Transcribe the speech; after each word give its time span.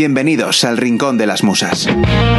Bienvenidos 0.00 0.64
al 0.64 0.78
Rincón 0.78 1.18
de 1.18 1.26
las 1.26 1.44
Musas, 1.44 1.86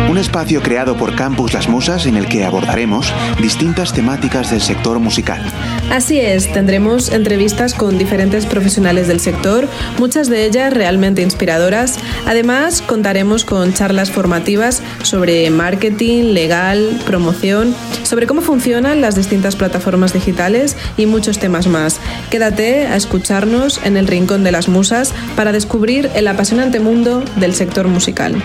un 0.10 0.18
espacio 0.18 0.64
creado 0.64 0.98
por 0.98 1.16
Campus 1.16 1.54
Las 1.54 1.70
Musas 1.70 2.08
en 2.08 2.18
el 2.18 2.26
que 2.26 2.44
abordaremos 2.44 3.14
distintas 3.40 3.94
temáticas 3.94 4.50
del 4.50 4.62
sector 4.62 4.98
musical. 4.98 5.46
Así 5.92 6.20
es, 6.20 6.52
tendremos 6.52 7.12
entrevistas 7.12 7.76
con 7.76 8.00
diferentes 8.00 8.48
profesionales 8.48 9.08
del 9.08 9.20
sector, 9.20 9.68
muchas 10.00 10.28
de 10.28 10.46
ellas 10.46 10.74
realmente 10.74 11.22
inspiradoras. 11.22 12.00
Además, 12.26 12.82
contaremos 12.82 13.46
con 13.46 13.76
charlas 13.76 14.10
formativas 14.10 14.82
sobre 15.04 15.48
marketing, 15.52 16.34
legal, 16.34 17.00
promoción, 17.06 17.76
sobre 18.02 18.26
cómo 18.26 18.42
funcionan 18.42 19.02
las 19.02 19.16
distintas 19.16 19.56
plataformas 19.56 20.14
digitales 20.14 20.78
y 20.98 21.06
muchos 21.06 21.38
temas 21.38 21.68
más. 21.68 22.00
Quédate 22.32 22.88
a 22.88 22.96
escucharnos 22.96 23.80
en 23.84 23.98
el 23.98 24.08
Rincón 24.08 24.44
de 24.44 24.52
las 24.52 24.68
Musas 24.68 25.14
para 25.36 25.52
descubrir 25.52 26.10
el 26.16 26.28
apasionante 26.28 26.80
mundo 26.80 27.24
del 27.36 27.51
sector 27.54 27.88
musical. 27.88 28.42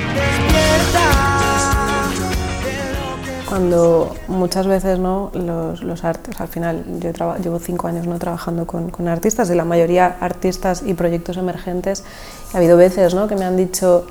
Cuando 3.48 4.14
muchas 4.28 4.66
veces 4.66 4.98
¿no? 4.98 5.30
los, 5.32 5.82
los 5.82 6.04
artes, 6.04 6.40
al 6.40 6.48
final 6.48 6.84
yo 7.00 7.36
llevo 7.42 7.58
cinco 7.58 7.86
años 7.88 8.06
¿no? 8.06 8.18
trabajando 8.18 8.66
con, 8.66 8.90
con, 8.90 9.08
artistas, 9.08 9.48
de 9.48 9.54
la 9.54 9.64
mayoría 9.64 10.16
artistas 10.20 10.82
y 10.84 10.94
proyectos 10.94 11.36
emergentes, 11.36 12.04
ha 12.52 12.58
habido 12.58 12.76
veces 12.76 13.14
¿no? 13.14 13.28
que 13.28 13.36
me 13.36 13.44
han 13.44 13.56
dicho, 13.56 14.06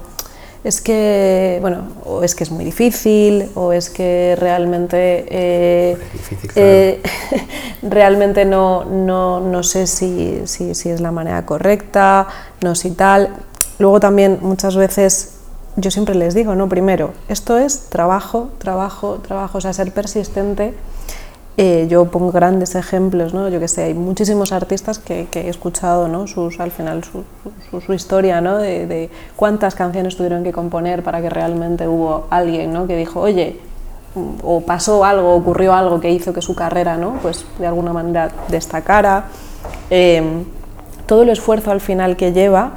es 0.66 0.82
que, 0.82 1.60
bueno, 1.62 1.90
o 2.06 2.24
es 2.24 2.34
que 2.34 2.44
es 2.44 2.50
muy 2.50 2.66
difícil, 2.66 3.52
o 3.54 3.72
es 3.72 3.92
que 3.92 4.36
realmente, 4.40 5.24
eh, 5.30 5.96
difícil, 6.12 6.50
eh, 6.56 7.04
realmente 7.84 8.46
no, 8.46 8.84
no, 8.84 9.40
no 9.42 9.62
sé 9.62 9.86
si, 9.86 10.42
si, 10.46 10.74
si, 10.74 10.90
es 10.90 11.02
la 11.02 11.12
manera 11.12 11.46
correcta, 11.46 12.28
no 12.62 12.74
si 12.74 12.90
tal. 12.92 13.30
Luego 13.80 14.00
también 14.00 14.40
muchas 14.42 14.76
veces 14.76 15.36
yo 15.78 15.92
siempre 15.92 16.16
les 16.16 16.34
digo, 16.34 16.56
no, 16.56 16.70
primero, 16.70 17.12
esto 17.28 17.58
es 17.58 17.90
trabajo, 17.90 18.50
trabajo, 18.60 19.20
trabajo, 19.22 19.58
o 19.58 19.62
sea, 19.62 19.74
ser 19.74 19.92
persistente. 19.92 20.74
Eh, 21.58 21.88
yo 21.90 22.06
pongo 22.06 22.34
grandes 22.34 22.76
ejemplos, 22.76 23.34
¿no? 23.34 23.48
yo 23.48 23.62
que 23.62 23.70
sé, 23.70 23.84
hay 23.84 23.94
muchísimos 23.94 24.52
artistas 24.52 25.00
que, 25.00 25.28
que 25.32 25.44
he 25.44 25.50
escuchado 25.50 26.10
¿no? 26.10 26.28
sus, 26.28 26.60
al 26.60 26.70
final 26.72 27.06
su, 27.06 27.24
su, 27.70 27.80
su 27.80 27.94
historia 27.94 28.42
¿no? 28.42 28.58
de, 28.58 28.86
de, 28.88 29.10
cuántas 29.38 29.74
canciones 29.74 30.18
tuvieron 30.18 30.44
que 30.44 30.52
componer 30.52 31.02
para 31.02 31.22
que 31.22 31.30
realmente 31.30 31.88
hubo 31.88 32.28
alguien 32.30 32.74
¿no? 32.74 32.88
que 32.88 32.98
dijo, 32.98 33.22
oye, 33.22 33.58
o 34.44 34.62
pasó 34.62 35.06
algo, 35.06 35.34
ocurrió 35.34 35.74
algo 35.74 36.02
que 36.02 36.12
hizo 36.12 36.34
que 36.34 36.42
su 36.42 36.56
carrera 36.56 36.98
¿no? 36.98 37.20
pues 37.22 37.46
de 37.58 37.68
alguna 37.68 37.94
manera 37.94 38.32
destacara. 38.50 39.26
Eh, 39.90 40.44
todo 41.06 41.24
el 41.24 41.30
esfuerzo 41.30 41.72
al 41.72 41.80
final 41.80 42.18
que 42.18 42.34
lleva 42.34 42.74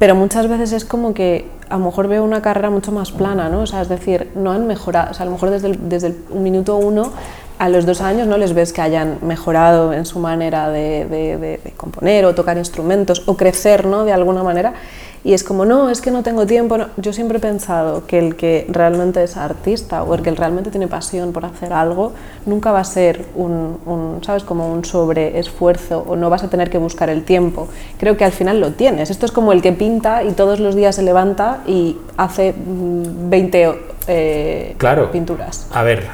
pero 0.00 0.14
muchas 0.14 0.48
veces 0.48 0.72
es 0.72 0.86
como 0.86 1.12
que 1.12 1.44
a 1.68 1.76
lo 1.76 1.84
mejor 1.84 2.08
veo 2.08 2.24
una 2.24 2.40
carrera 2.40 2.70
mucho 2.70 2.90
más 2.90 3.12
plana, 3.12 3.50
¿no? 3.50 3.60
O 3.60 3.66
sea, 3.66 3.82
es 3.82 3.88
decir, 3.90 4.30
no 4.34 4.50
han 4.50 4.66
mejorado, 4.66 5.10
o 5.10 5.14
sea, 5.14 5.24
a 5.24 5.26
lo 5.26 5.32
mejor 5.32 5.50
desde 5.50 5.68
el, 5.68 5.88
desde 5.90 6.06
el 6.06 6.16
minuto 6.32 6.76
uno 6.76 7.12
a 7.58 7.68
los 7.68 7.84
dos 7.84 8.00
años 8.00 8.26
no 8.26 8.38
les 8.38 8.54
ves 8.54 8.72
que 8.72 8.80
hayan 8.80 9.18
mejorado 9.20 9.92
en 9.92 10.06
su 10.06 10.18
manera 10.18 10.70
de, 10.70 11.04
de, 11.04 11.36
de, 11.36 11.60
de 11.62 11.70
componer 11.76 12.24
o 12.24 12.34
tocar 12.34 12.56
instrumentos 12.56 13.22
o 13.26 13.36
crecer, 13.36 13.84
¿no? 13.84 14.06
De 14.06 14.14
alguna 14.14 14.42
manera. 14.42 14.72
Y 15.22 15.34
es 15.34 15.44
como, 15.44 15.66
no, 15.66 15.90
es 15.90 16.00
que 16.00 16.10
no 16.10 16.22
tengo 16.22 16.46
tiempo. 16.46 16.78
No. 16.78 16.86
Yo 16.96 17.12
siempre 17.12 17.38
he 17.38 17.40
pensado 17.40 18.06
que 18.06 18.18
el 18.18 18.36
que 18.36 18.66
realmente 18.70 19.22
es 19.22 19.36
artista 19.36 20.02
o 20.02 20.14
el 20.14 20.22
que 20.22 20.30
realmente 20.30 20.70
tiene 20.70 20.88
pasión 20.88 21.32
por 21.32 21.44
hacer 21.44 21.72
algo, 21.72 22.12
nunca 22.46 22.72
va 22.72 22.80
a 22.80 22.84
ser 22.84 23.26
un, 23.34 23.78
un 23.84 24.24
¿sabes? 24.24 24.44
Como 24.44 24.72
un 24.72 24.84
sobreesfuerzo 24.84 26.04
o 26.08 26.16
no 26.16 26.30
vas 26.30 26.42
a 26.42 26.48
tener 26.48 26.70
que 26.70 26.78
buscar 26.78 27.10
el 27.10 27.24
tiempo. 27.24 27.68
Creo 27.98 28.16
que 28.16 28.24
al 28.24 28.32
final 28.32 28.60
lo 28.60 28.72
tienes. 28.72 29.10
Esto 29.10 29.26
es 29.26 29.32
como 29.32 29.52
el 29.52 29.60
que 29.60 29.72
pinta 29.72 30.24
y 30.24 30.32
todos 30.32 30.58
los 30.58 30.74
días 30.74 30.96
se 30.96 31.02
levanta 31.02 31.62
y 31.66 31.98
hace 32.16 32.54
20 32.56 33.78
eh, 34.06 34.74
claro. 34.78 35.10
pinturas. 35.10 35.66
A 35.72 35.82
ver, 35.82 36.08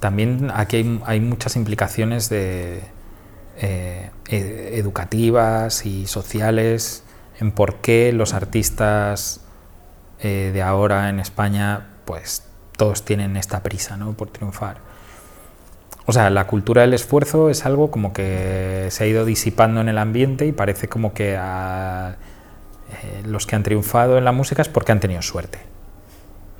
también 0.00 0.50
aquí 0.54 0.76
hay, 0.76 1.00
hay 1.04 1.20
muchas 1.20 1.56
implicaciones 1.56 2.30
de 2.30 2.82
eh, 3.60 4.10
educativas 4.28 5.84
y 5.84 6.06
sociales 6.06 7.02
en 7.40 7.52
por 7.52 7.76
qué 7.76 8.12
los 8.12 8.34
artistas 8.34 9.40
eh, 10.20 10.50
de 10.52 10.62
ahora 10.62 11.08
en 11.08 11.20
España, 11.20 11.88
pues 12.04 12.44
todos 12.76 13.04
tienen 13.04 13.36
esta 13.36 13.62
prisa 13.62 13.96
¿no? 13.96 14.12
por 14.12 14.30
triunfar. 14.30 14.78
O 16.06 16.12
sea, 16.12 16.30
la 16.30 16.46
cultura 16.46 16.82
del 16.82 16.94
esfuerzo 16.94 17.50
es 17.50 17.66
algo 17.66 17.90
como 17.90 18.12
que 18.12 18.88
se 18.90 19.04
ha 19.04 19.06
ido 19.06 19.24
disipando 19.24 19.80
en 19.80 19.88
el 19.88 19.98
ambiente 19.98 20.46
y 20.46 20.52
parece 20.52 20.88
como 20.88 21.12
que 21.12 21.36
a, 21.36 22.16
eh, 22.90 23.22
los 23.26 23.46
que 23.46 23.56
han 23.56 23.62
triunfado 23.62 24.18
en 24.18 24.24
la 24.24 24.32
música 24.32 24.62
es 24.62 24.68
porque 24.68 24.92
han 24.92 25.00
tenido 25.00 25.22
suerte. 25.22 25.58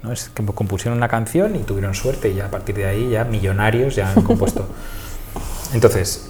¿no? 0.03 0.13
Es 0.13 0.29
que 0.29 0.45
compusieron 0.45 0.99
una 0.99 1.09
canción 1.09 1.57
y 1.57 1.61
tuvieron 1.61 1.95
suerte 1.95 2.29
y 2.31 2.35
ya 2.35 2.47
a 2.47 2.51
partir 2.51 2.77
de 2.77 2.87
ahí 2.87 3.11
ya 3.11 3.25
millonarios 3.25 3.97
ya 3.97 4.13
han 4.13 4.23
compuesto. 4.23 4.69
Entonces, 5.73 6.28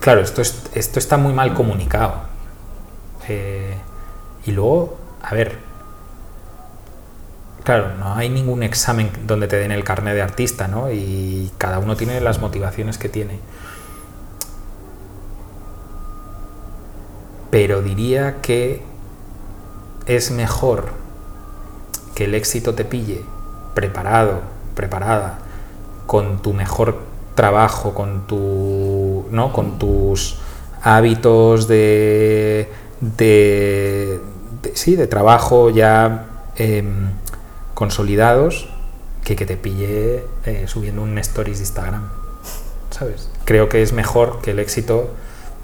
Claro, 0.00 0.20
esto, 0.20 0.42
es, 0.42 0.62
esto 0.74 0.98
está 0.98 1.16
muy 1.16 1.32
mal 1.32 1.54
comunicado. 1.54 2.14
Eh, 3.28 3.76
y 4.46 4.52
luego, 4.52 4.96
a 5.22 5.34
ver, 5.34 5.58
claro, 7.64 7.94
no 7.98 8.14
hay 8.14 8.28
ningún 8.30 8.62
examen 8.62 9.10
donde 9.26 9.48
te 9.48 9.56
den 9.56 9.72
el 9.72 9.84
carnet 9.84 10.14
de 10.14 10.22
artista, 10.22 10.68
¿no? 10.68 10.90
Y 10.90 11.50
cada 11.58 11.78
uno 11.78 11.96
tiene 11.96 12.20
las 12.20 12.40
motivaciones 12.40 12.96
que 12.96 13.08
tiene. 13.08 13.40
Pero 17.50 17.82
diría 17.82 18.40
que 18.40 18.82
es 20.06 20.30
mejor 20.30 20.90
que 22.14 22.24
el 22.24 22.34
éxito 22.34 22.74
te 22.74 22.84
pille 22.84 23.22
preparado, 23.74 24.40
preparada, 24.74 25.38
con 26.06 26.40
tu 26.42 26.52
mejor 26.52 26.98
trabajo, 27.34 27.94
con, 27.94 28.26
tu, 28.26 28.36
¿no? 29.30 29.52
con 29.52 29.78
tus 29.78 30.36
hábitos 30.82 31.68
de, 31.68 32.70
de, 33.00 34.20
sí, 34.74 34.96
de 34.96 35.06
trabajo 35.06 35.70
ya 35.70 36.26
eh, 36.56 36.84
consolidados 37.74 38.68
que 39.24 39.36
que 39.36 39.46
te 39.46 39.56
pille 39.56 40.24
eh, 40.46 40.64
subiendo 40.66 41.02
un 41.02 41.18
stories 41.18 41.58
de 41.58 41.64
Instagram. 41.64 42.08
¿Sabes? 42.90 43.28
Creo 43.44 43.68
que 43.68 43.82
es 43.82 43.92
mejor 43.92 44.40
que 44.40 44.52
el 44.52 44.58
éxito 44.58 45.10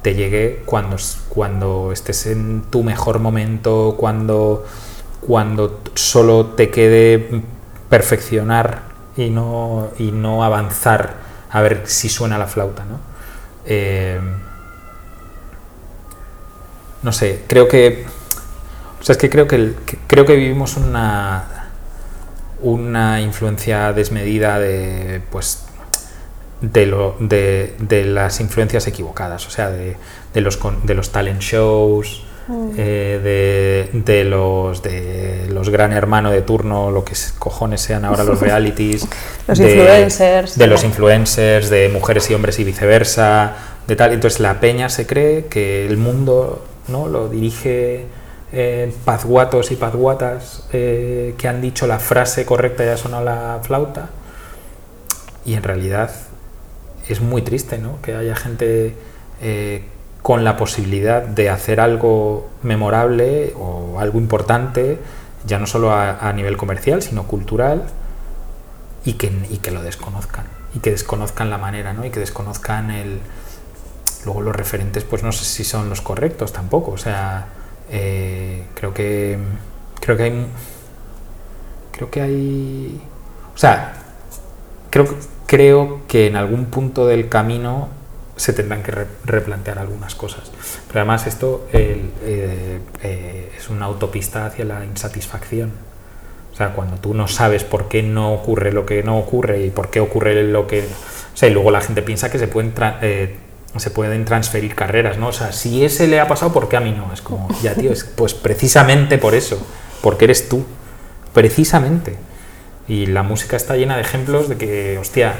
te 0.02 0.14
llegue 0.14 0.62
cuando, 0.66 0.96
cuando 1.30 1.90
estés 1.90 2.26
en 2.26 2.62
tu 2.70 2.82
mejor 2.82 3.20
momento, 3.20 3.96
cuando, 3.98 4.66
cuando 5.26 5.80
solo 5.94 6.46
te 6.46 6.70
quede 6.70 7.42
perfeccionar 7.88 8.82
y 9.16 9.30
no, 9.30 9.88
y 9.98 10.12
no 10.12 10.44
avanzar 10.44 11.14
a 11.50 11.62
ver 11.62 11.84
si 11.86 12.10
suena 12.10 12.36
la 12.36 12.46
flauta, 12.46 12.84
¿no? 12.84 13.13
Eh, 13.66 14.20
no 17.02 17.12
sé, 17.12 17.42
creo 17.46 17.68
que. 17.68 18.06
O 19.00 19.04
sea, 19.04 19.12
es 19.12 19.18
que 19.18 19.28
creo 19.28 19.46
que, 19.46 19.74
que, 19.84 19.98
creo 20.06 20.24
que 20.24 20.34
vivimos 20.36 20.76
una, 20.76 21.68
una 22.60 23.20
influencia 23.20 23.92
desmedida 23.92 24.58
de. 24.58 25.20
Pues. 25.30 25.60
De, 26.60 26.86
lo, 26.86 27.14
de, 27.20 27.74
de 27.78 28.06
las 28.06 28.40
influencias 28.40 28.86
equivocadas, 28.86 29.46
o 29.46 29.50
sea, 29.50 29.68
de, 29.68 29.98
de, 30.32 30.40
los, 30.40 30.58
de 30.84 30.94
los 30.94 31.12
talent 31.12 31.42
shows, 31.42 32.24
mm. 32.48 32.70
eh, 32.76 33.88
de, 33.92 34.00
de, 34.00 34.24
los 34.24 34.82
de 34.82 35.48
los 35.50 35.68
gran 35.70 35.92
hermano 35.92 36.30
de 36.30 36.42
turno, 36.42 36.90
lo 36.90 37.04
que 37.04 37.14
cojones 37.38 37.80
sean 37.80 38.04
ahora 38.04 38.24
los 38.24 38.40
realities, 38.48 39.06
los 39.46 39.58
de, 39.58 39.70
influencers, 39.70 40.58
de 40.58 40.66
los 40.66 40.84
influencers, 40.84 41.70
de 41.70 41.88
mujeres 41.88 42.30
y 42.30 42.34
hombres 42.34 42.58
y 42.58 42.64
viceversa, 42.64 43.54
de 43.86 43.96
tal. 43.96 44.12
Entonces 44.12 44.40
la 44.40 44.60
peña 44.60 44.88
se 44.88 45.06
cree 45.06 45.46
que 45.46 45.86
el 45.86 45.96
mundo 45.96 46.64
no 46.88 47.08
lo 47.08 47.28
dirige 47.28 48.06
eh, 48.52 48.94
pazguatos 49.04 49.72
y 49.72 49.76
pazguatas 49.76 50.64
eh, 50.72 51.34
que 51.36 51.48
han 51.48 51.60
dicho 51.60 51.88
la 51.88 51.98
frase 51.98 52.46
correcta 52.46 52.84
y 52.84 52.88
ha 52.88 52.96
sonado 52.96 53.24
la 53.24 53.60
flauta. 53.62 54.10
Y 55.44 55.54
en 55.54 55.62
realidad 55.64 56.12
es 57.08 57.20
muy 57.20 57.42
triste 57.42 57.78
¿no? 57.78 58.00
que 58.00 58.14
haya 58.14 58.36
gente 58.36 58.94
eh, 59.42 59.84
con 60.24 60.42
la 60.42 60.56
posibilidad 60.56 61.20
de 61.20 61.50
hacer 61.50 61.80
algo 61.80 62.48
memorable 62.62 63.52
o 63.58 64.00
algo 64.00 64.18
importante, 64.18 64.98
ya 65.44 65.58
no 65.58 65.66
solo 65.66 65.92
a, 65.92 66.32
nivel 66.32 66.56
comercial, 66.56 67.02
sino 67.02 67.24
cultural, 67.24 67.82
y 69.04 69.12
que, 69.12 69.30
y 69.50 69.58
que, 69.58 69.70
lo 69.70 69.82
desconozcan, 69.82 70.46
y 70.74 70.78
que 70.78 70.92
desconozcan 70.92 71.50
la 71.50 71.58
manera, 71.58 71.92
¿no? 71.92 72.06
y 72.06 72.10
que 72.10 72.20
desconozcan 72.20 72.90
el... 72.90 73.20
Luego 74.24 74.40
los 74.40 74.56
referentes, 74.56 75.04
pues 75.04 75.22
no 75.22 75.30
sé 75.30 75.44
si 75.44 75.62
son 75.62 75.90
los 75.90 76.00
correctos 76.00 76.54
tampoco, 76.54 76.92
o 76.92 76.98
sea, 76.98 77.48
eh, 77.90 78.64
creo 78.72 78.94
que... 78.94 79.38
Creo 80.00 80.16
que 80.16 80.22
hay... 80.22 80.46
Creo 81.92 82.10
que 82.10 82.22
hay... 82.22 82.98
O 83.54 83.58
sea, 83.58 83.92
creo, 84.88 85.06
creo 85.44 86.00
que 86.08 86.28
en 86.28 86.36
algún 86.36 86.64
punto 86.64 87.06
del 87.06 87.28
camino 87.28 87.90
se 88.36 88.52
tendrán 88.52 88.82
que 88.82 88.92
replantear 89.24 89.78
algunas 89.78 90.14
cosas. 90.14 90.50
Pero 90.88 91.00
además 91.00 91.26
esto 91.26 91.68
eh, 91.72 92.02
eh, 92.22 93.52
es 93.56 93.68
una 93.68 93.86
autopista 93.86 94.46
hacia 94.46 94.64
la 94.64 94.84
insatisfacción. 94.84 95.72
O 96.52 96.56
sea, 96.56 96.72
cuando 96.72 96.96
tú 96.98 97.14
no 97.14 97.26
sabes 97.26 97.64
por 97.64 97.88
qué 97.88 98.02
no 98.02 98.32
ocurre 98.32 98.72
lo 98.72 98.86
que 98.86 99.02
no 99.02 99.18
ocurre 99.18 99.64
y 99.64 99.70
por 99.70 99.90
qué 99.90 100.00
ocurre 100.00 100.42
lo 100.44 100.66
que... 100.66 100.80
O 100.80 101.36
sea, 101.36 101.48
y 101.48 101.52
luego 101.52 101.70
la 101.70 101.80
gente 101.80 102.02
piensa 102.02 102.30
que 102.30 102.38
se 102.38 102.46
pueden, 102.46 102.72
eh, 103.02 103.36
se 103.76 103.90
pueden 103.90 104.24
transferir 104.24 104.74
carreras, 104.76 105.18
¿no? 105.18 105.28
O 105.28 105.32
sea, 105.32 105.52
si 105.52 105.84
ese 105.84 106.06
le 106.06 106.20
ha 106.20 106.28
pasado, 106.28 106.52
¿por 106.52 106.68
qué 106.68 106.76
a 106.76 106.80
mí 106.80 106.92
no? 106.92 107.12
Es 107.12 107.22
como, 107.22 107.48
ya, 107.60 107.74
tío, 107.74 107.92
es, 107.92 108.04
pues 108.04 108.34
precisamente 108.34 109.18
por 109.18 109.34
eso, 109.34 109.60
porque 110.00 110.26
eres 110.26 110.48
tú, 110.48 110.64
precisamente. 111.32 112.16
Y 112.86 113.06
la 113.06 113.24
música 113.24 113.56
está 113.56 113.76
llena 113.76 113.96
de 113.96 114.02
ejemplos 114.02 114.48
de 114.48 114.56
que, 114.56 114.98
hostia, 114.98 115.34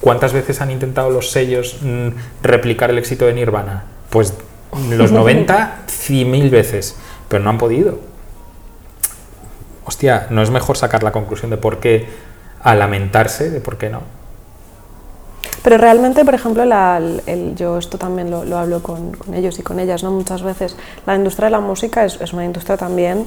¿cuántas 0.00 0.32
veces 0.32 0.60
han 0.60 0.70
intentado 0.70 1.10
los 1.10 1.30
sellos 1.30 1.78
mm, 1.82 2.08
replicar 2.42 2.90
el 2.90 2.98
éxito 2.98 3.26
de 3.26 3.34
Nirvana? 3.34 3.84
Pues 4.10 4.34
los 4.90 5.12
90, 5.12 5.84
100.000 5.86 6.50
veces, 6.50 6.96
pero 7.28 7.42
no 7.42 7.50
han 7.50 7.58
podido. 7.58 7.98
Hostia, 9.84 10.26
¿no 10.30 10.42
es 10.42 10.50
mejor 10.50 10.76
sacar 10.76 11.02
la 11.02 11.12
conclusión 11.12 11.50
de 11.50 11.56
por 11.56 11.80
qué 11.80 12.06
a 12.62 12.74
lamentarse 12.74 13.50
de 13.50 13.60
por 13.60 13.78
qué 13.78 13.88
no? 13.88 14.02
Pero 15.62 15.78
realmente, 15.78 16.24
por 16.24 16.34
ejemplo, 16.34 16.62
el, 16.62 17.54
yo 17.56 17.78
esto 17.78 17.98
también 17.98 18.30
lo, 18.30 18.56
hablo 18.56 18.82
con, 18.82 19.12
ellos 19.34 19.58
y 19.58 19.62
con 19.62 19.80
ellas, 19.80 20.02
¿no? 20.02 20.10
Muchas 20.10 20.42
veces 20.42 20.76
la 21.06 21.14
industria 21.14 21.46
de 21.46 21.52
la 21.52 21.60
música 21.60 22.04
es, 22.04 22.32
una 22.32 22.44
industria 22.44 22.76
también 22.76 23.26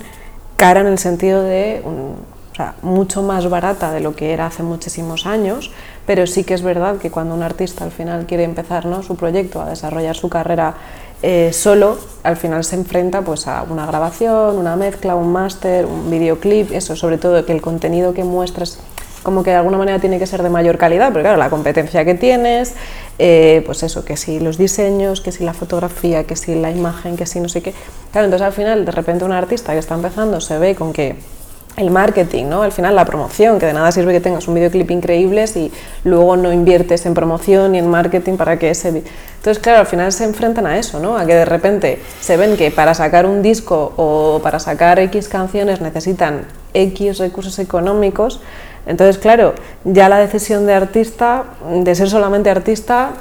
cara 0.56 0.82
en 0.82 0.88
el 0.88 1.00
sentido 1.00 1.44
de 1.44 1.82
o 1.84 2.56
sea, 2.56 2.76
mucho 2.82 3.22
más 3.24 3.50
barata 3.50 3.92
de 3.92 4.00
lo 4.00 4.16
que 4.16 4.34
era 4.34 4.46
hace 4.46 4.64
muchísimos 4.64 5.26
años, 5.26 5.72
pero 6.06 6.28
sí 6.28 6.44
que 6.44 6.54
es 6.54 6.62
verdad 6.62 6.98
que 6.98 7.12
cuando 7.12 7.36
un 7.36 7.44
artista 7.44 7.84
al 7.84 7.92
final 7.92 8.26
quiere 8.26 8.44
empezar 8.44 8.86
¿no? 8.86 9.04
su 9.04 9.16
proyecto, 9.16 9.62
a 9.62 9.70
desarrollar 9.70 10.16
su 10.16 10.30
carrera 10.30 10.76
eh, 11.24 11.52
solo, 11.54 12.00
al 12.24 12.36
final 12.36 12.64
se 12.64 12.76
enfrenta 12.76 13.22
pues, 13.22 13.48
a 13.48 13.64
una 13.64 13.86
grabación, 13.86 14.58
una 14.58 14.76
mezcla, 14.76 15.16
un 15.16 15.32
máster, 15.32 15.86
un 15.86 16.10
videoclip, 16.10 16.72
eso, 16.72 16.96
sobre 16.96 17.18
todo 17.18 17.46
que 17.46 17.52
el 17.54 17.62
contenido 17.62 18.14
que 18.14 18.24
muestras 18.24 18.80
como 19.24 19.44
que 19.44 19.52
de 19.52 19.58
alguna 19.58 19.78
manera 19.78 20.00
tiene 20.00 20.18
que 20.20 20.26
ser 20.26 20.42
de 20.42 20.50
mayor 20.50 20.78
calidad, 20.78 21.10
porque 21.10 21.24
claro, 21.24 21.38
la 21.38 21.50
competencia 21.50 22.04
que 22.06 22.16
tienes, 22.16 22.74
eh, 23.20 23.62
pues 23.66 23.84
eso, 23.84 24.04
que 24.04 24.18
si 24.18 24.40
los 24.40 24.58
diseños, 24.58 25.22
que 25.22 25.32
si 25.32 25.44
la 25.44 25.54
fotografía, 25.54 26.24
que 26.24 26.36
si 26.36 26.56
la 26.56 26.72
imagen, 26.72 27.18
que 27.18 27.26
si 27.26 27.40
no 27.40 27.50
sé 27.50 27.62
qué. 27.62 27.74
Claro, 28.12 28.26
entonces 28.26 28.48
al 28.48 28.54
final 28.54 28.86
de 28.86 28.92
repente 28.92 29.24
un 29.24 29.32
artista 29.32 29.74
que 29.74 29.80
está 29.80 29.96
empezando 29.96 30.42
se 30.42 30.58
ve 30.58 30.76
con 30.76 30.92
que 30.92 31.18
el 31.78 31.90
marketing, 31.90 32.46
¿no? 32.46 32.64
Al 32.64 32.72
final 32.72 32.96
la 32.96 33.06
promoción, 33.06 33.60
que 33.60 33.66
de 33.66 33.74
nada 33.74 33.92
sirve 33.92 34.12
que 34.12 34.20
tengas 34.20 34.48
un 34.48 34.56
videoclip 34.56 34.92
increíble 34.92 35.48
si 35.48 35.72
luego 36.04 36.36
no 36.36 36.52
inviertes 36.52 37.06
en 37.06 37.14
promoción 37.14 37.76
y 37.76 37.80
en 37.80 37.90
marketing 37.90 38.38
para 38.38 38.60
que 38.60 38.72
ese... 38.72 38.90
Entonces, 38.90 39.62
claro, 39.62 39.80
al 39.80 39.88
final 39.88 40.12
se 40.12 40.26
enfrentan 40.26 40.68
a 40.68 40.78
eso, 40.78 41.00
¿no? 41.00 41.18
A 41.18 41.26
que 41.26 41.34
de 41.34 41.46
repente 41.46 42.02
se 42.20 42.38
ven 42.38 42.58
que 42.58 42.72
para 42.72 42.94
sacar 42.94 43.26
un 43.26 43.42
disco 43.42 43.94
o 43.96 44.40
para 44.44 44.60
sacar 44.60 45.00
X 45.00 45.30
canciones 45.30 45.82
necesitan 45.82 46.46
X 46.74 47.18
recursos 47.18 47.58
económicos. 47.60 48.42
Entonces, 48.86 49.18
claro, 49.18 49.54
ya 49.84 50.10
la 50.10 50.20
decisión 50.20 50.66
de 50.66 50.74
artista, 50.74 51.46
de 51.70 51.96
ser 51.96 52.10
solamente 52.10 52.50
artista... 52.50 53.12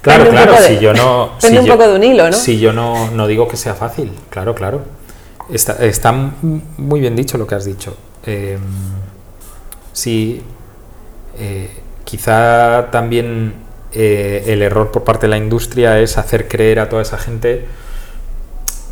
Claro, 0.00 0.30
claro, 0.30 0.54
si 0.64 0.78
yo 0.78 0.94
no... 0.94 1.30
Depende 1.42 1.60
un 1.60 1.66
poco 1.66 1.88
de 1.88 1.96
un 1.96 2.04
hilo, 2.04 2.26
¿no? 2.26 2.32
Si 2.32 2.60
yo 2.60 2.72
no, 2.72 3.10
no 3.10 3.26
digo 3.26 3.48
que 3.48 3.56
sea 3.56 3.74
fácil, 3.74 4.12
claro, 4.30 4.54
claro. 4.54 4.82
Está, 5.48 6.12
muy 6.76 7.00
bien 7.00 7.14
dicho 7.14 7.38
lo 7.38 7.46
que 7.46 7.54
has 7.54 7.64
dicho. 7.64 7.96
Eh, 8.24 8.58
sí, 9.92 10.42
eh, 11.38 11.70
quizá 12.04 12.90
también 12.90 13.54
eh, 13.92 14.44
el 14.46 14.62
error 14.62 14.90
por 14.90 15.04
parte 15.04 15.26
de 15.26 15.30
la 15.30 15.36
industria 15.36 16.00
es 16.00 16.18
hacer 16.18 16.48
creer 16.48 16.80
a 16.80 16.88
toda 16.88 17.02
esa 17.02 17.18
gente 17.18 17.66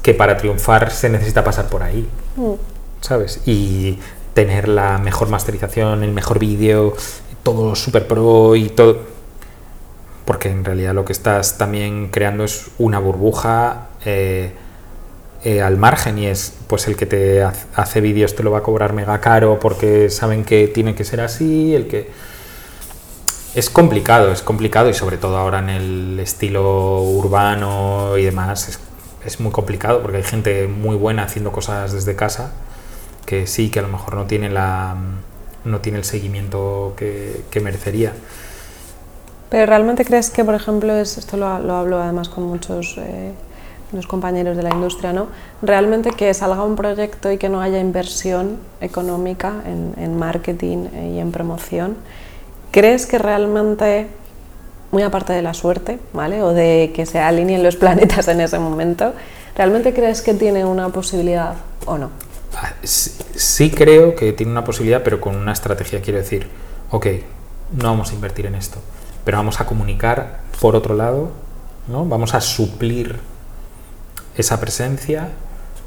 que 0.02 0.14
para 0.14 0.36
triunfar 0.36 0.90
se 0.90 1.08
necesita 1.08 1.42
pasar 1.42 1.66
por 1.68 1.82
ahí, 1.82 2.08
mm. 2.36 2.52
¿sabes? 3.00 3.40
Y 3.46 3.98
tener 4.34 4.68
la 4.68 4.98
mejor 4.98 5.28
masterización, 5.28 6.04
el 6.04 6.12
mejor 6.12 6.38
vídeo, 6.38 6.94
todo 7.42 7.74
super 7.74 8.06
pro 8.06 8.54
y 8.54 8.68
todo. 8.68 8.98
Porque 10.24 10.50
en 10.50 10.64
realidad 10.64 10.94
lo 10.94 11.04
que 11.04 11.12
estás 11.12 11.58
también 11.58 12.08
creando 12.08 12.44
es 12.44 12.70
una 12.78 12.98
burbuja. 12.98 13.88
Eh, 15.46 15.60
al 15.60 15.76
margen 15.76 16.16
y 16.16 16.26
es 16.26 16.54
pues 16.68 16.88
el 16.88 16.96
que 16.96 17.04
te 17.04 17.42
hace 17.42 18.00
vídeos 18.00 18.34
te 18.34 18.42
lo 18.42 18.50
va 18.50 18.60
a 18.60 18.62
cobrar 18.62 18.94
mega 18.94 19.20
caro 19.20 19.58
porque 19.58 20.08
saben 20.08 20.42
que 20.42 20.68
tiene 20.68 20.94
que 20.94 21.04
ser 21.04 21.20
así, 21.20 21.74
el 21.74 21.86
que 21.86 22.10
es 23.54 23.68
complicado, 23.68 24.32
es 24.32 24.40
complicado 24.40 24.88
y 24.88 24.94
sobre 24.94 25.18
todo 25.18 25.36
ahora 25.36 25.58
en 25.58 25.68
el 25.68 26.18
estilo 26.18 27.02
urbano 27.02 28.16
y 28.16 28.24
demás 28.24 28.80
es, 29.22 29.38
muy 29.38 29.52
complicado 29.52 30.00
porque 30.00 30.16
hay 30.16 30.22
gente 30.22 30.66
muy 30.66 30.96
buena 30.96 31.24
haciendo 31.24 31.52
cosas 31.52 31.92
desde 31.92 32.16
casa 32.16 32.52
que 33.26 33.46
sí, 33.46 33.68
que 33.68 33.80
a 33.80 33.82
lo 33.82 33.88
mejor 33.88 34.14
no 34.14 34.24
tiene 34.24 34.48
la 34.48 34.96
no 35.64 35.80
tiene 35.80 35.98
el 35.98 36.04
seguimiento 36.04 36.94
que, 36.96 37.60
merecería. 37.60 38.14
Pero 39.50 39.66
realmente 39.66 40.06
crees 40.06 40.30
que, 40.30 40.42
por 40.42 40.54
ejemplo, 40.54 40.94
es, 40.94 41.18
esto 41.18 41.36
lo, 41.36 41.46
hablo 41.46 42.02
además 42.02 42.30
con 42.30 42.44
muchos 42.44 42.96
eh, 42.98 43.32
los 43.94 44.06
compañeros 44.06 44.56
de 44.56 44.62
la 44.62 44.70
industria, 44.70 45.12
¿no? 45.12 45.28
realmente 45.62 46.10
que 46.10 46.32
salga 46.34 46.62
un 46.64 46.76
proyecto 46.76 47.30
y 47.30 47.38
que 47.38 47.48
no 47.48 47.60
haya 47.60 47.78
inversión 47.78 48.58
económica 48.80 49.52
en, 49.66 50.18
marketing 50.18 50.88
y 51.14 51.18
en 51.18 51.32
promoción, 51.32 51.96
¿crees 52.70 53.06
que 53.06 53.18
realmente, 53.18 54.08
muy 54.90 55.02
aparte 55.02 55.32
de 55.32 55.42
la 55.42 55.54
suerte, 55.54 55.98
¿vale? 56.12 56.42
o 56.42 56.52
de 56.52 56.92
que 56.94 57.06
se 57.06 57.18
alineen 57.18 57.62
los 57.62 57.76
planetas 57.76 58.28
en 58.28 58.40
ese 58.40 58.58
momento, 58.58 59.12
¿realmente 59.56 59.94
crees 59.94 60.22
que 60.22 60.34
tiene 60.34 60.64
una 60.64 60.88
posibilidad 60.90 61.54
o 61.86 61.98
no? 61.98 62.10
Ah, 62.56 62.72
sí, 62.82 63.70
creo 63.70 64.14
que 64.14 64.32
tiene 64.32 64.52
una 64.52 64.64
posibilidad, 64.64 65.02
pero 65.02 65.20
con 65.20 65.34
una 65.36 65.52
estrategia, 65.52 66.00
quiero 66.00 66.18
decir, 66.18 66.48
ok, 66.90 67.06
no 67.72 67.88
vamos 67.88 68.10
a 68.10 68.14
invertir 68.14 68.46
en 68.46 68.54
esto, 68.54 68.78
pero 69.24 69.38
vamos 69.38 69.60
a 69.60 69.66
comunicar 69.66 70.40
por 70.60 70.76
otro 70.76 70.94
lado, 70.94 71.30
¿no? 71.88 72.04
vamos 72.04 72.34
a 72.34 72.40
suplir 72.40 73.18
esa 74.36 74.60
presencia 74.60 75.28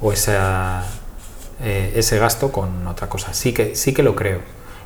o 0.01 0.13
eh, 0.13 1.94
ese 1.95 2.19
gasto 2.19 2.51
con 2.51 2.85
otra 2.88 3.07
cosa. 3.09 3.33
Sí 3.33 3.53
que, 3.53 3.75
sí 3.75 3.94
que 3.94 4.03
lo 4.03 4.15
creo. 4.15 4.41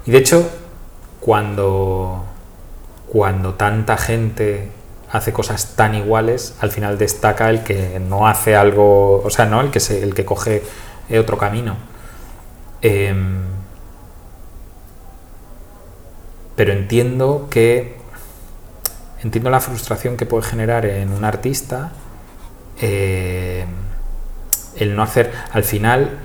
Y 0.05 0.11
de 0.11 0.17
hecho, 0.17 0.49
cuando, 1.19 2.25
cuando 3.07 3.53
tanta 3.55 3.97
gente 3.97 4.71
hace 5.11 5.33
cosas 5.33 5.75
tan 5.75 5.95
iguales, 5.95 6.55
al 6.61 6.71
final 6.71 6.97
destaca 6.97 7.49
el 7.49 7.63
que 7.63 7.99
no 7.99 8.27
hace 8.27 8.55
algo, 8.55 9.21
o 9.21 9.29
sea, 9.29 9.45
no 9.45 9.61
el 9.61 9.69
que, 9.69 9.79
el 10.01 10.13
que 10.13 10.25
coge 10.25 10.63
otro 11.19 11.37
camino. 11.37 11.75
Em, 12.81 13.41
pero 16.56 16.73
entiendo 16.73 17.47
que 17.49 17.99
entiendo 19.23 19.49
la 19.49 19.59
frustración 19.59 20.18
que 20.18 20.25
puede 20.25 20.44
generar 20.44 20.85
en 20.85 21.11
un 21.11 21.25
artista 21.25 21.91
eh, 22.81 23.66
el 24.76 24.95
no 24.95 25.04
hacer, 25.04 25.31
al 25.52 25.64
final, 25.64 26.19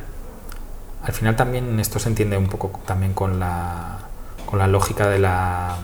al 1.03 1.13
final 1.13 1.37
también 1.37 1.79
esto 1.79 1.99
se 1.99 2.09
entiende 2.09 2.37
un 2.37 2.49
poco 2.49 2.81
también 2.87 3.13
con 3.13 3.39
la, 3.39 3.99
con 4.47 4.59
la 4.59 4.67
lógica 4.67 5.09
de, 5.09 5.19
la, 5.19 5.77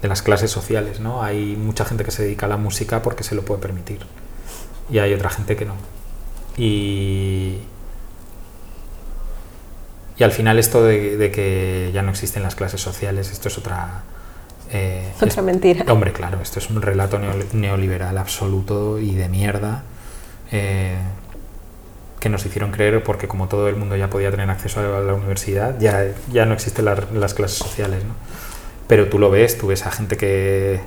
de 0.00 0.08
las 0.08 0.22
clases 0.22 0.50
sociales, 0.50 1.00
¿no? 1.00 1.22
Hay 1.22 1.56
mucha 1.56 1.84
gente 1.84 2.04
que 2.04 2.10
se 2.10 2.22
dedica 2.22 2.46
a 2.46 2.48
la 2.48 2.56
música 2.56 3.02
porque 3.02 3.24
se 3.24 3.34
lo 3.34 3.42
puede 3.42 3.60
permitir 3.60 4.00
y 4.90 4.98
hay 4.98 5.14
otra 5.14 5.30
gente 5.30 5.56
que 5.56 5.64
no. 5.64 5.74
Y, 6.56 7.58
y 10.18 10.24
al 10.24 10.32
final 10.32 10.58
esto 10.58 10.84
de, 10.84 11.30
que 11.34 11.90
ya 11.92 12.02
no 12.02 12.10
existen 12.10 12.42
las 12.42 12.54
clases 12.54 12.80
sociales, 12.80 13.30
esto 13.30 13.48
es 13.48 13.58
otra... 13.58 14.04
Eh, 14.72 15.12
otra 15.20 15.42
mentira. 15.42 15.84
Hombre, 15.92 16.12
claro, 16.12 16.40
esto 16.40 16.58
es 16.58 16.70
un 16.70 16.80
relato 16.80 17.20
neoliberal 17.52 18.16
absoluto 18.16 18.98
y 18.98 19.14
de 19.14 19.28
mierda. 19.28 19.82
Eh, 20.50 20.96
que 22.22 22.28
nos 22.28 22.46
hicieron 22.46 22.70
creer 22.70 23.02
porque 23.02 23.26
como 23.26 23.48
todo 23.48 23.68
el 23.68 23.74
mundo 23.74 23.96
ya 23.96 24.08
podía 24.08 24.30
tener 24.30 24.48
acceso 24.48 24.78
a 24.78 25.00
la 25.00 25.12
universidad, 25.12 25.78
ya, 25.80 26.06
ya 26.32 26.46
no 26.46 26.54
existen 26.54 26.84
las 26.84 27.34
clases 27.34 27.58
sociales, 27.58 28.04
¿no? 28.04 28.14
Pero 28.86 29.08
tú 29.08 29.18
lo 29.18 29.28
ves, 29.28 29.58
tú 29.58 29.66
ves 29.66 29.84
a 29.86 29.90
gente 29.90 30.16
que... 30.16 30.80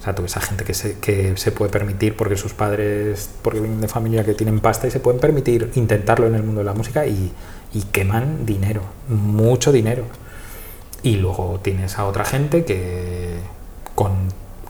O 0.00 0.04
sea, 0.04 0.14
tú 0.14 0.22
ves 0.22 0.36
a 0.36 0.40
gente 0.40 0.64
que 0.64 0.74
se, 0.74 0.98
que 0.98 1.36
se 1.36 1.52
puede 1.52 1.70
permitir 1.70 2.16
porque 2.16 2.36
sus 2.36 2.52
padres, 2.52 3.30
porque 3.40 3.60
vienen 3.60 3.80
de 3.80 3.88
familia 3.88 4.24
que 4.24 4.34
tienen 4.34 4.58
pasta 4.60 4.88
y 4.88 4.90
se 4.90 4.98
pueden 4.98 5.20
permitir 5.20 5.70
intentarlo 5.76 6.26
en 6.26 6.34
el 6.34 6.42
mundo 6.42 6.60
de 6.60 6.64
la 6.64 6.74
música 6.74 7.06
y, 7.06 7.32
y 7.72 7.82
queman 7.84 8.44
dinero, 8.44 8.82
mucho 9.08 9.72
dinero. 9.72 10.04
Y 11.04 11.16
luego 11.16 11.60
tienes 11.62 11.98
a 11.98 12.04
otra 12.04 12.24
gente 12.24 12.64
que 12.64 13.31
con 13.94 14.12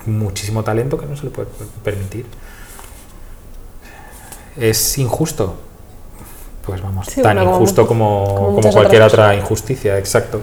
muchísimo 0.07 0.64
talento 0.64 0.99
que 0.99 1.07
no 1.07 1.17
se 1.17 1.25
le 1.25 1.31
puede 1.31 1.49
permitir. 1.83 2.26
¿Es 4.57 4.99
injusto? 4.99 5.57
pues 6.64 6.81
vamos, 6.81 7.07
tan 7.09 7.43
injusto 7.43 7.87
como, 7.87 8.61
cualquier 8.73 9.02
otra 9.02 9.35
injusticia, 9.35 9.99
exacto. 9.99 10.43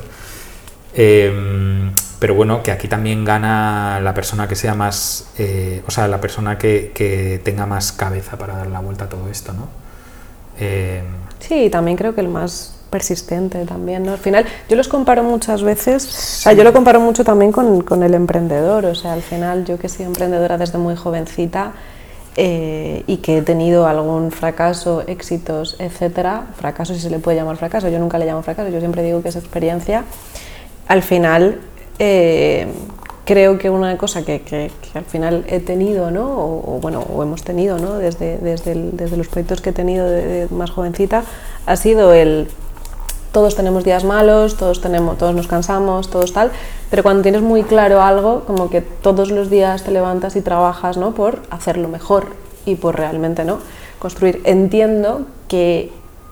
Em, 0.93 1.91
pero 2.19 2.36
bueno, 2.36 2.62
que 2.62 2.71
aquí 2.71 2.88
también 2.88 3.24
gana 3.24 4.00
la 4.01 4.13
persona 4.13 4.48
que 4.48 4.55
sea 4.55 4.75
más, 4.75 5.29
eh, 5.38 5.81
o 5.88 5.91
sea, 5.91 6.07
la 6.07 6.19
persona 6.19 6.57
que, 6.57 6.91
que, 6.93 7.39
tenga 7.43 7.65
más 7.65 7.91
cabeza 7.93 8.38
para 8.38 8.57
dar 8.57 8.67
la 8.67 8.79
vuelta 8.79 9.05
a 9.05 9.09
todo 9.09 9.29
esto, 9.29 9.53
¿no? 9.53 9.69
Eh, 10.59 11.01
sí, 11.39 11.69
también 11.69 11.95
creo 11.95 12.13
que 12.13 12.21
el 12.21 12.27
más 12.27 12.78
persistente 12.89 13.65
también, 13.65 14.03
¿no? 14.03 14.13
Al 14.13 14.17
final, 14.17 14.46
yo 14.67 14.75
los 14.75 14.88
comparo 14.88 15.24
muchas 15.24 15.63
veces, 15.63 16.05
o 16.05 16.41
sea, 16.41 16.53
yo 16.53 16.63
lo 16.63 16.74
comparo 16.74 17.00
mucho 17.00 17.24
también 17.24 17.51
con, 17.51 17.81
con, 17.81 18.03
el 18.03 18.13
emprendedor, 18.13 18.86
o 18.86 18.96
sea, 18.96 19.13
al 19.13 19.22
final 19.22 19.65
yo 19.65 19.77
que 19.77 19.88
he 19.88 19.89
sido 19.89 20.08
emprendedora 20.08 20.58
desde 20.58 20.77
muy 20.77 20.96
jovencita 20.96 21.74
eh, 22.36 23.03
y 23.08 23.17
que 23.17 23.39
he 23.39 23.41
tenido 23.41 23.88
algún 23.88 24.31
fracaso, 24.31 25.03
éxitos, 25.08 25.75
etcétera, 25.79 26.48
fracaso 26.55 26.93
si 26.93 27.00
se 27.00 27.10
le 27.10 27.19
puede 27.19 27.38
llamar 27.38 27.58
fracaso, 27.58 27.89
yo 27.89 28.00
nunca 28.00 28.17
le 28.17 28.25
llamo 28.25 28.41
fracaso, 28.43 28.69
yo 28.69 28.79
siempre 28.79 29.03
digo 29.03 29.22
que 29.22 29.29
es 29.29 29.36
experiencia, 29.36 30.03
al 30.88 31.03
final 31.03 31.60
eh, 32.00 32.67
creo 33.29 33.60
que 33.60 33.69
una 33.69 33.96
cosa 33.96 34.24
que, 34.24 34.41
que, 34.41 34.72
al 34.96 35.05
final 35.05 35.46
he 35.48 35.60
tenido, 35.60 36.10
¿no? 36.10 36.25
o, 36.25 36.79
bueno, 36.81 37.01
o 37.13 37.22
hemos 37.22 37.43
tenido 37.43 37.77
¿no? 37.77 38.00
desde, 38.00 38.39
desde, 38.39 38.74
desde, 38.93 39.17
los 39.17 39.27
proyectos 39.27 39.62
que 39.62 39.69
he 39.69 39.74
tenido 39.74 40.10
de, 40.10 40.48
más 40.50 40.72
jovencita, 40.72 41.24
ha 41.67 41.75
sido 41.75 42.12
el 42.12 42.48
todos 43.31 43.55
tenemos 43.55 43.83
días 43.83 44.03
malos, 44.03 44.55
todos, 44.55 44.81
tenemos, 44.81 45.17
todos 45.17 45.36
nos 45.36 45.48
cansamos, 45.48 46.09
todos 46.09 46.33
tal, 46.33 46.51
pero 46.89 47.03
cuando 47.03 47.24
tienes 47.24 47.41
muy 47.41 47.63
claro 47.63 48.01
algo, 48.01 48.41
como 48.45 48.69
que 48.69 48.81
todos 48.81 49.31
los 49.31 49.50
días 49.50 49.83
te 49.83 49.91
levantas 49.91 50.36
y 50.36 50.41
trabajas 50.41 50.98
¿no? 50.98 51.13
por 51.13 51.39
hacerlo 51.50 51.88
mejor 51.88 52.27
y 52.65 52.75
por 52.75 52.98
realmente 52.98 53.45
¿no? 53.45 53.59
construir. 54.00 54.41
Entiendo 54.45 55.25
que 55.48 55.91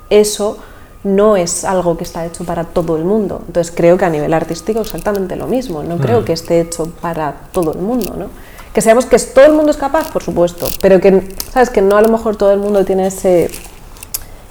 eso 0.09 0.57
no 1.03 1.37
es 1.37 1.63
algo 1.63 1.97
que 1.97 2.03
está 2.03 2.25
hecho 2.25 2.43
para 2.43 2.63
todo 2.63 2.97
el 2.97 3.05
mundo. 3.05 3.41
Entonces 3.47 3.73
creo 3.75 3.97
que 3.97 4.05
a 4.05 4.09
nivel 4.09 4.33
artístico 4.33 4.81
exactamente 4.81 5.35
lo 5.35 5.47
mismo. 5.47 5.83
No 5.83 5.97
creo 5.97 6.21
mm. 6.21 6.25
que 6.25 6.33
esté 6.33 6.61
hecho 6.61 6.91
para 7.01 7.33
todo 7.51 7.73
el 7.73 7.79
mundo, 7.79 8.15
¿no? 8.17 8.27
Que 8.73 8.81
seamos 8.81 9.05
que 9.05 9.17
todo 9.17 9.45
el 9.45 9.53
mundo 9.53 9.71
es 9.71 9.77
capaz, 9.77 10.11
por 10.11 10.21
supuesto, 10.21 10.67
pero 10.81 10.99
que, 10.99 11.35
¿sabes? 11.51 11.69
Que 11.69 11.81
no 11.81 11.97
a 11.97 12.01
lo 12.01 12.09
mejor 12.09 12.35
todo 12.35 12.51
el 12.51 12.59
mundo 12.59 12.85
tiene 12.85 13.07
ese 13.07 13.49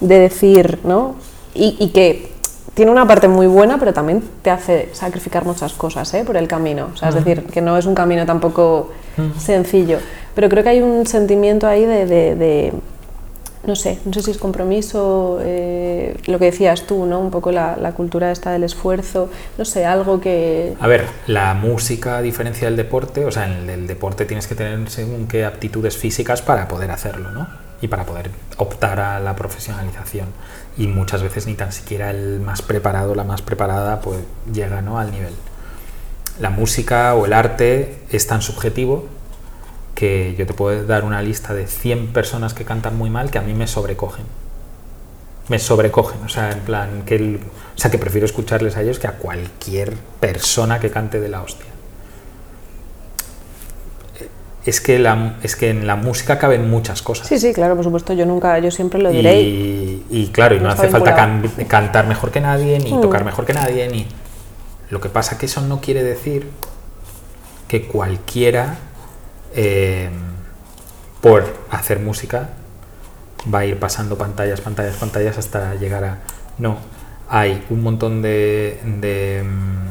de 0.00 0.19
decir, 0.19 0.81
¿no? 0.85 1.15
Y, 1.55 1.88
que 1.88 2.33
tiene 2.75 2.91
una 2.91 3.07
parte 3.07 3.29
muy 3.29 3.47
buena, 3.47 3.79
pero 3.79 3.93
también 3.93 4.23
te 4.43 4.51
hace 4.51 4.91
sacrificar 4.93 5.45
muchas 5.45 5.73
cosas 5.73 6.13
¿eh? 6.15 6.25
por 6.25 6.37
el 6.37 6.49
camino. 6.49 6.91
O 6.93 6.97
sea, 6.97 7.09
es 7.09 7.15
decir, 7.15 7.45
que 7.45 7.61
no 7.61 7.77
es 7.77 7.87
un 7.87 7.95
camino 7.95 8.27
tampoco 8.27 8.91
mm. 9.17 9.39
sencillo. 9.39 9.99
Pero 10.35 10.49
creo 10.49 10.63
que 10.63 10.71
hay 10.71 10.83
un 10.83 11.07
sentimiento 11.07 11.67
ahí 11.67 11.85
de 11.85 12.73
no 13.67 13.75
sé, 13.75 13.99
no 14.05 14.13
sé 14.13 14.23
si 14.23 14.31
es 14.31 14.39
compromiso, 14.39 15.41
eh, 15.43 16.17
lo 16.27 16.39
que 16.39 16.47
decías 16.47 16.83
tú, 16.87 17.05
¿no? 17.05 17.19
Un 17.21 17.31
poco 17.31 17.51
la, 17.51 17.93
cultura 17.97 18.31
esta 18.31 18.53
del 18.53 18.65
esfuerzo, 18.65 19.29
no 19.59 19.65
sé, 19.65 19.85
algo 19.85 20.21
que... 20.21 20.75
A 20.81 20.87
ver, 20.87 21.05
la 21.27 21.53
música, 21.55 22.19
a 22.19 22.23
diferencia 22.23 22.69
del 22.69 22.77
deporte, 22.77 23.25
o 23.25 23.31
sea, 23.31 23.47
en 23.47 23.69
el 23.69 23.87
deporte 23.87 24.25
tienes 24.25 24.47
que 24.47 24.55
tener 24.55 24.89
según 24.89 25.27
qué 25.27 25.45
aptitudes 25.45 25.97
físicas 25.97 26.43
para 26.43 26.69
poder 26.69 26.91
hacerlo, 26.93 27.33
¿no? 27.33 27.49
Y 27.83 27.89
para 27.89 28.05
poder 28.05 28.31
optar 28.57 29.01
a 29.01 29.21
la 29.21 29.35
profesionalización. 29.35 30.29
Y 30.76 30.88
muchas 30.88 31.23
veces 31.23 31.47
ni 31.47 31.54
tan 31.54 31.73
siquiera 31.73 32.11
el 32.11 32.40
más 32.40 32.62
preparado, 32.62 33.14
la 33.14 33.25
más 33.25 33.42
preparada, 33.42 34.00
pues 34.00 34.21
llega, 34.52 34.83
¿no? 34.83 34.99
Al 34.99 35.11
nivel. 35.11 35.33
La 36.38 36.50
música 36.50 37.14
o 37.14 37.25
el 37.25 37.33
arte 37.33 38.00
es 38.11 38.26
tan 38.26 38.42
subjetivo 38.42 39.06
que 39.95 40.35
yo 40.37 40.47
te 40.47 40.52
puedo 40.52 40.85
dar 40.85 41.04
una 41.04 41.23
lista 41.23 41.54
de 41.54 41.66
100 41.66 42.12
personas 42.12 42.52
que 42.52 42.64
cantan 42.64 42.97
muy 42.97 43.09
mal 43.09 43.30
que 43.30 43.38
a 43.38 43.42
mí 43.42 43.54
me 43.54 43.66
sobrecogen. 43.66 44.26
Me 45.49 45.59
sobrecogen, 45.59 46.23
o 46.25 46.28
sea, 46.28 46.50
en 46.50 46.61
plan, 46.61 47.02
que 47.06 47.40
o 47.75 47.78
sea, 47.78 47.90
que 47.90 47.99
prefiero 47.99 48.26
escucharles 48.26 48.76
a 48.76 48.83
ellos 48.83 48.99
que 48.99 49.06
a 49.06 49.12
cualquier 49.12 49.95
persona 50.21 50.80
que 50.80 50.90
cante 50.90 51.21
de 51.21 51.28
la 51.28 51.42
hostia. 51.42 51.75
Es 54.67 54.81
que, 54.81 54.99
la, 54.99 55.37
es 55.45 55.55
que 55.55 55.71
en 55.71 55.87
la 55.87 55.95
música 55.95 56.41
caben 56.41 56.69
muchas 56.69 57.01
cosas. 57.01 57.29
Sí, 57.29 57.39
sí, 57.39 57.53
claro, 57.53 57.77
por 57.77 57.85
supuesto, 57.85 58.13
yo 58.15 58.27
nunca, 58.27 58.59
yo 58.59 58.73
siempre 58.73 59.01
lo 59.01 59.11
diré. 59.11 59.41
Y, 59.41 60.31
claro, 60.33 60.57
y 60.57 60.61
no, 60.61 60.69
hace 60.69 60.89
falta 60.89 61.15
cantar 61.69 62.09
mejor 62.09 62.33
que 62.33 62.41
nadie, 62.41 62.81
ni 62.81 62.93
mm. 62.93 63.01
tocar 63.01 63.25
mejor 63.25 63.47
que 63.47 63.53
nadie, 63.53 63.89
ni... 63.89 64.09
Lo 64.91 65.01
que 65.01 65.09
pasa 65.09 65.39
que 65.39 65.47
eso 65.47 65.61
no 65.61 65.81
quiere 65.81 66.03
decir 66.03 66.51
que 67.69 67.87
cualquiera 67.87 68.77
eh, 69.55 70.11
por 71.21 71.45
hacer 71.71 72.01
música 72.01 72.51
va 73.53 73.61
a 73.61 73.65
ir 73.67 73.79
pasando 73.79 74.19
pantallas, 74.19 74.61
pantallas, 74.61 74.97
pantallas 74.97 75.39
hasta 75.39 75.77
llegar 75.77 76.05
a... 76.05 76.19
No, 76.59 76.79
hay 77.29 77.65
un 77.71 77.83
montón 77.85 78.21
de... 78.21 78.81
Mm, 78.85 79.87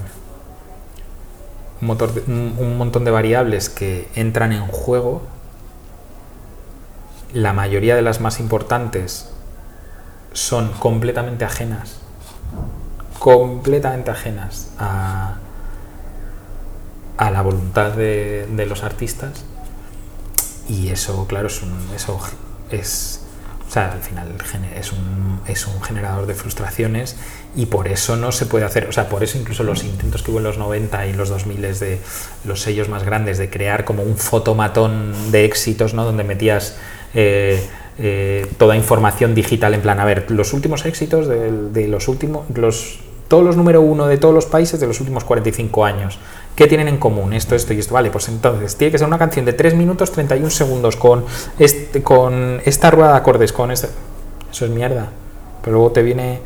un, 1.89 2.77
montón 2.77 3.05
de 3.05 3.11
variables 3.11 3.69
que 3.69 4.07
entran 4.15 4.51
en 4.51 4.67
juego. 4.67 5.21
La 7.33 7.53
mayoría 7.53 7.95
de 7.95 8.01
las 8.01 8.21
más 8.21 8.39
importantes 8.39 9.29
son 10.33 10.71
completamente 10.73 11.45
ajenas, 11.45 11.97
completamente 13.19 14.11
ajenas 14.11 14.69
a, 14.77 15.35
a 17.17 17.31
la 17.31 17.41
voluntad 17.41 17.91
de, 17.91 18.47
de 18.49 18.65
los 18.65 18.83
artistas 18.83 19.45
y 20.67 20.89
eso, 20.89 21.27
claro, 21.27 21.47
es 21.47 21.61
un, 21.61 21.73
eso 21.95 22.19
es, 22.71 23.24
o 23.67 23.71
sea, 23.71 23.91
al 23.91 24.01
final 24.01 24.35
es 24.75 24.91
un, 24.91 25.39
es 25.47 25.67
un 25.67 25.81
generador 25.81 26.27
de 26.27 26.33
frustraciones 26.33 27.15
y 27.55 27.65
por 27.65 27.87
eso 27.87 28.15
no 28.15 28.31
se 28.31 28.45
puede 28.45 28.65
hacer, 28.65 28.87
o 28.87 28.91
sea, 28.91 29.09
por 29.09 29.23
eso 29.23 29.37
incluso 29.37 29.63
los 29.63 29.83
intentos 29.83 30.21
que 30.21 30.31
hubo 30.31 30.37
en 30.37 30.43
los 30.43 30.57
90 30.57 31.07
y 31.07 31.13
los 31.13 31.29
2000 31.29 31.61
de 31.61 31.99
los 32.45 32.61
sellos 32.61 32.89
más 32.89 33.03
grandes 33.03 33.37
de 33.37 33.49
crear 33.49 33.85
como 33.85 34.03
un 34.03 34.17
fotomatón 34.17 35.31
de 35.31 35.45
éxitos, 35.45 35.93
¿no? 35.93 36.03
Donde 36.05 36.23
metías 36.23 36.77
eh, 37.13 37.63
eh, 37.97 38.45
toda 38.57 38.75
información 38.75 39.33
digital 39.33 39.73
en 39.73 39.81
plan, 39.81 39.99
a 39.99 40.05
ver, 40.05 40.29
los 40.29 40.51
últimos 40.53 40.85
éxitos 40.85 41.27
de, 41.27 41.87
los 41.87 42.07
últimos, 42.09 42.45
los, 42.53 42.99
todos 43.29 43.43
los 43.43 43.55
número 43.55 43.81
uno 43.81 44.07
de 44.07 44.17
todos 44.17 44.33
los 44.33 44.45
países 44.45 44.79
de 44.79 44.87
los 44.87 44.99
últimos 44.99 45.23
45 45.23 45.85
años. 45.85 46.19
¿Qué 46.55 46.67
tienen 46.67 46.87
en 46.87 46.97
común? 46.97 47.33
Esto, 47.33 47.55
esto 47.55 47.73
y 47.73 47.79
esto. 47.79 47.93
Vale, 47.93 48.11
pues 48.11 48.29
entonces 48.29 48.77
tiene 48.77 48.91
que 48.91 48.97
ser 48.97 49.07
una 49.07 49.17
canción 49.17 49.45
de 49.45 49.53
3 49.53 49.75
minutos 49.75 50.11
31 50.11 50.49
segundos 50.49 50.95
con, 50.95 51.25
este, 51.59 51.84
con 52.03 52.61
esta 52.65 52.91
rueda 52.91 53.11
de 53.11 53.17
acordes, 53.17 53.53
con 53.53 53.71
este... 53.71 53.89
Eso 54.51 54.65
es 54.65 54.71
mierda. 54.71 55.09
Pero 55.61 55.77
luego 55.77 55.91
te 55.91 56.01
viene, 56.01 56.39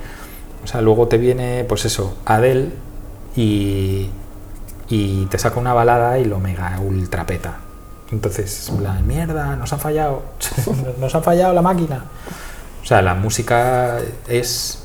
o 0.63 0.67
sea, 0.67 0.81
luego 0.81 1.07
te 1.07 1.17
viene, 1.17 1.65
pues 1.67 1.85
eso, 1.85 2.17
Adele 2.25 2.71
y, 3.35 4.09
y 4.87 5.25
te 5.27 5.37
saca 5.37 5.59
una 5.59 5.73
balada 5.73 6.17
y 6.19 6.25
lo 6.25 6.39
mega 6.39 6.79
ultrapeta. 6.79 7.57
Entonces, 8.11 8.71
la 8.81 8.93
mierda, 8.93 9.55
nos 9.55 9.71
ha 9.73 9.77
fallado, 9.77 10.23
nos 10.99 11.13
ha 11.13 11.21
fallado 11.21 11.53
la 11.53 11.61
máquina. 11.61 12.05
O 12.81 12.85
sea, 12.85 13.01
la 13.01 13.13
música 13.13 13.99
es, 14.27 14.83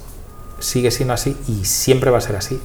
sigue 0.59 0.90
siendo 0.90 1.14
así 1.14 1.37
y 1.49 1.64
siempre 1.64 2.11
va 2.11 2.18
a 2.18 2.21
ser 2.21 2.37
así. 2.37 2.61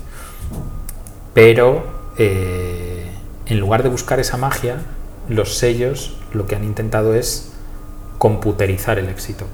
Pero 1.33 1.85
eh, 2.17 3.09
en 3.45 3.59
lugar 3.59 3.83
de 3.83 3.89
buscar 3.89 4.19
esa 4.19 4.35
magia, 4.37 4.81
los 5.29 5.57
sellos 5.57 6.17
lo 6.33 6.45
que 6.45 6.55
han 6.55 6.63
intentado 6.63 7.13
es 7.13 7.53
computerizar 8.19 8.99
el 8.99 9.09
éxito. 9.09 9.45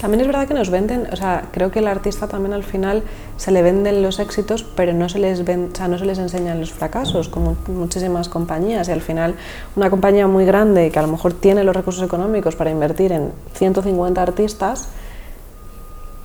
También 0.00 0.20
es 0.20 0.26
verdad 0.26 0.46
que 0.46 0.52
nos 0.52 0.68
venden, 0.68 1.08
o 1.10 1.16
sea, 1.16 1.48
creo 1.52 1.70
que 1.70 1.78
el 1.78 1.88
artista 1.88 2.28
también 2.28 2.52
al 2.52 2.64
final 2.64 3.02
se 3.38 3.50
le 3.50 3.62
venden 3.62 4.02
los 4.02 4.18
éxitos, 4.18 4.62
pero 4.62 4.92
no 4.92 5.08
se 5.08 5.18
les 5.18 5.42
ven, 5.44 5.70
o 5.72 5.76
sea, 5.76 5.88
no 5.88 5.98
se 5.98 6.04
les 6.04 6.18
enseñan 6.18 6.60
los 6.60 6.70
fracasos, 6.70 7.30
como 7.30 7.56
muchísimas 7.68 8.28
compañías. 8.28 8.88
Y 8.88 8.92
al 8.92 9.00
final, 9.00 9.36
una 9.74 9.88
compañía 9.88 10.26
muy 10.26 10.44
grande 10.44 10.90
que 10.90 10.98
a 10.98 11.02
lo 11.02 11.08
mejor 11.08 11.32
tiene 11.32 11.64
los 11.64 11.74
recursos 11.74 12.04
económicos 12.04 12.56
para 12.56 12.70
invertir 12.70 13.10
en 13.12 13.32
150 13.54 14.20
artistas, 14.20 14.88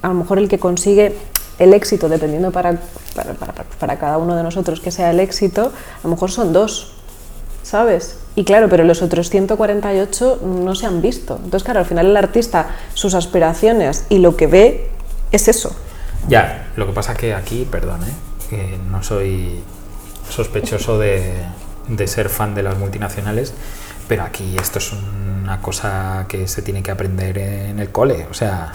a 0.01 0.09
lo 0.09 0.15
mejor 0.15 0.37
el 0.39 0.49
que 0.49 0.59
consigue 0.59 1.15
el 1.57 1.73
éxito, 1.73 2.09
dependiendo 2.09 2.51
para, 2.51 2.77
para, 3.79 3.97
cada 3.97 4.17
uno 4.17 4.35
de 4.35 4.43
nosotros 4.43 4.81
que 4.81 4.91
sea 4.91 5.11
el 5.11 5.19
éxito, 5.19 5.71
a 5.99 6.03
lo 6.03 6.09
mejor 6.09 6.31
son 6.31 6.51
dos, 6.51 6.97
¿sabes? 7.63 8.17
Y 8.35 8.45
claro, 8.45 8.69
pero 8.69 8.83
los 8.83 9.01
otros 9.01 9.29
148 9.29 10.41
no 10.43 10.75
se 10.75 10.85
han 10.85 11.01
visto. 11.01 11.35
Entonces, 11.35 11.63
claro, 11.63 11.79
al 11.81 11.85
final 11.85 12.07
el 12.07 12.17
artista, 12.17 12.69
sus 12.93 13.13
aspiraciones 13.13 14.05
y 14.09 14.19
lo 14.19 14.37
que 14.37 14.47
ve 14.47 14.89
es 15.31 15.47
eso. 15.47 15.75
Ya, 16.27 16.67
lo 16.75 16.85
que 16.85 16.93
pasa 16.93 17.13
que 17.15 17.33
aquí, 17.33 17.67
perdón, 17.69 18.01
¿eh? 18.03 18.13
que 18.49 18.77
no 18.89 19.03
soy 19.03 19.61
sospechoso 20.29 20.99
de, 20.99 21.33
de 21.87 22.07
ser 22.07 22.29
fan 22.29 22.55
de 22.55 22.63
las 22.63 22.77
multinacionales, 22.77 23.53
pero 24.07 24.23
aquí 24.23 24.55
esto 24.59 24.79
es 24.79 24.91
una 24.93 25.61
cosa 25.61 26.25
que 26.27 26.47
se 26.47 26.61
tiene 26.61 26.83
que 26.83 26.91
aprender 26.91 27.37
en 27.37 27.79
el 27.79 27.91
cole, 27.91 28.27
o 28.29 28.33
sea, 28.33 28.71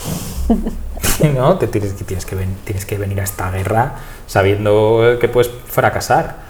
¿no? 1.34 1.56
Te 1.58 1.66
tienes, 1.68 1.94
tienes, 1.94 2.26
que 2.26 2.36
tienes 2.64 2.86
que 2.86 2.98
venir 2.98 3.20
a 3.20 3.24
esta 3.24 3.50
guerra 3.50 3.94
sabiendo 4.26 5.18
que 5.20 5.28
puedes 5.28 5.50
fracasar. 5.66 6.45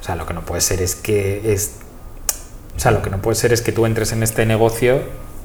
O 0.00 0.04
sea, 0.04 0.14
lo 0.16 0.26
que 0.26 0.34
no 0.34 0.42
puede 0.42 0.60
ser 0.60 0.80
es 0.82 0.94
que 0.94 1.52
es, 1.52 1.72
o 2.76 2.80
sea, 2.80 2.90
lo 2.92 3.02
que 3.02 3.10
no 3.10 3.20
puede 3.20 3.34
ser 3.36 3.52
es 3.52 3.62
que 3.62 3.72
tú 3.72 3.86
entres 3.86 4.12
en 4.12 4.22
este 4.22 4.46
negocio 4.46 5.00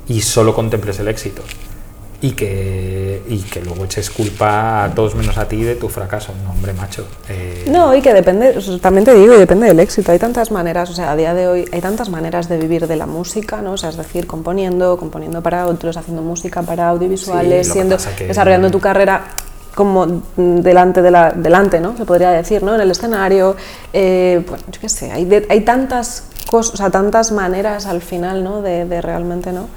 y 0.08 0.22
solo 0.22 0.54
contemples 0.54 1.00
el 1.00 1.08
éxito 1.08 1.42
y 2.22 2.32
que 2.32 3.22
y 3.28 3.40
que 3.40 3.62
luego 3.62 3.84
eches 3.84 4.10
culpa 4.10 4.86
a 4.86 4.96
todos 4.96 5.14
menos 5.16 5.38
a 5.38 5.46
ti 5.48 5.62
de 5.64 5.76
tu 5.76 5.90
fracaso. 5.90 6.34
No, 6.46 6.52
hombre, 6.52 6.72
macho. 6.74 7.06
eh, 7.28 7.66
No, 7.70 7.94
y 7.94 8.02
que 8.02 8.14
depende, 8.14 8.56
también 8.82 9.04
te 9.04 9.14
digo, 9.14 9.38
depende 9.38 9.68
del 9.68 9.80
éxito. 9.80 10.12
Hay 10.12 10.20
tantas 10.20 10.50
maneras, 10.52 10.90
o 10.90 10.94
sea, 10.94 11.12
a 11.12 11.16
día 11.18 11.34
de 11.34 11.48
hoy 11.48 11.66
hay 11.74 11.82
tantas 11.82 12.10
maneras 12.10 12.48
de 12.48 12.58
vivir 12.58 12.88
de 12.88 12.96
la 12.96 13.08
música, 13.08 13.62
¿no? 13.62 13.74
O 13.74 13.78
sea, 13.78 13.90
es 13.90 13.98
decir, 13.98 14.26
componiendo, 14.26 14.98
componiendo 14.98 15.42
para 15.42 15.68
otros, 15.68 15.98
haciendo 15.98 16.22
música 16.22 16.62
para 16.62 16.88
audiovisuales, 16.90 17.68
Sí, 17.68 17.74
siendo, 17.74 17.98
desarrollando 18.20 18.72
tu 18.72 18.80
carrera 18.80 19.26
como 19.76 20.22
delante 20.36 21.02
de 21.02 21.12
la, 21.12 21.32
delante, 21.32 21.80
¿no? 21.80 21.98
Se 21.98 22.06
podría 22.06 22.32
decir, 22.32 22.62
¿no? 22.64 22.76
En 22.76 22.82
el 22.82 22.92
escenario, 22.92 23.56
eh, 23.92 24.44
bueno, 24.48 24.64
yo 24.72 24.80
qué 24.80 24.90
sé, 24.90 25.12
hay, 25.12 25.26
de- 25.26 25.46
hay 25.50 25.62
tantas 25.62 26.26
cosas, 26.50 26.74
o 26.76 26.78
sea, 26.78 26.90
tantas 26.92 27.32
maneras 27.32 27.86
al 27.88 28.02
final, 28.02 28.44
¿no? 28.44 28.62
De, 28.62 28.86
de 28.86 29.02
realmente, 29.02 29.52
¿no? 29.52 29.68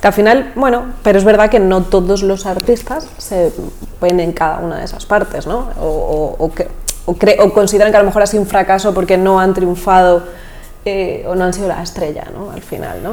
Que 0.00 0.06
al 0.06 0.12
final, 0.14 0.52
bueno, 0.54 0.84
pero 1.02 1.18
es 1.18 1.24
verdad 1.24 1.50
que 1.50 1.58
no 1.60 1.82
todos 1.82 2.22
los 2.22 2.46
artistas 2.46 3.06
se 3.18 3.52
ven 4.00 4.20
en 4.20 4.32
cada 4.32 4.58
una 4.60 4.78
de 4.78 4.84
esas 4.84 5.04
partes, 5.04 5.46
¿no? 5.46 5.68
O, 5.80 5.86
o- 6.38 6.44
o 6.44 6.52
que, 6.54 6.68
o, 7.06 7.14
cre- 7.14 7.36
o 7.40 7.52
consideran 7.52 7.90
que 7.90 7.96
a 7.96 8.00
lo 8.00 8.06
mejor 8.06 8.22
ha 8.22 8.26
sido 8.26 8.42
un 8.42 8.48
fracaso 8.48 8.94
porque 8.94 9.18
no 9.18 9.40
han 9.40 9.52
triunfado 9.52 10.22
eh, 10.84 11.24
o 11.28 11.34
no 11.34 11.44
han 11.44 11.52
sido 11.52 11.68
la 11.68 11.82
estrella, 11.82 12.24
¿no? 12.32 12.50
Al 12.50 12.62
final, 12.62 13.02
¿no? 13.02 13.10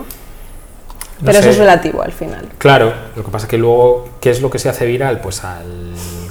No 1.19 1.25
Pero 1.25 1.39
eso 1.39 1.43
sé. 1.47 1.49
es 1.49 1.57
relativo 1.57 2.01
al 2.03 2.11
final. 2.11 2.47
Claro, 2.59 2.93
lo 3.15 3.23
que 3.23 3.31
pasa 3.31 3.47
es 3.47 3.49
que 3.49 3.57
luego, 3.57 4.07
¿qué 4.21 4.29
es 4.29 4.39
lo 4.39 4.51
que 4.51 4.59
se 4.59 4.69
hace 4.69 4.85
viral? 4.85 5.19
Pues 5.19 5.43
al 5.43 5.65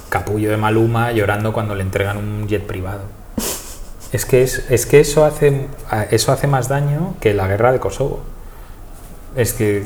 capullo 0.09 0.51
de 0.51 0.57
Maluma 0.57 1.13
llorando 1.13 1.53
cuando 1.53 1.75
le 1.75 1.83
entregan 1.83 2.17
un 2.17 2.47
jet 2.49 2.67
privado. 2.67 3.03
Es 4.13 4.25
que, 4.25 4.43
es, 4.43 4.71
es 4.71 4.87
que 4.87 5.01
eso, 5.01 5.25
hace, 5.25 5.67
eso 6.11 6.33
hace 6.33 6.47
más 6.47 6.69
daño 6.69 7.15
que 7.21 7.35
la 7.35 7.47
guerra 7.49 7.73
de 7.73 7.81
Kosovo. 7.81 8.21
Es 9.35 9.53
que, 9.53 9.79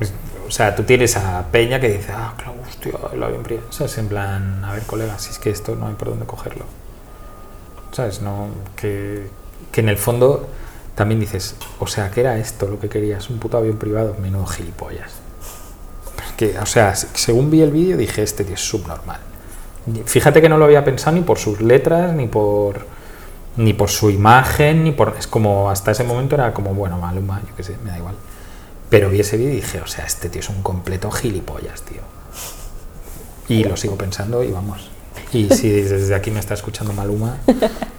es- 0.00 0.12
o 0.46 0.50
sea, 0.50 0.74
tú 0.76 0.84
tienes 0.84 1.16
a 1.16 1.44
Peña 1.50 1.80
que 1.80 1.88
dice, 1.88 2.12
ah, 2.12 2.34
claro, 2.36 2.54
hostia, 2.66 2.92
el 3.12 3.22
avión 3.22 3.42
privado. 3.42 3.66
¿Sabes? 3.72 3.98
En 3.98 4.06
plan, 4.08 4.64
a 4.64 4.72
ver, 4.72 4.82
colega, 4.84 5.18
si 5.18 5.30
es 5.30 5.38
que 5.38 5.50
esto 5.50 5.74
no 5.74 5.88
hay 5.88 5.94
por 5.94 6.08
dónde 6.08 6.24
cogerlo. 6.26 6.64
¿Sabes? 7.92 8.22
No, 8.22 8.48
que, 8.76 9.26
que 9.72 9.80
en 9.80 9.88
el 9.88 9.98
fondo 9.98 10.48
también 10.94 11.18
dices, 11.20 11.56
o 11.80 11.86
sea, 11.86 12.10
¿qué 12.10 12.20
era 12.20 12.38
esto 12.38 12.68
lo 12.68 12.78
que 12.78 12.88
querías? 12.88 13.28
Un 13.28 13.38
puto 13.38 13.58
avión 13.58 13.76
privado, 13.78 14.14
menudo 14.22 14.46
gilipollas. 14.46 15.12
Que, 16.36 16.56
o 16.58 16.66
sea, 16.66 16.94
se- 16.94 17.08
según 17.14 17.50
vi 17.50 17.62
el 17.62 17.70
vídeo 17.72 17.96
dije, 17.96 18.22
este 18.22 18.44
tío 18.44 18.54
es 18.54 18.60
subnormal. 18.66 19.20
Fíjate 20.04 20.40
que 20.40 20.48
no 20.48 20.58
lo 20.58 20.64
había 20.64 20.84
pensado 20.84 21.16
ni 21.16 21.22
por 21.22 21.38
sus 21.38 21.60
letras, 21.60 22.12
ni 22.12 22.26
por 22.26 22.86
ni 23.56 23.72
por 23.72 23.88
su 23.88 24.10
imagen, 24.10 24.84
ni 24.84 24.92
por... 24.92 25.16
Es 25.18 25.26
como, 25.26 25.70
hasta 25.70 25.90
ese 25.90 26.04
momento 26.04 26.34
era 26.34 26.52
como, 26.52 26.74
bueno, 26.74 26.98
Maluma, 26.98 27.40
yo 27.40 27.56
qué 27.56 27.62
sé, 27.62 27.76
me 27.82 27.90
da 27.90 27.98
igual. 27.98 28.14
Pero 28.90 29.10
vi 29.10 29.20
ese 29.20 29.36
vídeo 29.36 29.52
y 29.52 29.56
dije, 29.56 29.80
o 29.80 29.86
sea, 29.86 30.04
este 30.04 30.28
tío 30.28 30.40
es 30.40 30.48
un 30.48 30.62
completo 30.62 31.10
gilipollas, 31.10 31.82
tío. 31.82 32.02
Y 33.48 33.64
lo 33.64 33.76
sigo 33.76 33.96
pensando 33.96 34.42
y 34.42 34.50
vamos. 34.50 34.90
Y 35.32 35.48
si 35.50 35.70
desde 35.70 36.14
aquí 36.14 36.30
me 36.30 36.40
está 36.40 36.54
escuchando 36.54 36.92
Maluma, 36.92 37.38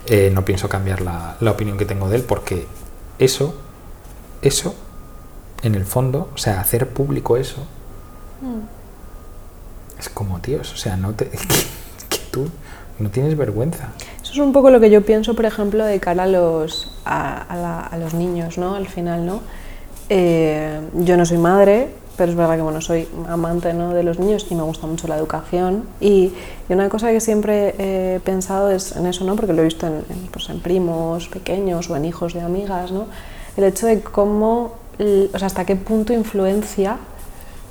eh, 0.06 0.30
no 0.34 0.46
pienso 0.46 0.70
cambiar 0.70 1.02
la, 1.02 1.38
la 1.40 1.52
opinión 1.52 1.78
que 1.78 1.86
tengo 1.86 2.10
de 2.10 2.18
él 2.18 2.24
porque 2.24 2.68
eso, 3.20 3.56
eso, 4.42 4.76
en 5.64 5.76
el 5.76 5.86
fondo, 5.86 6.30
o 6.34 6.38
sea, 6.38 6.62
hacer 6.62 6.90
público 6.90 7.38
eso, 7.38 7.66
es 10.00 10.10
como, 10.10 10.40
tíos, 10.40 10.72
o 10.74 10.78
sea, 10.78 10.96
no 10.96 11.14
te, 11.14 11.32
tú 12.32 12.48
no 13.00 13.10
tienes 13.10 13.38
vergüenza. 13.38 13.90
Eso 14.22 14.34
es 14.34 14.40
un 14.40 14.52
poco 14.52 14.70
lo 14.70 14.80
que 14.80 14.90
yo 14.90 15.04
pienso, 15.06 15.36
por 15.36 15.46
ejemplo, 15.46 15.86
de 15.86 16.00
cara 16.00 16.24
a 16.24 16.28
los, 16.28 16.92
a, 17.06 17.98
los 18.00 18.14
niños, 18.14 18.58
¿no? 18.58 18.76
Al 18.76 18.88
final, 18.88 19.26
¿no? 19.26 19.42
Eh, 20.10 20.80
yo 20.94 21.18
no 21.18 21.26
soy 21.26 21.38
madre, 21.38 21.90
pero 22.18 22.32
es 22.32 22.38
verdad 22.38 22.56
que, 22.56 22.62
bueno, 22.62 22.82
soy 22.82 23.08
amante 23.30 23.74
¿no? 23.74 23.94
de 23.94 24.04
los 24.04 24.20
niños 24.20 24.48
y 24.50 24.56
me 24.56 24.64
gusta 24.64 24.88
mucho 24.88 25.08
la 25.08 25.18
educación. 25.18 25.84
Y, 26.00 26.34
y 26.68 26.74
una 26.74 26.90
cosa 26.90 27.12
que 27.12 27.20
siempre 27.22 27.76
he 27.78 28.20
pensado 28.22 28.72
es 28.72 28.96
en 28.96 29.06
eso, 29.06 29.24
¿no? 29.24 29.36
Porque 29.36 29.54
lo 29.54 29.62
he 29.62 29.66
visto 29.66 29.86
en, 29.86 30.04
pues, 30.32 30.50
en 30.50 30.60
primos 30.60 31.28
pequeños 31.28 31.90
o 31.90 31.96
en 31.96 32.06
hijos 32.06 32.34
de 32.34 32.42
amigas, 32.42 32.92
¿no? 32.92 33.06
El 33.56 33.64
hecho 33.66 33.86
de 33.86 34.02
cómo, 34.02 34.74
o 35.00 35.38
sea, 35.38 35.48
hasta 35.48 35.66
qué 35.66 35.76
punto 35.76 36.14
influencia 36.14 36.98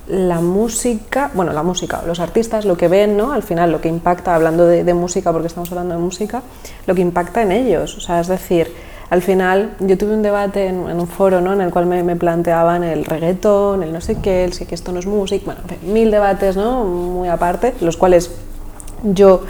la 0.08 0.40
música, 0.40 1.30
bueno, 1.34 1.52
la 1.52 1.62
música, 1.62 2.02
los 2.06 2.20
artistas, 2.20 2.64
lo 2.64 2.76
que 2.76 2.88
ven, 2.88 3.16
¿no? 3.16 3.32
Al 3.32 3.42
final, 3.42 3.72
lo 3.72 3.80
que 3.80 3.88
impacta, 3.88 4.34
hablando 4.34 4.66
de, 4.66 4.94
música, 4.94 5.32
porque 5.32 5.48
estamos 5.48 5.70
hablando 5.72 5.94
de 5.94 6.00
música, 6.00 6.42
lo 6.86 6.94
que 6.94 7.00
impacta 7.02 7.42
en 7.42 7.52
ellos. 7.52 7.96
O 7.96 8.00
sea, 8.00 8.20
es 8.20 8.28
decir, 8.28 8.72
al 9.10 9.22
final, 9.22 9.74
yo 9.80 9.98
tuve 9.98 10.14
un 10.14 10.22
debate 10.22 10.66
en, 10.68 10.78
un 10.78 11.08
foro, 11.08 11.40
¿no? 11.40 11.52
En 11.52 11.60
el 11.60 11.70
cual 11.70 11.86
me, 11.86 12.16
planteaban 12.16 12.84
el 12.84 13.04
reggaetón, 13.04 13.82
el 13.82 13.92
no 13.92 14.00
sé 14.00 14.16
qué, 14.20 14.44
el 14.44 14.52
sí 14.52 14.64
que 14.64 14.76
esto 14.76 14.92
no 14.92 15.00
es 15.00 15.06
música, 15.06 15.44
bueno, 15.46 15.60
en 15.62 15.78
fin, 15.78 15.92
mil 15.92 16.10
debates, 16.10 16.56
¿no? 16.56 16.84
Muy 16.84 17.28
aparte, 17.28 17.74
los 17.80 17.96
cuales 17.96 18.30
yo 19.02 19.42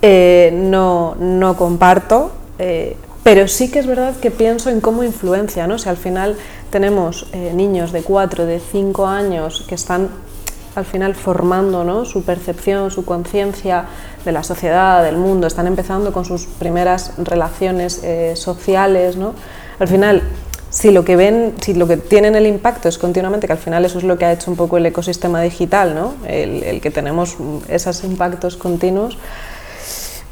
eh, 0.00 0.50
no, 0.54 1.16
no 1.18 1.56
comparto, 1.56 2.30
eh, 2.58 2.96
pero 3.24 3.48
sí 3.48 3.70
que 3.70 3.78
es 3.78 3.86
verdad 3.86 4.14
que 4.16 4.30
pienso 4.30 4.70
en 4.70 4.80
cómo 4.80 5.02
influencia, 5.02 5.66
¿no? 5.66 5.78
Si 5.78 5.88
al 5.88 5.96
final 5.96 6.36
tenemos 6.74 7.26
eh, 7.32 7.52
niños 7.54 7.92
de 7.92 8.02
4, 8.02 8.46
de 8.46 8.58
5 8.58 9.06
años 9.06 9.64
que 9.68 9.76
están 9.76 10.08
al 10.74 10.84
final 10.84 11.14
formando 11.14 11.84
¿no? 11.84 12.04
su 12.04 12.24
percepción, 12.24 12.90
su 12.90 13.04
conciencia 13.04 13.84
de 14.24 14.32
la 14.32 14.42
sociedad, 14.42 15.04
del 15.04 15.16
mundo, 15.16 15.46
están 15.46 15.68
empezando 15.68 16.12
con 16.12 16.24
sus 16.24 16.46
primeras 16.46 17.12
relaciones 17.16 18.02
eh, 18.02 18.34
sociales, 18.34 19.16
¿no? 19.16 19.34
Al 19.78 19.86
final, 19.86 20.22
si 20.68 20.90
lo 20.90 21.04
que 21.04 21.14
ven, 21.14 21.54
si 21.60 21.74
lo 21.74 21.86
que 21.86 21.96
tienen 21.96 22.34
el 22.34 22.44
impacto 22.44 22.88
es 22.88 22.98
continuamente, 22.98 23.46
que 23.46 23.52
al 23.52 23.60
final 23.60 23.84
eso 23.84 23.98
es 23.98 24.04
lo 24.04 24.18
que 24.18 24.24
ha 24.24 24.32
hecho 24.32 24.50
un 24.50 24.56
poco 24.56 24.76
el 24.76 24.84
ecosistema 24.84 25.40
digital, 25.42 25.94
¿no? 25.94 26.14
el, 26.26 26.64
el 26.64 26.80
que 26.80 26.90
tenemos 26.90 27.36
esos 27.68 28.02
impactos 28.02 28.56
continuos, 28.56 29.16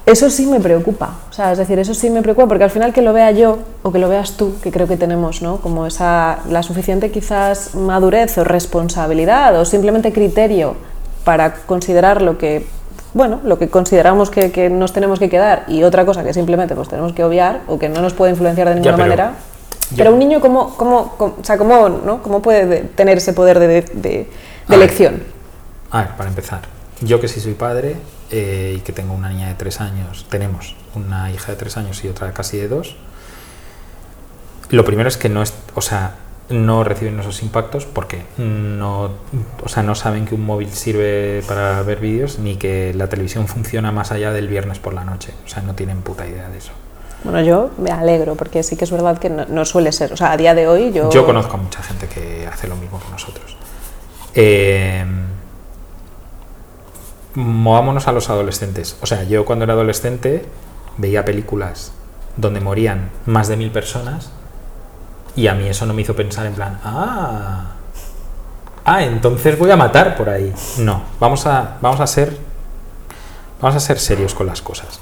eso 0.04 0.30
sí 0.30 0.46
me 0.46 0.58
preocupa, 0.60 1.14
o 1.30 1.32
sea, 1.32 1.52
es 1.52 1.58
decir, 1.58 1.78
eso 1.78 1.94
sí 1.94 2.10
me 2.10 2.22
preocupa 2.22 2.48
porque 2.48 2.64
al 2.64 2.70
final 2.70 2.92
que 2.92 3.02
lo 3.02 3.12
vea 3.12 3.30
yo 3.30 3.58
o 3.82 3.92
que 3.92 3.98
lo 3.98 4.08
veas 4.08 4.32
tú, 4.36 4.54
que 4.62 4.72
creo 4.72 4.88
que 4.88 4.96
tenemos, 4.96 5.42
¿no? 5.42 5.58
Como 5.58 5.86
esa, 5.86 6.40
la 6.48 6.62
suficiente 6.64 7.10
quizás 7.12 7.74
madurez 7.76 8.36
o 8.38 8.44
responsabilidad 8.44 9.58
o 9.60 9.64
simplemente 9.64 10.12
criterio 10.12 10.74
para 11.24 11.54
considerar 11.54 12.20
lo 12.20 12.36
que, 12.36 12.66
bueno, 13.14 13.40
lo 13.44 13.58
que 13.58 13.68
consideramos 13.68 14.28
que, 14.30 14.50
que 14.50 14.70
nos 14.70 14.92
tenemos 14.92 15.20
que 15.20 15.28
quedar 15.30 15.64
y 15.68 15.84
otra 15.84 16.04
cosa 16.04 16.24
que 16.24 16.34
simplemente 16.34 16.74
pues 16.74 16.88
tenemos 16.88 17.12
que 17.12 17.22
obviar 17.22 17.60
o 17.68 17.78
que 17.78 17.88
no 17.88 18.02
nos 18.02 18.12
puede 18.12 18.32
influenciar 18.32 18.68
de 18.70 18.74
ninguna 18.74 18.96
pero- 18.96 19.04
manera. 19.06 19.32
ya. 19.90 19.96
Pero 19.98 20.12
un 20.14 20.18
niño, 20.18 20.40
¿cómo, 20.40 20.74
cómo, 20.76 21.14
cómo- 21.16 21.34
o 21.40 21.44
sea, 21.44 21.56
cómo, 21.58 21.88
¿no? 21.88 22.22
¿cómo 22.22 22.42
puede 22.42 22.66
de- 22.66 22.80
tener 22.80 23.18
ese 23.18 23.32
poder 23.34 23.60
de, 23.60 23.68
de- 23.68 23.82
de 23.92 24.74
elección? 24.74 25.22
A 25.92 25.98
ver, 26.02 26.08
para 26.16 26.28
empezar, 26.28 26.60
yo 27.02 27.20
que 27.20 27.28
sí 27.28 27.40
soy 27.40 27.54
padre 27.54 27.96
eh, 28.30 28.76
y 28.78 28.80
que 28.80 28.92
tengo 28.92 29.12
una 29.12 29.28
niña 29.28 29.48
de 29.48 29.54
tres 29.54 29.80
años, 29.80 30.26
tenemos 30.28 30.74
una 30.94 31.30
hija 31.30 31.52
de 31.52 31.58
tres 31.58 31.76
años 31.76 32.02
y 32.04 32.08
otra 32.08 32.32
casi 32.32 32.56
de 32.58 32.68
dos, 32.68 32.96
lo 34.70 34.84
primero 34.84 35.08
es 35.08 35.16
que 35.16 35.28
no 35.28 35.42
es, 35.42 35.52
o 35.74 35.82
sea, 35.82 36.16
no 36.48 36.84
reciben 36.84 37.18
esos 37.20 37.42
impactos 37.42 37.84
porque 37.86 38.22
no, 38.38 39.10
o 39.62 39.68
sea, 39.68 39.82
no 39.82 39.94
saben 39.94 40.26
que 40.26 40.34
un 40.34 40.44
móvil 40.44 40.70
sirve 40.72 41.42
para 41.46 41.82
ver 41.82 42.00
vídeos 42.00 42.38
ni 42.38 42.56
que 42.56 42.92
la 42.94 43.08
televisión 43.08 43.48
funciona 43.48 43.92
más 43.92 44.12
allá 44.12 44.32
del 44.32 44.48
viernes 44.48 44.78
por 44.78 44.94
la 44.94 45.04
noche. 45.04 45.32
O 45.44 45.48
sea, 45.48 45.62
no 45.62 45.74
tienen 45.74 46.02
puta 46.02 46.26
idea 46.26 46.48
de 46.48 46.58
eso. 46.58 46.72
Bueno, 47.24 47.40
yo 47.42 47.70
me 47.78 47.90
alegro 47.90 48.34
porque 48.34 48.62
sí 48.62 48.76
que 48.76 48.84
es 48.84 48.90
verdad 48.90 49.18
que 49.18 49.30
no, 49.30 49.46
no 49.46 49.64
suele 49.64 49.92
ser, 49.92 50.12
o 50.12 50.16
sea, 50.16 50.32
a 50.32 50.36
día 50.36 50.54
de 50.54 50.66
hoy 50.66 50.92
yo... 50.92 51.10
Yo 51.10 51.24
conozco 51.24 51.54
a 51.54 51.58
mucha 51.58 51.82
gente 51.82 52.08
que 52.08 52.46
hace 52.46 52.66
lo 52.66 52.76
mismo 52.76 52.98
que 53.00 53.10
nosotros. 53.10 53.56
Eh, 54.34 55.04
movámonos 57.34 58.08
a 58.08 58.12
los 58.12 58.30
adolescentes. 58.30 58.96
O 59.02 59.06
sea, 59.06 59.24
yo 59.24 59.44
cuando 59.44 59.64
era 59.64 59.74
adolescente 59.74 60.44
veía 60.96 61.24
películas 61.24 61.92
donde 62.36 62.60
morían 62.60 63.10
más 63.26 63.48
de 63.48 63.56
mil 63.56 63.70
personas 63.70 64.30
y 65.34 65.46
a 65.46 65.54
mí 65.54 65.66
eso 65.66 65.86
no 65.86 65.94
me 65.94 66.02
hizo 66.02 66.14
pensar 66.14 66.46
en 66.46 66.54
plan, 66.54 66.78
ah, 66.84 67.72
ah, 68.84 69.02
entonces 69.02 69.58
voy 69.58 69.70
a 69.70 69.76
matar 69.76 70.16
por 70.16 70.28
ahí. 70.28 70.52
No, 70.78 71.02
vamos 71.20 71.46
a, 71.46 71.78
vamos 71.80 72.00
a 72.00 72.06
ser, 72.06 72.36
vamos 73.60 73.76
a 73.76 73.80
ser 73.80 73.98
serios 73.98 74.34
con 74.34 74.46
las 74.46 74.60
cosas. 74.60 75.00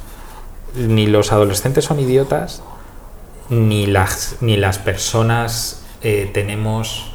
Ni 0.75 1.07
los 1.07 1.33
adolescentes 1.33 1.85
son 1.85 1.99
idiotas, 1.99 2.63
ni 3.49 3.87
las, 3.87 4.37
ni 4.41 4.57
las 4.57 4.79
personas 4.79 5.83
eh, 6.03 6.31
tenemos... 6.33 7.10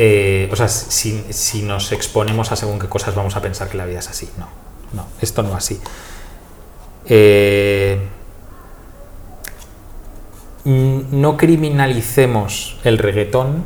eh, 0.00 0.48
o 0.52 0.56
sea, 0.56 0.68
si, 0.68 1.24
si 1.30 1.62
nos 1.62 1.90
exponemos 1.92 2.52
a 2.52 2.56
según 2.56 2.78
qué 2.78 2.88
cosas 2.88 3.14
vamos 3.16 3.34
a 3.36 3.42
pensar 3.42 3.68
que 3.68 3.76
la 3.76 3.84
vida 3.84 3.98
es 3.98 4.08
así. 4.08 4.30
No, 4.38 4.46
no, 4.92 5.06
esto 5.20 5.42
no 5.42 5.50
es 5.50 5.56
así. 5.56 5.80
Eh, 7.06 7.98
no 10.64 11.36
criminalicemos 11.36 12.78
el 12.84 12.98
reggaetón 12.98 13.64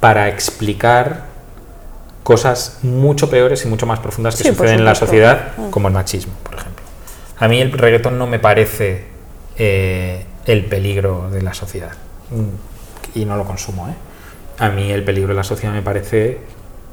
para 0.00 0.28
explicar 0.28 1.24
cosas 2.22 2.78
mucho 2.82 3.30
peores 3.30 3.64
y 3.64 3.68
mucho 3.68 3.86
más 3.86 3.98
profundas 4.00 4.36
que 4.36 4.42
Sí, 4.44 4.48
suceden 4.50 4.80
en 4.80 4.84
la 4.84 4.94
sociedad, 4.94 5.52
Mm. 5.56 5.70
como 5.70 5.88
el 5.88 5.94
machismo, 5.94 6.34
por 6.42 6.54
ejemplo. 6.54 6.84
A 7.38 7.48
mí 7.48 7.60
el 7.60 7.72
reggaetón 7.72 8.18
no 8.18 8.26
me 8.26 8.38
parece 8.38 9.06
eh, 9.56 10.26
el 10.46 10.64
peligro 10.66 11.30
de 11.30 11.42
la 11.42 11.54
sociedad. 11.54 11.92
Mm, 12.30 13.18
Y 13.20 13.24
no 13.26 13.36
lo 13.36 13.44
consumo, 13.44 13.88
¿eh? 13.88 13.94
A 14.58 14.68
mí 14.68 14.90
el 14.90 15.04
peligro 15.04 15.28
de 15.28 15.34
la 15.34 15.44
sociedad 15.44 15.74
me 15.74 15.82
parece 15.82 16.38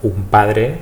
un 0.03 0.23
padre 0.23 0.79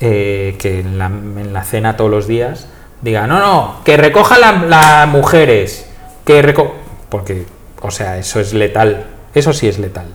eh, 0.00 0.56
que 0.58 0.80
en 0.80 0.98
la, 0.98 1.06
en 1.06 1.52
la 1.52 1.64
cena 1.64 1.96
todos 1.96 2.10
los 2.10 2.26
días 2.26 2.68
diga, 3.00 3.26
no, 3.26 3.38
no, 3.38 3.80
que 3.84 3.96
recoja 3.96 4.38
las 4.38 5.08
mujeres, 5.08 5.88
que 6.24 6.42
reco 6.42 6.74
porque, 7.08 7.46
o 7.80 7.90
sea, 7.90 8.18
eso 8.18 8.40
es 8.40 8.52
letal, 8.52 9.06
eso 9.34 9.52
sí 9.52 9.68
es 9.68 9.78
letal. 9.78 10.06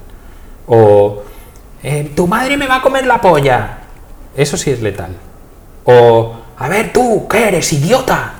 O, 0.68 1.24
eh, 1.84 2.12
tu 2.16 2.28
madre 2.28 2.58
me 2.58 2.68
va 2.68 2.78
a 2.78 2.82
comer 2.82 3.06
la 3.06 3.22
polla, 3.22 3.80
eso 4.36 4.58
sí 4.58 4.72
es 4.72 4.82
letal. 4.82 5.16
O, 5.86 6.36
a 6.58 6.70
ver 6.70 6.94
tú, 6.94 7.28
¿qué 7.28 7.48
eres, 7.48 7.72
idiota? 7.74 8.34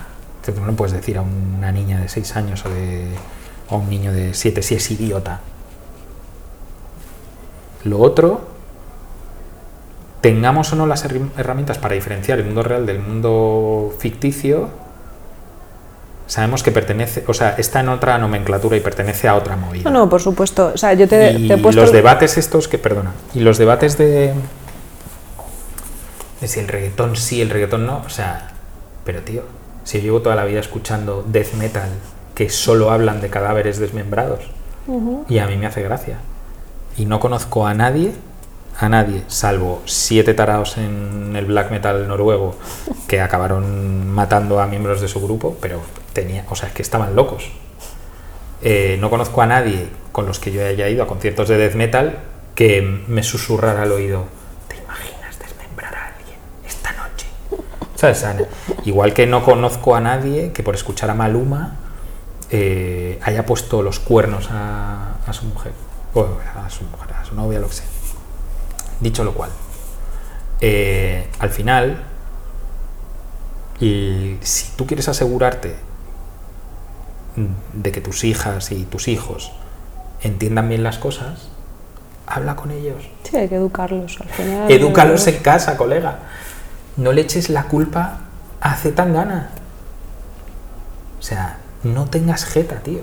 No 0.64 0.72
puedes 0.74 0.92
decir 0.92 1.18
a 1.18 1.22
una 1.22 1.72
niña 1.72 2.00
de 2.00 2.08
6 2.08 2.36
años 2.36 2.64
o, 2.64 2.68
de, 2.68 3.06
o 3.68 3.76
a 3.76 3.78
un 3.78 3.88
niño 3.88 4.12
de 4.12 4.34
7 4.34 4.62
si 4.62 4.74
es 4.74 4.90
idiota. 4.90 5.40
Lo 7.84 7.98
otro, 7.98 8.42
tengamos 10.20 10.72
o 10.72 10.76
no 10.76 10.86
las 10.86 11.04
herramientas 11.04 11.78
para 11.78 11.94
diferenciar 11.94 12.38
el 12.38 12.44
mundo 12.44 12.62
real 12.62 12.86
del 12.86 13.00
mundo 13.00 13.94
ficticio, 13.98 14.68
sabemos 16.26 16.62
que 16.62 16.70
pertenece, 16.70 17.24
o 17.26 17.34
sea, 17.34 17.56
está 17.58 17.80
en 17.80 17.88
otra 17.88 18.16
nomenclatura 18.18 18.76
y 18.76 18.80
pertenece 18.80 19.28
a 19.28 19.34
otra 19.34 19.56
movida. 19.56 19.90
No, 19.90 19.98
no, 19.98 20.08
por 20.08 20.22
supuesto. 20.22 20.72
O 20.74 20.78
sea, 20.78 20.94
yo 20.94 21.08
te, 21.08 21.32
y 21.32 21.48
te 21.48 21.54
he 21.54 21.58
puesto. 21.58 21.80
los 21.80 21.92
debates 21.92 22.38
estos 22.38 22.68
que, 22.68 22.78
perdona, 22.78 23.12
y 23.34 23.40
los 23.40 23.58
debates 23.58 23.98
de, 23.98 24.32
de 26.40 26.48
si 26.48 26.60
el 26.60 26.68
reggaetón 26.68 27.16
sí, 27.16 27.42
el 27.42 27.50
reggaetón 27.50 27.84
no, 27.84 28.02
o 28.06 28.08
sea, 28.08 28.52
pero 29.04 29.20
tío, 29.22 29.42
si 29.84 29.98
yo 29.98 30.04
llevo 30.04 30.22
toda 30.22 30.36
la 30.36 30.44
vida 30.44 30.60
escuchando 30.60 31.24
death 31.26 31.54
metal 31.54 31.90
que 32.34 32.48
solo 32.48 32.90
hablan 32.90 33.20
de 33.20 33.28
cadáveres 33.28 33.78
desmembrados 33.78 34.40
y 35.28 35.38
a 35.38 35.46
mí 35.46 35.56
me 35.56 35.66
hace 35.66 35.82
gracia. 35.82 36.18
Y 36.96 37.06
no 37.06 37.20
conozco 37.20 37.66
a 37.66 37.74
nadie, 37.74 38.12
a 38.78 38.88
nadie, 38.88 39.22
salvo 39.26 39.82
siete 39.86 40.34
tarados 40.34 40.76
en 40.76 41.34
el 41.36 41.46
black 41.46 41.70
metal 41.70 42.06
noruego 42.06 42.56
que 43.08 43.20
acabaron 43.20 44.10
matando 44.10 44.60
a 44.60 44.66
miembros 44.66 45.00
de 45.00 45.08
su 45.08 45.20
grupo, 45.20 45.56
pero 45.60 45.80
tenía, 46.12 46.44
o 46.50 46.56
sea, 46.56 46.68
es 46.68 46.74
que 46.74 46.82
estaban 46.82 47.16
locos. 47.16 47.50
Eh, 48.62 48.96
no 49.00 49.10
conozco 49.10 49.42
a 49.42 49.46
nadie 49.46 49.88
con 50.12 50.26
los 50.26 50.38
que 50.38 50.52
yo 50.52 50.64
haya 50.64 50.88
ido 50.88 51.02
a 51.02 51.06
conciertos 51.06 51.48
de 51.48 51.56
death 51.56 51.74
metal 51.74 52.18
que 52.54 52.82
me 53.08 53.22
susurrara 53.22 53.82
al 53.82 53.92
oído, 53.92 54.26
¿te 54.68 54.76
imaginas 54.76 55.38
desmembrar 55.38 55.94
a 55.94 56.06
alguien 56.14 56.36
esta 56.66 56.92
noche? 56.92 57.26
¿Sabes? 57.94 58.24
Igual 58.84 59.14
que 59.14 59.26
no 59.26 59.42
conozco 59.44 59.96
a 59.96 60.00
nadie 60.00 60.52
que 60.52 60.62
por 60.62 60.74
escuchar 60.74 61.08
a 61.10 61.14
Maluma 61.14 61.76
eh, 62.50 63.18
haya 63.22 63.46
puesto 63.46 63.82
los 63.82 63.98
cuernos 63.98 64.48
a 64.50 65.32
su 65.32 65.46
mujer, 65.46 65.72
o 66.14 66.26
a 66.56 66.70
su 66.70 66.84
mujer, 66.84 67.14
a 67.14 67.24
su 67.24 67.34
novia, 67.34 67.58
lo 67.58 67.68
que 67.68 67.74
sea. 67.74 67.86
Dicho 69.00 69.24
lo 69.24 69.34
cual, 69.34 69.50
eh, 70.60 71.28
al 71.40 71.50
final, 71.50 72.04
y 73.80 74.36
si 74.42 74.76
tú 74.76 74.86
quieres 74.86 75.08
asegurarte 75.08 75.74
de 77.72 77.92
que 77.92 78.00
tus 78.00 78.24
hijas 78.24 78.70
y 78.70 78.84
tus 78.84 79.08
hijos 79.08 79.52
entiendan 80.22 80.68
bien 80.68 80.84
las 80.84 80.98
cosas, 80.98 81.48
habla 82.26 82.54
con 82.54 82.70
ellos. 82.70 83.08
Sí, 83.24 83.36
hay 83.36 83.48
que 83.48 83.56
educarlos 83.56 84.20
al 84.20 84.28
final. 84.28 84.70
Edúcalos 84.70 85.26
en 85.26 85.38
casa, 85.38 85.76
colega. 85.76 86.18
No 86.96 87.12
le 87.12 87.22
eches 87.22 87.48
la 87.48 87.64
culpa 87.64 88.20
a 88.60 88.76
Zetangana. 88.76 89.50
O 91.18 91.22
sea, 91.22 91.58
no 91.82 92.06
tengas 92.06 92.44
jeta, 92.44 92.76
tío. 92.80 93.00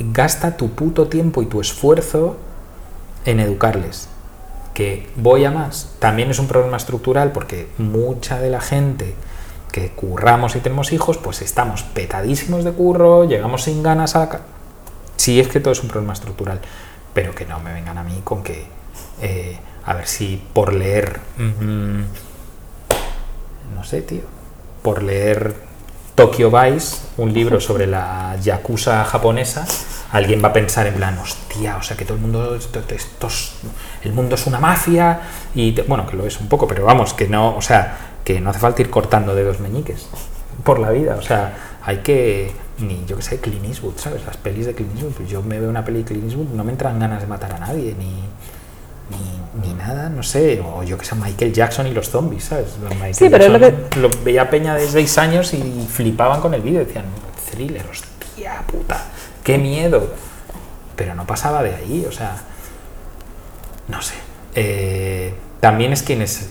Gasta 0.00 0.56
tu 0.56 0.70
puto 0.70 1.08
tiempo 1.08 1.42
y 1.42 1.46
tu 1.46 1.60
esfuerzo 1.60 2.36
en 3.24 3.38
educarles. 3.38 4.08
Que 4.74 5.08
voy 5.16 5.44
a 5.44 5.50
más. 5.50 5.94
También 5.98 6.30
es 6.30 6.38
un 6.38 6.48
problema 6.48 6.78
estructural 6.78 7.32
porque 7.32 7.68
mucha 7.78 8.40
de 8.40 8.50
la 8.50 8.60
gente 8.60 9.14
que 9.70 9.90
curramos 9.90 10.56
y 10.56 10.60
tenemos 10.60 10.92
hijos, 10.92 11.18
pues 11.18 11.42
estamos 11.42 11.82
petadísimos 11.82 12.64
de 12.64 12.72
curro, 12.72 13.24
llegamos 13.24 13.64
sin 13.64 13.82
ganas 13.82 14.16
a... 14.16 14.40
Sí, 15.16 15.38
es 15.38 15.48
que 15.48 15.60
todo 15.60 15.72
es 15.72 15.82
un 15.82 15.88
problema 15.88 16.12
estructural, 16.12 16.60
pero 17.14 17.34
que 17.34 17.46
no 17.46 17.60
me 17.60 17.72
vengan 17.72 17.98
a 17.98 18.02
mí 18.02 18.20
con 18.24 18.42
que, 18.42 18.64
eh, 19.20 19.58
a 19.84 19.94
ver 19.94 20.06
si 20.06 20.42
por 20.52 20.72
leer, 20.72 21.20
mm, 21.36 22.00
no 23.74 23.84
sé, 23.84 24.02
tío, 24.02 24.22
por 24.82 25.02
leer 25.02 25.54
Tokyo 26.14 26.50
Vice, 26.50 26.98
un 27.16 27.32
libro 27.32 27.60
sobre 27.60 27.86
la 27.86 28.36
yakuza 28.42 29.04
japonesa, 29.04 29.66
alguien 30.12 30.42
va 30.42 30.48
a 30.48 30.52
pensar 30.52 30.86
en 30.86 30.94
plan, 30.94 31.18
hostia, 31.18 31.76
o 31.76 31.82
sea 31.82 31.96
que 31.96 32.04
todo 32.04 32.16
el 32.16 32.20
mundo, 32.20 32.58
el 34.02 34.12
mundo 34.12 34.34
es 34.34 34.46
una 34.46 34.58
mafia, 34.58 35.20
y 35.54 35.72
bueno, 35.82 36.06
que 36.06 36.16
lo 36.16 36.26
es 36.26 36.40
un 36.40 36.48
poco, 36.48 36.66
pero 36.66 36.84
vamos, 36.84 37.14
que 37.14 37.28
no, 37.28 37.56
o 37.56 37.62
sea, 37.62 37.96
que 38.24 38.40
no 38.40 38.50
hace 38.50 38.58
falta 38.58 38.82
ir 38.82 38.90
cortando 38.90 39.34
dedos 39.34 39.60
meñiques 39.60 40.08
por 40.64 40.78
la 40.78 40.90
vida, 40.90 41.16
o 41.16 41.22
sea, 41.22 41.54
hay 41.82 41.98
que, 41.98 42.52
ni 42.78 43.04
yo 43.06 43.16
que 43.16 43.22
sé, 43.22 43.40
Clint 43.40 43.64
Eastwood, 43.64 43.96
¿sabes? 43.96 44.24
Las 44.26 44.36
pelis 44.36 44.66
de 44.66 44.74
Clint 44.74 44.92
Eastwood, 44.92 45.12
pues 45.14 45.28
yo 45.28 45.42
me 45.42 45.58
veo 45.58 45.70
una 45.70 45.84
peli 45.84 46.00
de 46.00 46.04
Clint 46.04 46.24
Eastwood, 46.24 46.48
no 46.48 46.64
me 46.64 46.72
entran 46.72 46.98
ganas 46.98 47.20
de 47.22 47.26
matar 47.26 47.52
a 47.54 47.58
nadie, 47.58 47.94
ni, 47.98 48.24
ni, 49.10 49.39
ni 49.62 49.72
nada, 49.74 50.08
no 50.08 50.22
sé, 50.22 50.60
o 50.60 50.82
yo 50.82 50.96
que 50.98 51.04
sé, 51.04 51.14
Michael 51.14 51.52
Jackson 51.52 51.86
y 51.86 51.92
los 51.92 52.08
zombies, 52.10 52.44
¿sabes? 52.44 52.68
Michael 52.90 53.14
Sí, 53.14 53.28
pero 53.30 53.44
es 53.44 53.50
lo 53.50 53.58
Jackson 53.60 54.00
lo 54.00 54.10
veía 54.24 54.48
Peña 54.50 54.74
de 54.74 54.86
6 54.88 55.18
años 55.18 55.52
y 55.54 55.86
flipaban 55.92 56.40
con 56.40 56.54
el 56.54 56.62
vídeo, 56.62 56.84
decían, 56.84 57.04
thriller, 57.50 57.84
hostia 57.90 58.62
puta, 58.66 59.04
qué 59.44 59.58
miedo. 59.58 60.08
Pero 60.96 61.14
no 61.14 61.26
pasaba 61.26 61.62
de 61.62 61.74
ahí, 61.74 62.04
o 62.08 62.12
sea, 62.12 62.36
no 63.88 64.02
sé. 64.02 64.14
Eh, 64.54 65.34
también 65.60 65.92
es 65.92 66.02
quienes, 66.02 66.50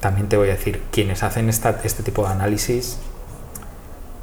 también 0.00 0.28
te 0.28 0.36
voy 0.36 0.48
a 0.48 0.52
decir, 0.52 0.82
quienes 0.92 1.22
hacen 1.22 1.48
esta- 1.48 1.80
este 1.84 2.02
tipo 2.02 2.24
de 2.24 2.32
análisis 2.32 2.98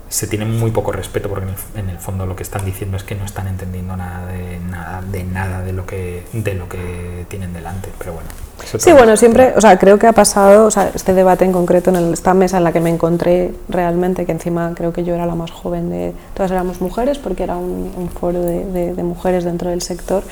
se 0.09 0.27
tienen 0.27 0.57
muy 0.57 0.71
poco 0.71 0.91
respeto 0.91 1.27
porque 1.29 1.45
en 1.45 1.51
el, 1.51 1.83
en 1.85 1.89
el 1.89 1.97
fondo 1.99 2.25
lo 2.25 2.35
que 2.35 2.43
están 2.43 2.63
diciendo 2.65 2.97
es 2.97 3.03
que 3.03 3.15
no 3.15 3.25
están 3.25 3.47
entendiendo 3.47 3.95
nada 3.97 4.25
de 4.27 4.59
nada 4.69 5.01
de 5.11 5.23
nada 5.23 5.61
de 5.61 5.73
lo 5.73 5.85
que 5.85 6.23
de 6.33 6.53
lo 6.53 6.69
que 6.69 7.25
tienen 7.29 7.53
delante 7.53 7.89
pero 7.97 8.13
bueno. 8.13 8.29
Sí, 8.63 8.91
bueno, 8.91 9.15
siempre, 9.15 9.53
o 9.55 9.61
sea, 9.61 9.77
creo 9.77 9.99
que 9.99 10.07
ha 10.07 10.13
pasado, 10.13 10.65
o 10.65 10.71
sea, 10.71 10.89
este 10.95 11.13
debate 11.13 11.45
en 11.45 11.51
concreto, 11.51 11.91
en 11.91 11.95
el- 11.97 12.13
esta 12.13 12.33
mesa 12.33 12.57
en 12.57 12.63
la 12.63 12.71
que 12.73 12.79
me 12.79 12.89
encontré 12.89 13.51
realmente, 13.69 14.25
que 14.25 14.31
encima 14.31 14.71
creo 14.75 14.91
que 14.91 15.03
yo 15.03 15.13
era 15.13 15.27
la 15.27 15.35
más 15.35 15.51
joven 15.51 15.91
de, 15.91 16.13
todas 16.33 16.51
éramos 16.51 16.81
mujeres, 16.81 17.19
porque 17.19 17.43
era 17.43 17.55
un, 17.55 17.93
un 17.95 18.09
foro 18.09 18.41
de, 18.41 18.65
de- 18.65 18.93
de 18.95 19.03
mujeres 19.03 19.43
dentro 19.43 19.69
del 19.69 19.83
sector, 19.83 20.23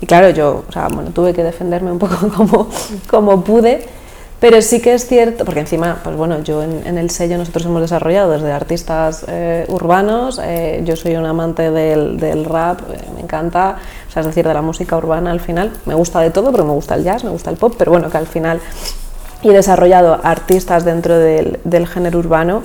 y 0.00 0.06
claro, 0.06 0.30
yo, 0.30 0.64
o 0.68 0.72
sea, 0.72 0.86
bueno, 0.88 1.10
tuve 1.10 1.34
que 1.34 1.42
defenderme 1.42 1.90
un 1.90 1.98
poco 1.98 2.28
como, 2.36 2.68
como 3.10 3.42
pude, 3.42 3.84
pero 4.44 4.60
sí 4.60 4.82
que 4.82 4.92
es 4.92 5.06
cierto, 5.06 5.46
porque 5.46 5.60
encima, 5.60 6.00
pues 6.04 6.14
bueno, 6.16 6.42
yo 6.42 6.62
en, 6.62 6.98
el 6.98 7.08
sello 7.08 7.38
nosotros 7.38 7.64
hemos 7.64 7.80
desarrollado 7.80 8.32
desde 8.32 8.52
artistas 8.52 9.24
eh, 9.26 9.64
urbanos, 9.68 10.38
eh, 10.44 10.82
yo 10.84 10.96
soy 10.96 11.16
un 11.16 11.24
amante 11.24 11.70
del, 11.70 12.20
del 12.20 12.44
rap, 12.44 12.80
eh, 12.92 12.98
me 13.14 13.22
encanta, 13.22 13.78
o 14.06 14.12
sea, 14.12 14.20
es 14.20 14.26
decir, 14.26 14.46
de 14.46 14.52
la 14.52 14.60
música 14.60 14.98
urbana 14.98 15.30
al 15.30 15.40
final, 15.40 15.72
me 15.86 15.94
gusta 15.94 16.20
de 16.20 16.28
todo, 16.28 16.52
pero 16.52 16.66
me 16.66 16.72
gusta 16.72 16.94
el 16.94 17.04
jazz, 17.04 17.24
me 17.24 17.30
gusta 17.30 17.48
el 17.48 17.56
pop, 17.56 17.74
pero 17.78 17.92
bueno, 17.92 18.10
que 18.10 18.18
al 18.18 18.26
final 18.26 18.60
he 19.42 19.50
desarrollado 19.50 20.20
artistas 20.22 20.84
dentro 20.84 21.18
del, 21.18 21.58
del 21.64 21.86
género 21.86 22.18
urbano 22.18 22.64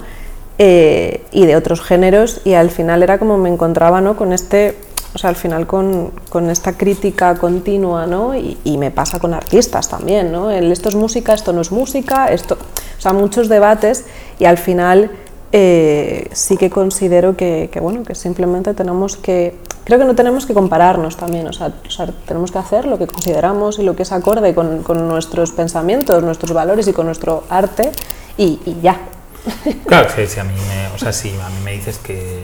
y 0.57 1.45
de 1.45 1.55
otros 1.55 1.79
géneros 1.79 2.41
y 2.43 2.55
al 2.55 2.69
final 2.71 3.01
era 3.03 3.17
como 3.19 3.37
me 3.37 3.47
encontraba 3.47 4.01
¿no? 4.01 4.17
con 4.17 4.33
este, 4.33 4.75
o 5.13 5.17
sea, 5.17 5.29
al 5.29 5.35
final 5.35 5.65
con, 5.65 6.11
con 6.29 6.49
esta 6.49 6.73
crítica 6.73 7.35
continua 7.35 8.05
¿no? 8.05 8.35
y, 8.35 8.77
me 8.77 8.91
pasa 8.91 9.19
con 9.19 9.33
artistas 9.33 9.89
también, 9.89 10.31
¿no? 10.31 10.51
Esto 10.51 10.89
es 10.89 10.95
música, 10.95 11.33
esto 11.33 11.51
no 11.51 11.61
es 11.61 11.71
música, 11.71 12.27
esto, 12.27 12.57
o 12.97 13.01
sea, 13.01 13.11
muchos 13.11 13.49
debates 13.49 14.05
y 14.39 14.45
al 14.45 14.57
final 14.57 15.11
eh, 15.51 16.29
sí 16.31 16.57
que 16.57 16.69
considero 16.69 17.35
que, 17.35 17.69
bueno, 17.81 18.03
que 18.03 18.13
simplemente 18.13 18.73
tenemos 18.73 19.17
que, 19.17 19.57
creo 19.83 19.97
que 19.97 20.05
no 20.05 20.15
tenemos 20.15 20.45
que 20.45 20.53
compararnos 20.53 21.17
también, 21.17 21.47
o 21.47 21.53
sea, 21.53 21.73
o 21.85 21.89
sea, 21.89 22.07
tenemos 22.27 22.51
que 22.51 22.59
hacer 22.59 22.85
lo 22.85 22.97
que 22.97 23.07
consideramos 23.07 23.79
y 23.79 23.83
lo 23.83 23.95
que 23.95 24.03
es 24.03 24.11
acorde 24.11 24.53
con, 24.53 24.83
nuestros 25.07 25.51
pensamientos, 25.51 26.23
nuestros 26.23 26.53
valores 26.53 26.87
y 26.87 26.93
con 26.93 27.07
nuestro 27.07 27.43
arte 27.49 27.91
y, 28.37 28.59
ya. 28.81 28.99
claro 29.87 30.07
que 30.15 30.27
si 30.27 30.39
a 30.39 30.43
mí 30.43 30.53
me 30.53 30.93
o 30.93 30.97
sea 30.97 31.13
si 31.13 31.29
a 31.29 31.49
mí 31.49 31.63
me 31.63 31.71
dices 31.71 31.97
que 31.97 32.43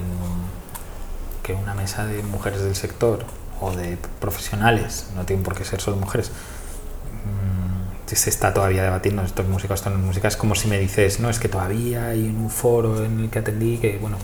que 1.45 1.53
una 1.53 1.75
mesa 1.75 2.05
de 2.05 2.23
mujeres 2.23 2.61
del 2.63 2.75
sector 2.75 3.19
o 3.61 3.71
de 3.71 3.97
profesionales 4.19 5.07
no 5.15 5.25
tienen 5.25 5.43
por 5.43 5.55
qué 5.55 5.63
ser 5.63 5.79
solo 5.79 5.97
mujeres 5.97 6.31
mm, 6.31 8.15
se 8.15 8.29
está 8.29 8.53
todavía 8.53 8.81
debatiendo 8.83 9.21
esto 9.21 9.43
es 9.43 9.47
música 9.47 9.75
esto 9.75 9.89
no 9.91 9.97
es 9.97 10.03
música 10.03 10.27
es 10.27 10.37
como 10.37 10.55
si 10.55 10.67
me 10.67 10.79
dices 10.79 11.19
no 11.19 11.29
es 11.29 11.37
que 11.37 11.47
todavía 11.47 12.07
hay 12.07 12.23
un 12.23 12.49
foro 12.49 13.03
en 13.03 13.19
el 13.19 13.29
que 13.29 13.39
atendí 13.39 13.77
que 13.77 13.97
bueno 13.99 14.17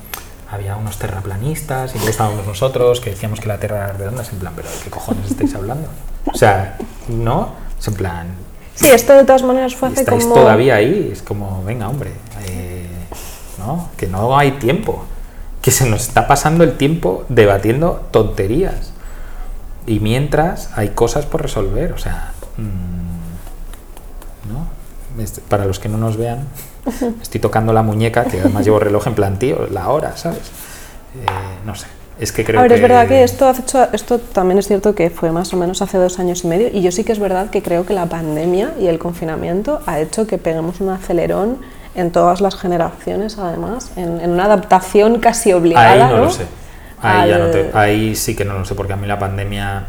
había 0.50 0.76
unos 0.76 0.98
terraplanistas 0.98 1.92
y 1.92 1.98
luego 1.98 2.10
estábamos 2.10 2.48
nosotros 2.48 3.00
que 3.00 3.12
decíamos 3.12 3.40
que 3.40 3.48
la 3.48 3.58
Tierra 3.58 3.78
era 3.78 3.94
redonda, 3.94 4.22
es 4.22 4.34
en 4.34 4.40
plan, 4.40 4.54
pero 4.54 4.70
¿de 4.70 4.76
qué 4.84 4.90
cojones 4.90 5.32
estáis 5.32 5.56
hablando? 5.56 5.88
O 6.26 6.38
sea, 6.38 6.78
¿no? 7.08 7.54
Es 7.80 7.88
en 7.88 7.94
plan, 7.94 8.28
Sí, 8.76 8.90
esto 8.90 9.14
de 9.14 9.24
todas 9.26 9.44
maneras 9.44 9.76
fue 9.76 9.90
hace 9.90 10.02
estáis 10.02 10.24
como... 10.24 10.36
todavía 10.36 10.76
ahí, 10.76 11.10
es 11.14 11.22
como, 11.22 11.64
venga, 11.64 11.88
hombre, 11.88 12.12
eh, 12.48 12.88
¿no? 13.60 13.90
Que 13.96 14.08
no 14.08 14.38
hay 14.38 14.54
tiempo, 14.54 15.06
que 15.62 15.72
se 15.72 15.90
nos 15.90 16.02
está 16.02 16.28
pasando 16.28 16.64
el 16.64 16.78
tiempo 16.78 17.26
debatiendo 17.30 18.08
tonterías. 18.12 18.92
Y 19.86 20.00
mientras 20.00 20.70
hay 20.76 20.90
cosas 20.90 21.26
por 21.26 21.42
resolver, 21.42 21.94
o 21.94 21.98
sea, 21.98 22.34
mm, 22.58 24.52
¿no? 24.52 24.68
Este, 25.22 25.42
para 25.42 25.66
los 25.66 25.80
que 25.80 25.90
no 25.90 25.98
nos 25.98 26.18
vean, 26.18 26.48
estoy 27.22 27.42
tocando 27.42 27.74
la 27.74 27.84
muñeca, 27.84 28.26
que 28.26 28.40
además 28.40 28.66
llevo 28.66 28.80
reloj 28.80 29.08
en 29.08 29.16
plan, 29.16 29.40
tío, 29.40 29.68
la 29.72 29.90
hora, 29.90 30.18
¿sabes? 30.18 30.52
Eh, 31.16 31.26
no 31.66 31.76
sé. 31.76 31.88
Es 32.20 32.32
que 32.32 32.44
creo 32.46 32.60
a 32.60 32.64
ver, 32.64 32.72
que... 32.72 32.76
es 32.76 32.82
verdad 32.82 33.08
que 33.08 33.24
esto, 33.24 33.50
hecho, 33.50 33.88
esto 33.94 34.20
también 34.20 34.60
es 34.60 34.68
cierto 34.68 34.94
que 34.94 35.10
fue 35.10 35.32
más 35.32 35.54
o 35.54 35.58
menos 35.58 35.82
hace 35.82 35.98
dos 35.98 36.20
años 36.20 36.44
y 36.44 36.48
medio 36.48 36.68
y 36.72 36.82
yo 36.82 36.92
sí 36.92 37.04
que 37.04 37.12
es 37.12 37.20
verdad 37.20 37.50
que 37.50 37.64
creo 37.64 37.84
que 37.84 37.96
la 37.96 38.06
pandemia 38.06 38.74
y 38.80 38.86
el 38.88 39.00
confinamiento 39.00 39.82
ha 39.88 40.00
hecho 40.00 40.28
que 40.28 40.38
peguemos 40.38 40.82
un 40.82 40.90
acelerón 40.90 41.58
en 41.96 42.12
todas 42.12 42.42
las 42.42 42.56
generaciones, 42.56 43.38
además, 43.38 43.92
en, 43.96 44.22
en 44.22 44.32
una 44.32 44.46
adaptación 44.46 45.20
casi 45.20 45.54
obligada. 45.54 45.92
Ahí 45.92 46.00
no, 46.00 46.18
¿no? 46.18 46.26
lo 46.26 46.30
sé. 46.32 46.46
Ahí, 47.02 47.30
ya 47.30 47.38
no 47.40 47.46
Al- 47.46 47.52
te- 47.52 47.72
ahí 47.74 48.16
sí 48.16 48.36
que 48.36 48.46
no 48.46 48.58
lo 48.58 48.66
sé, 48.66 48.76
porque 48.76 48.94
a 48.94 48.96
mí 48.96 49.08
la 49.08 49.18
pandemia 49.20 49.86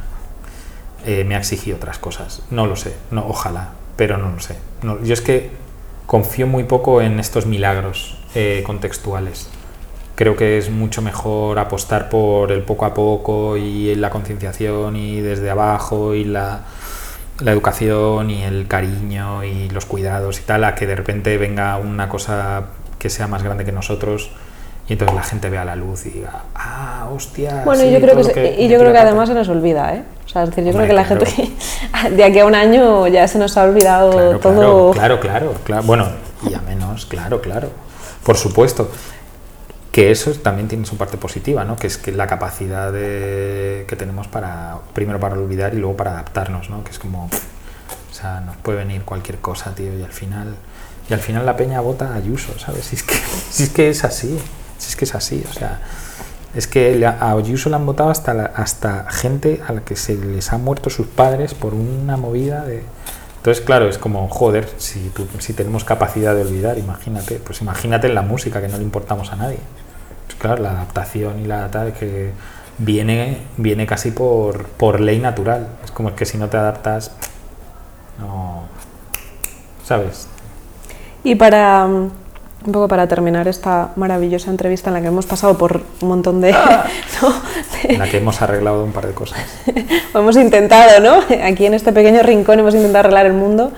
eh, 1.04 1.24
me 1.24 1.34
ha 1.34 1.38
exigido 1.38 1.76
otras 1.76 1.98
cosas. 1.98 2.42
No 2.50 2.66
lo 2.66 2.76
sé, 2.76 2.94
no, 3.10 3.26
ojalá, 3.28 3.70
pero 3.96 4.16
no 4.18 4.30
lo 4.30 4.40
sé. 4.40 4.56
No, 4.82 5.02
yo 5.02 5.12
es 5.14 5.20
que 5.20 5.50
confío 6.06 6.46
muy 6.46 6.64
poco 6.64 7.00
en 7.02 7.20
estos 7.20 7.46
milagros 7.46 8.18
eh, 8.34 8.62
contextuales. 8.66 9.48
Creo 10.14 10.36
que 10.36 10.58
es 10.58 10.70
mucho 10.70 11.02
mejor 11.02 11.58
apostar 11.58 12.08
por 12.08 12.52
el 12.52 12.62
poco 12.62 12.84
a 12.84 12.94
poco 12.94 13.56
y 13.56 13.94
la 13.94 14.10
concienciación 14.10 14.94
y 14.96 15.20
desde 15.20 15.50
abajo 15.50 16.14
y 16.14 16.24
la, 16.24 16.60
la 17.42 17.52
educación 17.52 18.30
y 18.30 18.42
el 18.42 18.66
cariño 18.68 19.44
y 19.44 19.68
los 19.70 19.84
cuidados 19.86 20.40
y 20.40 20.42
tal, 20.42 20.64
a 20.64 20.74
que 20.74 20.86
de 20.86 20.94
repente 20.94 21.36
venga 21.38 21.76
una 21.78 22.08
cosa 22.08 22.64
que 22.98 23.10
sea 23.10 23.26
más 23.26 23.42
grande 23.42 23.64
que 23.64 23.72
nosotros 23.72 24.30
y 24.88 24.94
entonces 24.94 25.14
la 25.14 25.22
gente 25.22 25.48
vea 25.48 25.64
la 25.64 25.76
luz 25.76 26.06
y 26.06 26.10
diga, 26.10 26.42
ah, 26.54 27.08
hostia. 27.14 27.62
Bueno, 27.64 27.82
sí, 27.82 27.90
yo 27.92 28.00
creo 28.00 28.16
que, 28.16 28.56
y 28.58 28.68
yo 28.68 28.78
creo 28.78 28.92
que 28.92 28.98
pata". 28.98 29.08
además 29.08 29.28
se 29.28 29.34
nos 29.34 29.48
olvida, 29.48 29.94
¿eh? 29.94 30.02
O 30.24 30.28
sea, 30.28 30.42
es 30.42 30.50
decir, 30.50 30.64
yo 30.64 30.70
Hombre, 30.70 30.86
creo 30.86 30.88
que 30.88 30.94
la 30.94 31.04
gente 31.04 31.50
de 32.16 32.24
aquí 32.24 32.38
a 32.40 32.46
un 32.46 32.54
año 32.54 33.06
ya 33.08 33.26
se 33.28 33.38
nos 33.38 33.56
ha 33.56 33.64
olvidado 33.64 34.10
Claro, 34.12 34.38
todo. 34.38 34.90
claro, 34.92 35.20
claro, 35.20 35.20
claro, 35.20 35.54
claro. 35.64 35.82
Bueno, 35.84 36.08
y 36.48 36.54
a 36.54 36.60
menos, 36.60 37.06
claro, 37.06 37.40
claro. 37.40 37.68
Por 38.24 38.36
supuesto. 38.36 38.90
Que 39.92 40.10
eso 40.10 40.32
también 40.32 40.68
tiene 40.68 40.86
su 40.86 40.96
parte 40.96 41.18
positiva, 41.18 41.64
¿no? 41.64 41.76
Que 41.76 41.86
es 41.86 41.98
que 41.98 42.12
la 42.12 42.26
capacidad 42.26 42.90
de- 42.92 43.84
que 43.86 43.94
tenemos 43.94 44.26
para, 44.26 44.78
primero 44.94 45.20
para 45.20 45.34
olvidar 45.38 45.74
y 45.74 45.76
luego 45.78 45.96
para 45.96 46.12
adaptarnos, 46.12 46.70
¿no? 46.70 46.82
Que 46.82 46.90
es 46.92 46.98
como, 46.98 47.26
o 47.26 48.14
sea, 48.14 48.40
nos 48.40 48.56
puede 48.56 48.78
venir 48.78 49.02
cualquier 49.02 49.38
cosa, 49.38 49.74
tío, 49.74 49.96
y 49.98 50.02
al 50.02 50.12
final, 50.12 50.54
y 51.10 51.12
al 51.12 51.20
final 51.20 51.44
la 51.44 51.56
peña 51.58 51.80
vota 51.80 52.08
a 52.12 52.14
Ayuso, 52.14 52.58
¿sabes? 52.58 52.86
Si 52.86 52.96
es 52.96 53.02
que, 53.02 53.14
si 53.50 53.62
es, 53.64 53.68
que 53.70 53.90
es 53.90 54.02
así, 54.04 54.38
si 54.78 54.88
es 54.88 54.96
que 54.96 55.04
es 55.04 55.14
así, 55.14 55.44
o 55.48 55.52
sea, 55.52 55.80
es 56.54 56.66
que 56.66 57.04
a 57.06 57.30
Ayuso 57.32 57.68
le 57.68 57.76
han 57.76 57.84
votado 57.84 58.08
hasta, 58.10 58.32
la- 58.32 58.46
hasta 58.56 59.10
gente 59.10 59.60
a 59.68 59.72
la 59.74 59.82
que 59.82 59.96
se 59.96 60.14
les 60.16 60.52
han 60.54 60.64
muerto 60.64 60.88
sus 60.88 61.06
padres 61.06 61.52
por 61.52 61.74
una 61.74 62.16
movida 62.16 62.64
de... 62.64 62.82
Entonces, 63.38 63.62
claro, 63.64 63.88
es 63.88 63.98
como, 63.98 64.28
joder, 64.28 64.68
si, 64.78 65.10
si 65.40 65.52
tenemos 65.52 65.84
capacidad 65.84 66.34
de 66.34 66.42
olvidar, 66.42 66.78
imagínate, 66.78 67.40
pues 67.44 67.60
imagínate 67.60 68.06
en 68.06 68.14
la 68.14 68.22
música, 68.22 68.60
que 68.62 68.68
no 68.68 68.76
le 68.78 68.84
importamos 68.84 69.32
a 69.32 69.36
nadie. 69.36 69.58
Claro, 70.38 70.62
la 70.62 70.70
adaptación 70.70 71.40
y 71.40 71.46
la 71.46 71.70
tal 71.70 71.92
que 71.92 72.32
viene, 72.78 73.38
viene 73.56 73.86
casi 73.86 74.10
por, 74.10 74.66
por 74.66 75.00
ley 75.00 75.18
natural. 75.18 75.68
Es 75.84 75.90
como 75.90 76.14
que 76.14 76.24
si 76.24 76.38
no 76.38 76.48
te 76.48 76.56
adaptas, 76.56 77.12
no... 78.18 78.62
¿Sabes? 79.84 80.28
Y 81.24 81.34
para 81.34 81.86
mm, 81.86 82.10
un 82.64 82.72
poco 82.72 82.88
para 82.88 83.08
terminar 83.08 83.48
esta 83.48 83.90
maravillosa 83.96 84.50
entrevista 84.50 84.90
en 84.90 84.94
la 84.94 85.00
que 85.00 85.08
hemos 85.08 85.26
pasado 85.26 85.58
por 85.58 85.82
un 86.00 86.08
montón 86.08 86.40
de, 86.40 86.50
En 87.84 87.98
la 87.98 88.08
que 88.08 88.18
hemos 88.18 88.40
arreglado 88.40 88.84
un 88.84 88.92
par 88.92 89.06
de 89.06 89.12
cosas. 89.12 89.38
hemos 90.14 90.36
intentado, 90.36 91.00
¿no? 91.00 91.20
Aquí 91.44 91.66
en 91.66 91.74
este 91.74 91.92
pequeño 91.92 92.22
rincón 92.22 92.60
hemos 92.60 92.74
intentado 92.74 93.00
arreglar 93.00 93.26
el 93.26 93.32
mundo. 93.32 93.72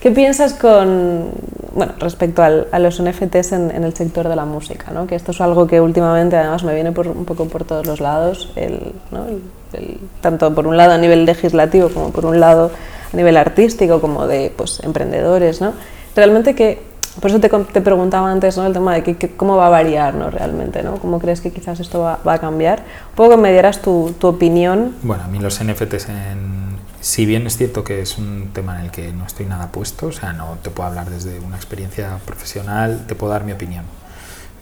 ¿Qué 0.00 0.10
piensas 0.10 0.54
con, 0.54 1.30
bueno, 1.74 1.92
respecto 1.98 2.42
al- 2.42 2.66
a 2.72 2.78
los 2.78 3.00
NFTs 3.00 3.52
en, 3.52 3.70
en 3.70 3.84
el 3.84 3.94
sector 3.94 4.28
de 4.28 4.36
la 4.36 4.44
música? 4.44 4.90
¿no? 4.92 5.06
Que 5.06 5.14
esto 5.14 5.30
es 5.32 5.40
algo 5.40 5.66
que 5.66 5.80
últimamente 5.80 6.36
además 6.36 6.64
me 6.64 6.74
viene 6.74 6.92
por, 6.92 7.08
un 7.08 7.24
poco 7.24 7.46
por 7.46 7.64
todos 7.64 7.86
los 7.86 8.00
lados, 8.00 8.52
el, 8.56 8.92
¿no? 9.10 9.26
el- 9.26 9.42
el- 9.72 9.98
tanto 10.20 10.54
por 10.54 10.66
un 10.66 10.76
lado 10.76 10.92
a 10.92 10.98
nivel 10.98 11.24
legislativo 11.24 11.88
como 11.88 12.10
por 12.10 12.26
un 12.26 12.40
lado 12.40 12.70
a 13.12 13.16
nivel 13.16 13.36
artístico, 13.36 14.00
como 14.00 14.26
de 14.26 14.52
pues, 14.56 14.80
emprendedores. 14.84 15.60
¿no? 15.60 15.72
Realmente 16.16 16.54
que, 16.54 16.82
por 17.20 17.30
eso 17.30 17.40
te, 17.40 17.48
te 17.48 17.80
preguntaba 17.80 18.30
antes 18.30 18.56
¿no? 18.56 18.66
el 18.66 18.72
tema 18.72 18.94
de 18.94 19.02
que, 19.02 19.16
que 19.16 19.30
cómo 19.36 19.56
va 19.56 19.66
a 19.66 19.70
variar 19.70 20.14
¿no? 20.14 20.30
realmente, 20.30 20.82
¿no? 20.82 20.96
cómo 20.96 21.18
crees 21.18 21.40
que 21.40 21.50
quizás 21.50 21.80
esto 21.80 22.00
va, 22.00 22.18
va 22.26 22.34
a 22.34 22.38
cambiar. 22.38 22.80
Un 23.10 23.14
poco 23.16 23.30
que 23.30 23.36
me 23.38 23.52
dieras 23.52 23.80
tu, 23.82 24.14
tu 24.18 24.28
opinión 24.28 24.94
Bueno, 25.02 25.24
a 25.24 25.28
mí 25.28 25.38
los 25.38 25.62
NFTs, 25.62 26.08
en, 26.08 26.61
si 27.02 27.26
bien 27.26 27.48
es 27.48 27.56
cierto 27.56 27.82
que 27.82 28.00
es 28.00 28.16
un 28.16 28.52
tema 28.52 28.78
en 28.78 28.86
el 28.86 28.90
que 28.92 29.12
no 29.12 29.26
estoy 29.26 29.44
nada 29.46 29.72
puesto, 29.72 30.06
o 30.06 30.12
sea, 30.12 30.32
no 30.32 30.56
te 30.62 30.70
puedo 30.70 30.88
hablar 30.88 31.10
desde 31.10 31.40
una 31.40 31.56
experiencia 31.56 32.16
profesional, 32.24 33.06
te 33.08 33.16
puedo 33.16 33.32
dar 33.32 33.42
mi 33.44 33.50
opinión. 33.50 33.84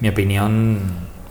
Mi 0.01 0.09
opinión 0.09 0.81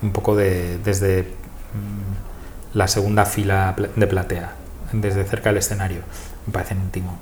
un 0.02 0.12
poco 0.12 0.36
de, 0.36 0.78
desde 0.78 1.22
mm, 1.22 2.76
la 2.78 2.86
segunda 2.86 3.26
fila 3.26 3.74
de 3.96 4.06
platea, 4.06 4.52
desde 4.92 5.24
cerca 5.24 5.50
del 5.50 5.58
escenario. 5.58 6.02
Me 6.46 6.52
parecen 6.52 6.78
un 6.78 6.90
timo, 6.90 7.18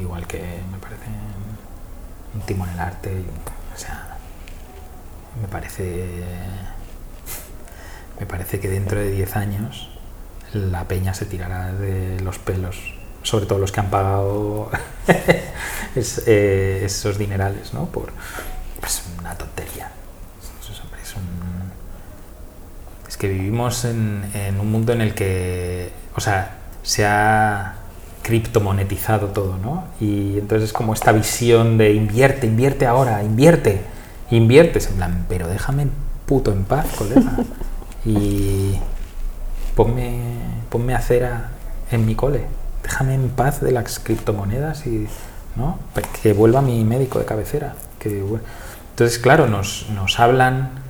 igual 0.00 0.28
que 0.28 0.38
me 0.38 0.78
parecen 0.78 1.12
un 2.34 2.40
timo 2.42 2.64
en 2.64 2.74
el 2.74 2.80
arte, 2.80 3.10
o 3.74 3.78
sea, 3.78 4.16
me 5.40 5.48
parece 5.48 6.22
me 8.20 8.26
parece 8.26 8.60
que 8.60 8.68
dentro 8.68 9.00
de 9.00 9.10
10 9.10 9.36
años 9.36 9.90
la 10.54 10.86
peña 10.86 11.12
se 11.12 11.26
tirará 11.26 11.72
de 11.72 12.20
los 12.20 12.38
pelos, 12.38 13.01
sobre 13.22 13.46
todo 13.46 13.58
los 13.58 13.72
que 13.72 13.80
han 13.80 13.90
pagado 13.90 14.70
es- 15.96 16.22
eh, 16.26 16.82
esos 16.84 17.18
dinerales, 17.18 17.72
¿no? 17.74 17.86
Por 17.86 18.12
pues, 18.80 19.02
una 19.18 19.34
tontería. 19.36 19.90
Es, 20.62 20.70
es 20.70 21.16
un- 21.16 21.72
es 23.08 23.16
que 23.16 23.28
vivimos 23.28 23.84
en, 23.84 24.24
un 24.60 24.70
mundo 24.72 24.92
en 24.92 25.00
el 25.02 25.14
que, 25.14 25.92
o 26.16 26.20
sea, 26.20 26.56
se 26.82 27.04
ha 27.06 27.74
criptomonetizado 28.22 29.28
todo, 29.28 29.56
¿no? 29.58 29.84
Y 30.00 30.38
entonces 30.38 30.68
es 30.68 30.72
como 30.72 30.94
esta 30.94 31.12
visión 31.12 31.76
de 31.78 31.92
invierte, 31.92 32.46
invierte 32.46 32.86
ahora, 32.86 33.22
invierte, 33.22 33.82
inviertes, 34.30 34.86
en 34.88 34.94
plan, 34.94 35.26
pero 35.28 35.48
déjame 35.48 35.88
puto 36.26 36.52
en 36.52 36.64
paz, 36.64 36.86
colega. 36.96 37.36
Y 38.04 38.78
ponme, 39.76 40.18
ponme 40.70 40.94
acera 40.94 41.50
en 41.90 42.06
mi 42.06 42.14
cole, 42.14 42.44
déjame 42.82 43.14
en 43.14 43.28
paz 43.30 43.60
de 43.60 43.72
las 43.72 43.98
criptomonedas 43.98 44.86
y, 44.86 45.08
¿no? 45.56 45.78
Que 46.22 46.32
vuelva 46.32 46.62
mi 46.62 46.84
médico 46.84 47.18
de 47.18 47.24
cabecera. 47.24 47.74
Que, 47.98 48.22
entonces, 48.90 49.18
claro, 49.18 49.46
nos, 49.46 49.88
nos 49.90 50.18
hablan 50.18 50.82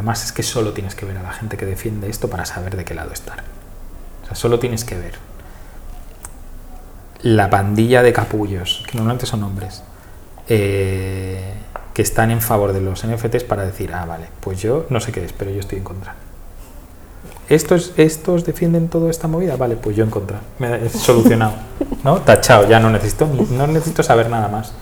Además 0.00 0.24
es 0.24 0.32
que 0.32 0.42
solo 0.42 0.72
tienes 0.72 0.94
que 0.94 1.04
ver 1.04 1.18
a 1.18 1.22
la 1.22 1.30
gente 1.30 1.58
que 1.58 1.66
defiende 1.66 2.08
esto 2.08 2.30
para 2.30 2.46
saber 2.46 2.74
de 2.74 2.86
qué 2.86 2.94
lado 2.94 3.12
estar. 3.12 3.40
O 4.22 4.26
sea, 4.26 4.34
solo 4.34 4.58
tienes 4.58 4.82
que 4.82 4.96
ver 4.96 5.12
la 7.20 7.50
pandilla 7.50 8.02
de 8.02 8.14
capullos, 8.14 8.82
que 8.86 8.96
normalmente 8.96 9.26
son 9.26 9.42
hombres, 9.42 9.82
eh, 10.48 11.52
que 11.92 12.00
están 12.00 12.30
en 12.30 12.40
favor 12.40 12.72
de 12.72 12.80
los 12.80 13.06
NFTs 13.06 13.44
para 13.44 13.66
decir, 13.66 13.92
ah, 13.92 14.06
vale, 14.06 14.28
pues 14.40 14.62
yo 14.62 14.86
no 14.88 15.00
sé 15.00 15.12
qué 15.12 15.22
es, 15.22 15.34
pero 15.34 15.50
yo 15.50 15.60
estoy 15.60 15.76
en 15.76 15.84
contra. 15.84 16.14
¿Estos, 17.50 17.92
estos 17.96 18.44
defienden 18.44 18.88
toda 18.88 19.10
esta 19.10 19.26
movida? 19.26 19.56
Vale, 19.56 19.74
pues 19.74 19.96
yo 19.96 20.04
en 20.04 20.10
contra. 20.10 20.40
Me 20.60 20.86
he 20.86 20.88
solucionado. 20.88 21.54
¿No? 22.04 22.20
Tachado, 22.20 22.68
ya 22.68 22.78
no 22.78 22.90
necesito, 22.90 23.26
no 23.26 23.66
necesito 23.66 24.04
saber 24.04 24.30
nada 24.30 24.46
más. 24.46 24.72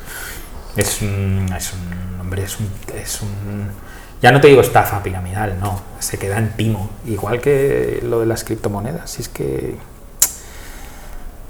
Es 0.76 1.00
un, 1.00 1.48
es 1.56 1.72
un 1.72 2.20
hombre, 2.20 2.42
es 2.42 2.60
un, 2.60 2.68
es 2.94 3.22
un. 3.22 3.70
Ya 4.20 4.32
no 4.32 4.40
te 4.42 4.48
digo 4.48 4.60
estafa 4.60 5.02
piramidal, 5.02 5.58
no. 5.58 5.80
Se 5.98 6.18
queda 6.18 6.36
en 6.36 6.50
timo. 6.56 6.90
Igual 7.06 7.40
que 7.40 8.00
lo 8.02 8.20
de 8.20 8.26
las 8.26 8.44
criptomonedas. 8.44 9.10
Si 9.12 9.22
es 9.22 9.30
que. 9.30 9.76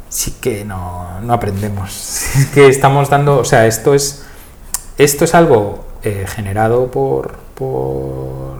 Sí 0.08 0.36
que 0.40 0.64
no, 0.64 1.20
no 1.20 1.32
aprendemos. 1.32 1.92
Si 1.92 2.42
es 2.42 2.46
que 2.46 2.68
estamos 2.68 3.10
dando. 3.10 3.38
O 3.38 3.44
sea, 3.44 3.66
esto 3.66 3.92
es. 3.92 4.24
Esto 4.98 5.24
es 5.24 5.34
algo 5.34 5.84
eh, 6.04 6.26
generado 6.28 6.92
por. 6.92 7.38
por. 7.56 8.57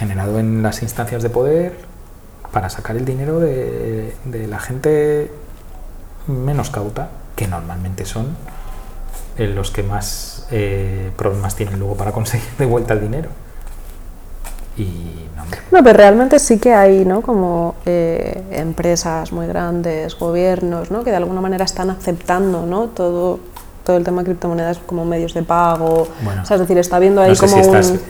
Generado 0.00 0.38
en 0.38 0.62
las 0.62 0.82
instancias 0.82 1.22
de 1.22 1.28
poder 1.28 1.74
para 2.52 2.70
sacar 2.70 2.96
el 2.96 3.04
dinero 3.04 3.38
de, 3.38 4.14
de 4.24 4.46
la 4.46 4.58
gente 4.58 5.30
menos 6.26 6.70
cauta, 6.70 7.10
que 7.36 7.46
normalmente 7.46 8.06
son 8.06 8.34
eh, 9.36 9.46
los 9.46 9.70
que 9.70 9.82
más 9.82 10.46
eh, 10.50 11.10
problemas 11.16 11.54
tienen 11.54 11.78
luego 11.78 11.96
para 11.96 12.12
conseguir 12.12 12.48
de 12.58 12.64
vuelta 12.64 12.94
el 12.94 13.02
dinero. 13.02 13.28
Y 14.78 15.26
no, 15.70 15.82
pero 15.84 15.96
realmente 15.96 16.38
sí 16.38 16.58
que 16.58 16.72
hay, 16.72 17.04
¿no? 17.04 17.20
Como 17.20 17.74
eh, 17.84 18.42
empresas 18.52 19.32
muy 19.32 19.46
grandes, 19.46 20.18
gobiernos, 20.18 20.90
¿no? 20.90 21.04
Que 21.04 21.10
de 21.10 21.16
alguna 21.16 21.40
manera 21.40 21.64
están 21.64 21.90
aceptando, 21.90 22.64
¿no? 22.64 22.86
Todo, 22.86 23.40
todo 23.84 23.96
el 23.96 24.04
tema 24.04 24.22
de 24.22 24.26
criptomonedas 24.26 24.78
como 24.78 25.04
medios 25.04 25.34
de 25.34 25.42
pago. 25.42 26.08
Bueno, 26.22 26.42
o 26.42 26.46
sea, 26.46 26.54
es 26.54 26.60
decir, 26.62 26.78
está 26.78 26.98
viendo 26.98 27.20
ahí 27.20 27.30
no 27.30 27.34
sé 27.34 27.46
como 27.46 27.54
si 27.54 27.60
estás, 27.60 27.90
un... 27.90 28.00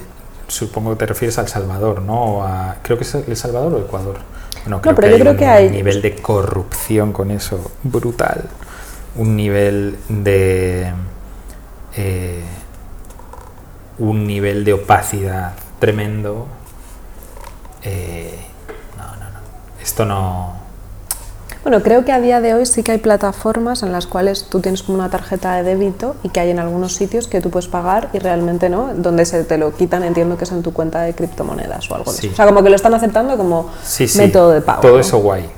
supongo 0.51 0.91
que 0.91 0.97
te 0.97 1.07
refieres 1.07 1.39
a 1.39 1.43
El 1.43 1.49
Salvador, 1.49 2.03
¿no? 2.03 2.45
A- 2.45 2.77
creo 2.83 2.99
que 2.99 3.05
es 3.05 3.15
El 3.15 3.37
Salvador 3.37 3.73
o 3.75 3.79
Ecuador. 3.79 4.19
Bueno, 4.67 4.81
pero 4.83 5.09
yo 5.09 5.15
hay 5.15 5.21
creo 5.21 5.33
un 5.33 5.39
que 5.39 5.47
hay- 5.47 5.71
nivel 5.71 6.03
de 6.03 6.17
corrupción 6.17 7.13
con 7.13 7.31
eso 7.31 7.71
brutal. 7.83 8.49
un 9.17 9.35
nivel 9.37 9.99
de 10.09 10.93
eh, 11.97 12.45
un 13.99 14.27
nivel 14.27 14.65
de 14.65 14.73
opacidad 14.75 15.53
tremendo. 15.81 16.47
Eh, 17.83 18.39
no, 18.97 19.05
no, 19.17 19.31
no. 19.31 19.39
Esto 19.83 20.05
no. 20.05 20.60
Bueno, 21.63 21.83
creo 21.83 22.07
que 22.07 22.13
a 22.13 22.21
día 22.21 22.41
de 22.41 22.55
hoy 22.55 22.65
sí 22.65 22.83
que 22.83 22.93
hay 22.93 22.99
plataformas 22.99 23.83
en 23.83 23.93
las 23.93 24.07
cuales 24.07 24.45
tú 24.45 24.61
tienes 24.61 24.83
como 24.83 24.97
una 24.99 25.11
tarjeta 25.11 25.57
de 25.57 25.63
débito 25.63 26.17
y 26.23 26.31
que 26.31 26.41
hay 26.41 26.51
en 26.51 26.59
algunos 26.59 26.95
sitios 26.95 27.27
que 27.29 27.43
tú 27.43 27.51
puedes 27.51 27.69
pagar 27.69 28.09
y 28.15 28.19
realmente 28.19 28.71
no, 28.71 28.95
donde 28.95 29.27
se 29.27 29.45
te 29.45 29.59
lo 29.59 29.75
quitan, 29.77 30.03
entiendo 30.03 30.39
que 30.39 30.45
es 30.45 30.53
en 30.53 30.63
tu 30.63 30.73
cuenta 30.73 31.03
de 31.03 31.15
criptomonedas 31.15 31.91
o 31.91 31.95
algo 31.97 32.11
Sí. 32.13 32.19
así. 32.19 32.29
O 32.29 32.35
sea, 32.37 32.47
como 32.47 32.63
que 32.63 32.71
lo 32.71 32.77
están 32.77 32.95
aceptando 32.95 33.37
como 33.37 33.71
Sí, 33.85 34.09
sí, 34.09 34.19
método 34.19 34.53
de 34.53 34.63
pago. 34.63 34.81
Todo 34.81 34.95
¿no? 34.95 35.01
eso 35.01 35.19
guay. 35.19 35.51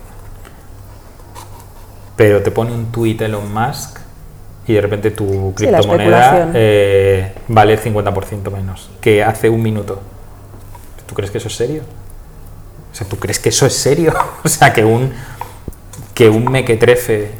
Pero 2.17 2.43
te 2.43 2.51
pone 2.51 2.73
un 2.73 2.87
tuit 2.91 3.21
Elon 3.23 3.53
Musk 3.53 3.99
y 4.67 4.73
de 4.75 4.81
repente 4.81 5.13
tu 5.13 5.25
Sí, 5.57 5.67
criptomoneda 5.67 6.19
especulación. 6.19 6.51
eh, 6.55 7.33
vale 7.47 7.79
50% 7.79 8.51
menos 8.51 8.91
que 9.01 9.23
hace 9.23 9.49
un 9.49 9.63
minuto. 9.63 10.01
¿Tú 11.07 11.15
crees 11.15 11.31
que 11.31 11.39
eso 11.39 11.47
es 11.49 11.55
serio? 11.57 11.83
O 12.91 12.95
sea, 12.95 13.07
¿tú 13.07 13.17
crees 13.17 13.39
que 13.39 13.49
eso 13.49 13.67
es 13.67 13.75
serio? 13.75 14.13
o 14.45 14.49
sea, 14.49 14.73
que 14.73 14.85
un, 14.85 15.13
que 16.15 16.29
un 16.29 16.51
mequetrefe 16.51 17.31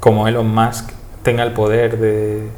como 0.00 0.28
Elon 0.28 0.52
Musk 0.52 0.90
tenga 1.22 1.42
el 1.42 1.52
poder 1.52 1.98
de... 1.98 2.48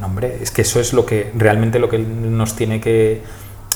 No, 0.00 0.06
hombre, 0.06 0.38
es 0.40 0.50
que 0.50 0.62
eso 0.62 0.80
es 0.80 0.92
lo 0.92 1.06
que 1.06 1.32
realmente 1.34 1.78
lo 1.78 1.88
que 1.88 1.98
nos 1.98 2.56
tiene 2.56 2.80
que... 2.80 3.22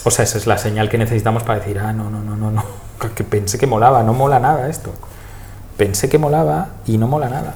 O 0.05 0.11
sea, 0.11 0.25
esa 0.25 0.39
es 0.39 0.47
la 0.47 0.59
señal 0.59 0.89
que 0.89 0.99
necesitamos 0.99 1.43
para 1.43 1.59
decir, 1.59 1.79
ah, 1.79 1.93
no, 1.93 2.11
no, 2.11 2.23
no, 2.23 2.37
no, 2.37 2.51
no, 2.51 2.65
que 3.15 3.25
pensé 3.25 3.59
que 3.59 3.67
molaba, 3.67 4.03
no 4.03 4.15
mola 4.15 4.39
nada 4.39 4.69
esto. 4.69 4.93
Pensé 5.77 6.09
que 6.09 6.19
molaba 6.19 6.71
y 6.87 6.99
no 6.99 7.09
mola 7.09 7.29
nada. 7.29 7.55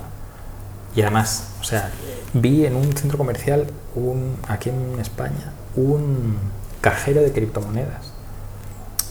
Y 0.95 1.03
además, 1.03 1.49
o 1.61 1.65
sea, 1.65 1.91
vi 2.35 2.67
en 2.67 2.77
un 2.77 2.93
centro 2.97 3.19
comercial, 3.19 3.67
un, 3.95 4.37
aquí 4.49 4.69
en 4.69 4.99
España, 5.01 5.53
un 5.77 6.37
cajero 6.81 7.23
de 7.23 7.33
criptomonedas. 7.33 8.12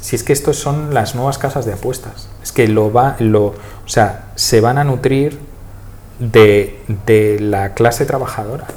Si 0.02 0.16
es 0.16 0.24
que 0.24 0.34
estos 0.34 0.58
son 0.58 0.94
las 0.94 1.16
nuevas 1.16 1.38
casas 1.38 1.66
de 1.66 1.74
apuestas. 1.74 2.28
Es 2.44 2.52
que 2.52 2.68
lo 2.68 2.92
va, 2.92 3.16
lo, 3.20 3.46
o 3.46 3.56
sea, 3.86 4.32
se 4.36 4.60
van 4.60 4.78
a 4.78 4.84
nutrir 4.84 5.40
de, 6.20 6.84
de 7.06 7.40
la 7.40 7.74
clase 7.74 8.06
trabajadora. 8.06 8.68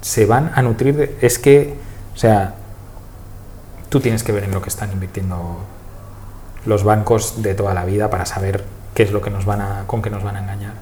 Se 0.00 0.26
van 0.26 0.50
a 0.54 0.62
nutrir 0.62 0.96
de, 0.96 1.16
es 1.20 1.38
que, 1.38 1.76
o 2.14 2.18
sea, 2.18 2.54
tú 3.90 4.00
tienes 4.00 4.24
que 4.24 4.32
ver 4.32 4.44
en 4.44 4.52
lo 4.52 4.62
que 4.62 4.70
están 4.70 4.90
invirtiendo 4.92 5.58
los 6.64 6.84
bancos 6.84 7.42
de 7.42 7.54
toda 7.54 7.74
la 7.74 7.84
vida 7.84 8.08
para 8.08 8.26
saber 8.26 8.64
qué 8.94 9.02
es 9.02 9.12
lo 9.12 9.20
que 9.20 9.30
nos 9.30 9.44
van 9.44 9.60
a, 9.60 9.84
con 9.86 10.02
qué 10.02 10.10
nos 10.10 10.22
van 10.22 10.36
a 10.36 10.40
engañar. 10.40 10.72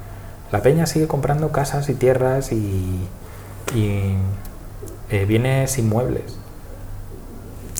La 0.52 0.62
peña 0.62 0.86
sigue 0.86 1.06
comprando 1.06 1.52
casas 1.52 1.88
y 1.88 1.94
tierras 1.94 2.52
y, 2.52 3.08
y 3.74 4.14
eh, 5.10 5.24
bienes 5.26 5.78
inmuebles. 5.78 6.39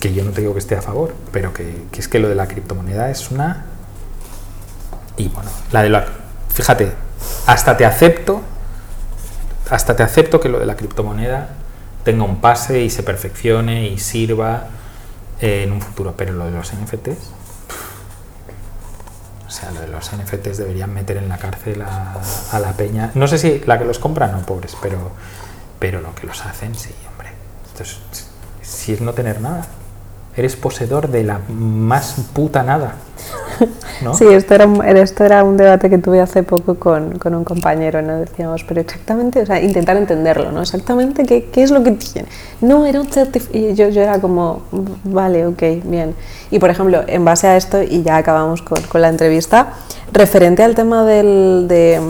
Que 0.01 0.15
yo 0.15 0.25
no 0.25 0.31
te 0.31 0.41
digo 0.41 0.55
que 0.55 0.59
esté 0.59 0.77
a 0.77 0.83
favor, 0.83 1.15
pero 1.31 1.53
que, 1.53 1.85
es 1.93 2.09
que 2.09 2.19
lo 2.19 2.29
de 2.29 2.35
la 2.35 2.49
criptomoneda 2.49 3.11
es 3.11 3.31
una. 3.31 3.67
Y 5.17 5.29
bueno, 5.29 5.51
la 5.73 5.83
de 5.83 5.91
la. 5.91 6.07
Fíjate, 6.49 6.93
hasta 7.47 7.77
te 7.77 7.85
acepto. 7.85 8.41
Hasta 9.69 9.95
te 9.95 10.03
acepto 10.03 10.41
que 10.41 10.49
lo 10.49 10.59
de 10.59 10.67
la 10.67 10.75
criptomoneda 10.75 11.51
tenga 12.03 12.25
un 12.25 12.41
pase 12.41 12.81
y 12.81 12.91
se 12.91 13.03
perfeccione 13.03 13.87
y 13.89 13.99
sirva 13.99 14.65
eh, 15.41 15.65
en 15.65 15.73
un 15.73 15.81
futuro, 15.81 16.15
pero 16.17 16.33
lo 16.33 16.47
de 16.47 16.51
los 16.53 16.73
NFTs. 16.73 17.31
O 19.47 19.51
sea, 19.51 19.71
lo 19.73 19.81
de 19.81 19.89
los 19.89 20.11
NFTs 20.13 20.59
deberían 20.59 20.95
meter 20.95 21.19
en 21.19 21.29
la 21.29 21.37
cárcel 21.37 21.83
a, 21.83 22.21
a 22.53 22.59
la 22.59 22.73
peña. 22.73 23.11
No 23.15 23.29
sé 23.29 23.37
si 23.37 23.61
la 23.67 23.79
que 23.79 23.85
los 23.85 23.99
compra, 23.99 24.29
no, 24.29 24.41
pobres, 24.47 24.77
pero, 24.81 25.13
pero 25.79 26.01
lo 26.01 26.15
que 26.15 26.27
los 26.27 26.45
hacen, 26.47 26.75
sí, 26.75 26.95
hombre. 27.11 27.31
Esto 27.67 27.83
es, 27.83 27.99
si 28.63 28.93
es 28.95 29.01
no 29.01 29.13
tener 29.13 29.41
nada. 29.41 29.67
Eres 30.37 30.57
poseedor 30.57 31.09
de 31.09 31.25
la 31.25 31.40
más 31.49 32.16
puta 32.33 32.62
nada. 32.62 32.95
¿no? 34.03 34.14
Sí, 34.14 34.27
esto 34.27 34.55
era, 34.55 34.66
un, 34.66 34.85
esto 34.85 35.25
era 35.25 35.45
un 35.45 35.57
debate 35.57 35.90
que 35.90 35.99
tuve 35.99 36.21
hace 36.21 36.43
poco 36.43 36.77
con, 36.77 37.19
con 37.19 37.35
un 37.35 37.45
compañero, 37.45 38.01
¿no? 38.01 38.19
Decíamos, 38.19 38.64
pero 38.64 38.81
exactamente, 38.81 39.43
o 39.43 39.47
sea, 39.47 39.61
intentar 39.61 39.97
entenderlo, 39.97 40.53
¿no? 40.53 40.62
Exactamente 40.62 41.25
qué, 41.25 41.47
qué 41.51 41.62
es 41.62 41.71
lo 41.71 41.83
que 41.83 41.93
tiene. 41.93 42.29
No, 42.61 42.87
era 42.87 43.01
un 43.01 43.09
certificado. 43.09 43.75
Yo, 43.75 43.88
yo 43.88 44.03
era 44.03 44.21
como, 44.21 44.62
vale, 45.05 45.47
ok, 45.47 45.62
bien. 45.85 46.14
Y 46.51 46.59
por 46.59 46.71
ejemplo, 46.71 47.03
en 47.07 47.25
base 47.25 47.47
a 47.47 47.57
esto, 47.57 47.83
y 47.83 48.03
ya 48.03 48.16
acabamos 48.16 48.62
con, 48.62 48.81
con 48.83 49.03
la 49.03 49.09
entrevista, 49.09 49.75
referente 50.12 50.62
al 50.62 50.75
tema 50.75 51.05
del. 51.05 51.66
De, 51.69 52.01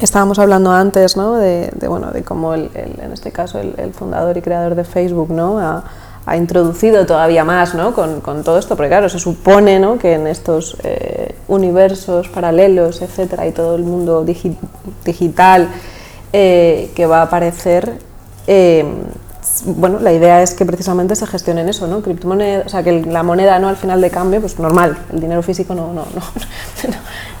estábamos 0.00 0.38
hablando 0.38 0.70
antes, 0.70 1.16
¿no? 1.16 1.36
De, 1.36 1.70
de 1.74 1.88
bueno, 1.88 2.12
de 2.12 2.22
cómo, 2.22 2.54
el, 2.54 2.70
el, 2.74 3.00
en 3.02 3.12
este 3.12 3.32
caso, 3.32 3.58
el, 3.58 3.74
el, 3.78 3.92
fundador 3.92 4.36
y 4.36 4.42
creador 4.42 4.74
de 4.74 4.84
Facebook, 4.84 5.30
¿no? 5.30 5.58
Ha, 5.58 5.84
ha 6.28 6.36
introducido 6.36 7.06
todavía 7.06 7.42
más 7.42 7.74
¿no? 7.74 7.94
con, 7.94 8.20
con, 8.20 8.44
todo 8.44 8.58
esto, 8.58 8.76
porque 8.76 8.90
claro, 8.90 9.08
se 9.08 9.18
supone 9.18 9.80
¿no? 9.80 9.98
que 9.98 10.12
en 10.12 10.26
estos 10.26 10.76
eh, 10.82 11.34
universos 11.48 12.28
paralelos, 12.28 13.00
etcétera, 13.00 13.46
y 13.46 13.52
todo 13.52 13.76
el 13.76 13.82
mundo 13.82 14.24
digi 14.24 14.54
digital 15.04 15.68
eh, 16.34 16.90
que 16.94 17.06
va 17.06 17.20
a 17.20 17.22
aparecer, 17.22 17.94
eh, 18.46 18.84
bueno, 19.64 20.00
la 20.00 20.12
idea 20.12 20.42
es 20.42 20.52
que 20.52 20.66
precisamente 20.66 21.16
se 21.16 21.26
gestionen 21.26 21.68
eso, 21.68 21.86
¿no? 21.86 22.02
Criptomonedas, 22.02 22.66
o 22.66 22.68
sea, 22.68 22.82
que 22.82 23.02
la 23.02 23.22
moneda 23.22 23.58
no 23.58 23.68
al 23.68 23.76
final 23.76 24.00
de 24.02 24.10
cambio, 24.10 24.40
pues 24.40 24.58
normal, 24.58 24.98
el 25.10 25.20
dinero 25.20 25.42
físico 25.42 25.74
no, 25.74 25.94
no, 25.94 26.04
no, 26.14 26.22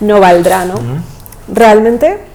no 0.00 0.20
valdrá, 0.20 0.64
¿no? 0.64 0.74
Realmente 1.52 2.27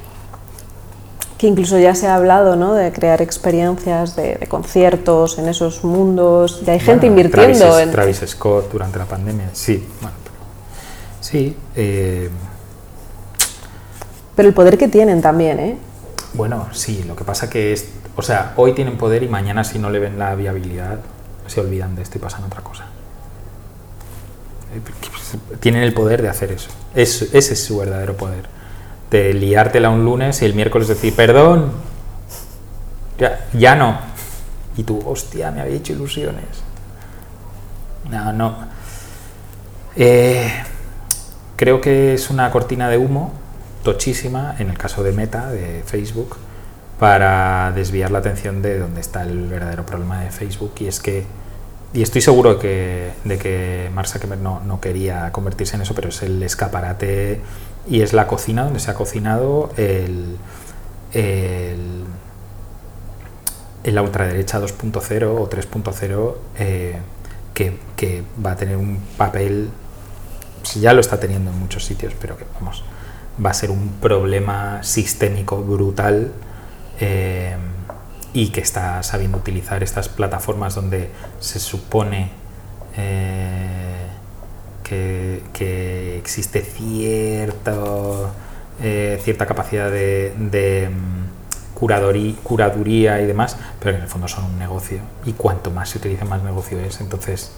que 1.44 1.48
incluso 1.50 1.78
ya 1.78 1.94
se 1.94 2.08
ha 2.08 2.16
hablado 2.16 2.56
¿no? 2.56 2.74
de 2.74 2.94
crear 2.94 3.22
experiencias 3.22 4.16
de, 4.16 4.36
de, 4.36 4.48
conciertos 4.48 5.38
en 5.38 5.50
esos 5.50 5.84
mundos, 5.84 6.62
y 6.66 6.70
hay 6.70 6.78
bueno, 6.78 6.86
gente 6.86 7.06
invirtiendo 7.08 7.60
Travis, 7.60 7.82
en... 7.82 7.92
Travis 7.92 8.24
Scott 8.28 8.72
durante 8.72 8.98
la 8.98 9.04
pandemia, 9.04 9.50
sí, 9.52 9.86
bueno, 10.00 10.16
sí. 11.20 11.54
Eh, 11.76 12.30
pero 14.38 14.48
el 14.48 14.54
poder 14.54 14.78
que 14.78 14.88
tienen 14.88 15.22
también, 15.22 15.60
¿eh? 15.60 15.78
Bueno, 16.34 16.70
sí, 16.72 17.04
lo 17.06 17.18
que 17.18 17.26
pasa 17.26 17.50
que 17.50 17.74
es, 17.74 17.90
o 18.16 18.22
sea, 18.22 18.54
hoy 18.56 18.72
tienen 18.72 18.98
poder 18.98 19.22
y 19.22 19.28
mañana 19.28 19.66
si 19.66 19.80
no 19.80 19.90
le 19.90 20.00
ven 20.00 20.18
la 20.18 20.36
viabilidad, 20.36 21.00
se 21.48 21.60
olvidan 21.60 21.94
de 21.94 22.04
esto 22.04 22.20
y 22.20 22.22
pasan 22.22 22.44
a 22.44 22.46
otra 22.46 22.62
cosa. 22.62 22.86
Tienen 25.60 25.84
el 25.84 25.94
poder 25.94 26.22
de 26.22 26.30
hacer 26.30 26.54
eso, 26.54 26.70
es, 26.96 27.22
ese 27.34 27.52
es 27.52 27.62
su 27.62 27.80
verdadero 27.80 28.16
poder 28.16 28.63
de 29.14 29.32
liártela 29.32 29.92
un 29.92 30.04
lunes 30.04 30.42
y 30.42 30.46
el 30.46 30.56
miércoles 30.56 30.88
decir, 30.88 31.16
perdón, 31.16 31.72
ya, 33.20 33.46
ya 33.54 33.76
no. 33.76 34.00
Y 34.76 34.84
tú, 34.84 35.02
hostia, 35.06 35.52
me 35.52 35.62
había 35.62 35.76
hecho 35.76 35.94
ilusiones. 35.94 36.64
No, 38.10 38.34
no. 38.34 38.56
Eh, 39.96 40.52
creo 41.56 41.80
que 41.80 42.16
es 42.16 42.32
una 42.32 42.50
cortina 42.50 42.90
de 42.90 42.98
humo 42.98 43.32
tochísima, 43.84 44.56
en 44.58 44.72
el 44.72 44.80
caso 44.80 45.04
de 45.04 45.12
Meta, 45.12 45.52
de 45.52 45.84
Facebook, 45.86 46.38
para 47.00 47.72
desviar 47.72 48.10
la 48.10 48.18
atención 48.18 48.64
de 48.64 48.80
donde 48.80 49.02
está 49.02 49.22
el 49.22 49.48
verdadero 49.48 49.86
problema 49.86 50.22
de 50.22 50.32
Facebook. 50.32 50.74
Y 50.80 50.88
es 50.88 51.00
que, 51.00 51.24
y 51.94 52.02
estoy 52.02 52.22
seguro 52.22 52.58
que, 52.58 53.12
de 53.26 53.38
que 53.38 53.92
Mark 53.94 54.08
Zuckerberg 54.08 54.42
no, 54.42 54.60
no 54.62 54.82
quería 54.82 55.32
convertirse 55.32 55.76
en 55.76 55.84
eso, 55.84 55.94
pero 55.94 56.10
es 56.10 56.24
el 56.24 56.42
escaparate 56.42 57.42
y 57.88 58.02
es 58.02 58.14
la 58.14 58.28
cocina 58.28 58.64
donde 58.64 58.80
se 58.80 58.92
ha 58.92 58.96
cocinado 58.96 59.72
el, 59.78 60.38
el, 61.14 62.04
el 63.84 63.96
la 63.96 64.02
ultraderecha 64.02 64.60
2.0 64.60 65.24
o 65.26 65.50
3.0 65.50 66.36
eh, 66.58 66.98
que, 67.54 67.80
que, 67.96 68.24
va 68.44 68.52
a 68.52 68.56
tener 68.56 68.78
un 68.78 68.98
papel, 69.18 69.70
pues 70.62 70.76
ya 70.76 70.94
lo 70.94 71.02
está 71.02 71.20
teniendo 71.20 71.52
en 71.52 71.60
muchos 71.60 71.86
sitios, 71.86 72.14
pero 72.20 72.38
que 72.38 72.46
vamos, 72.56 72.84
va 73.44 73.50
a 73.52 73.54
ser 73.54 73.70
un 73.72 73.90
problema 74.02 74.82
sistémico 74.84 75.62
brutal 75.62 76.32
eh, 77.00 77.56
y 78.34 78.50
que 78.50 78.62
está 78.62 79.04
sabiendo 79.04 79.38
utilizar 79.38 79.84
estas 79.84 80.10
plataformas 80.10 80.74
donde 80.76 81.10
se 81.40 81.60
supone 81.60 82.32
eh, 82.96 83.93
que, 85.54 86.18
existe 86.18 86.62
cierto, 86.62 88.32
eh, 88.82 89.20
cierta 89.24 89.46
capacidad 89.46 89.92
de, 89.92 90.34
de 90.38 90.90
curadoría, 91.74 92.36
curaduría 92.44 93.22
y 93.22 93.26
demás, 93.26 93.58
pero 93.80 93.98
en 93.98 94.04
el 94.04 94.08
fondo 94.08 94.28
son 94.28 94.46
un 94.46 94.60
negocio. 94.60 95.00
Y 95.26 95.34
cuanto 95.34 95.72
más 95.72 95.90
se 95.90 95.98
utilice, 95.98 96.26
más 96.26 96.44
negocio 96.44 96.80
es. 96.80 97.02
Entonces, 97.02 97.52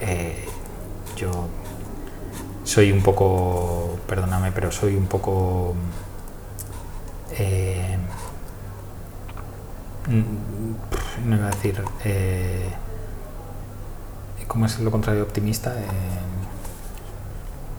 eh, 0.00 0.44
yo 1.16 1.48
soy 2.64 2.92
un 2.92 3.02
poco, 3.02 3.98
perdóname, 4.06 4.52
pero 4.52 4.70
soy 4.70 4.94
un 4.96 5.06
poco... 5.06 5.74
Eh, 7.38 7.96
no 11.24 11.36
iba 11.36 11.46
a 11.46 11.50
decir... 11.50 11.82
¿Cómo 14.52 14.66
es 14.66 14.78
lo 14.80 14.90
contrario 14.90 15.22
de 15.22 15.26
optimista? 15.26 15.72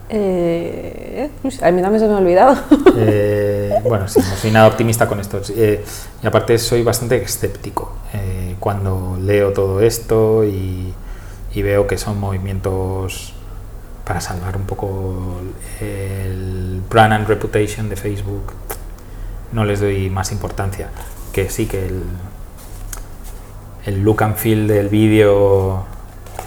Eh, 0.09 1.29
a 1.61 1.71
mí 1.71 1.81
también 1.81 1.99
se 1.99 2.07
me 2.07 2.13
ha 2.13 2.17
olvidado. 2.17 2.55
Eh, 2.95 3.73
bueno, 3.83 4.07
sí, 4.07 4.19
no 4.19 4.35
soy 4.35 4.51
nada 4.51 4.67
optimista 4.67 5.07
con 5.07 5.19
esto. 5.19 5.41
Eh, 5.55 5.83
y 6.21 6.27
aparte 6.27 6.57
soy 6.59 6.83
bastante 6.83 7.21
escéptico 7.21 7.91
cuando 8.59 9.17
leo 9.19 9.51
todo 9.51 9.81
esto 9.81 10.45
y, 10.45 10.93
veo 11.55 11.87
que 11.87 11.97
son 11.97 12.19
movimientos 12.19 13.33
para 14.05 14.21
salvar 14.21 14.55
un 14.57 14.63
poco 14.63 15.41
el 15.81 16.81
brand 16.89 17.13
and 17.13 17.27
reputation 17.27 17.89
de 17.89 17.95
Facebook. 17.95 18.53
No 19.51 19.65
les 19.65 19.79
doy 19.79 20.09
más 20.09 20.31
importancia. 20.31 20.89
Que 21.31 21.49
sí 21.49 21.65
que 21.65 21.87
el, 21.87 22.03
el 23.85 24.03
look 24.03 24.23
and 24.23 24.35
feel 24.35 24.67
del 24.67 24.89
vídeo 24.89 25.83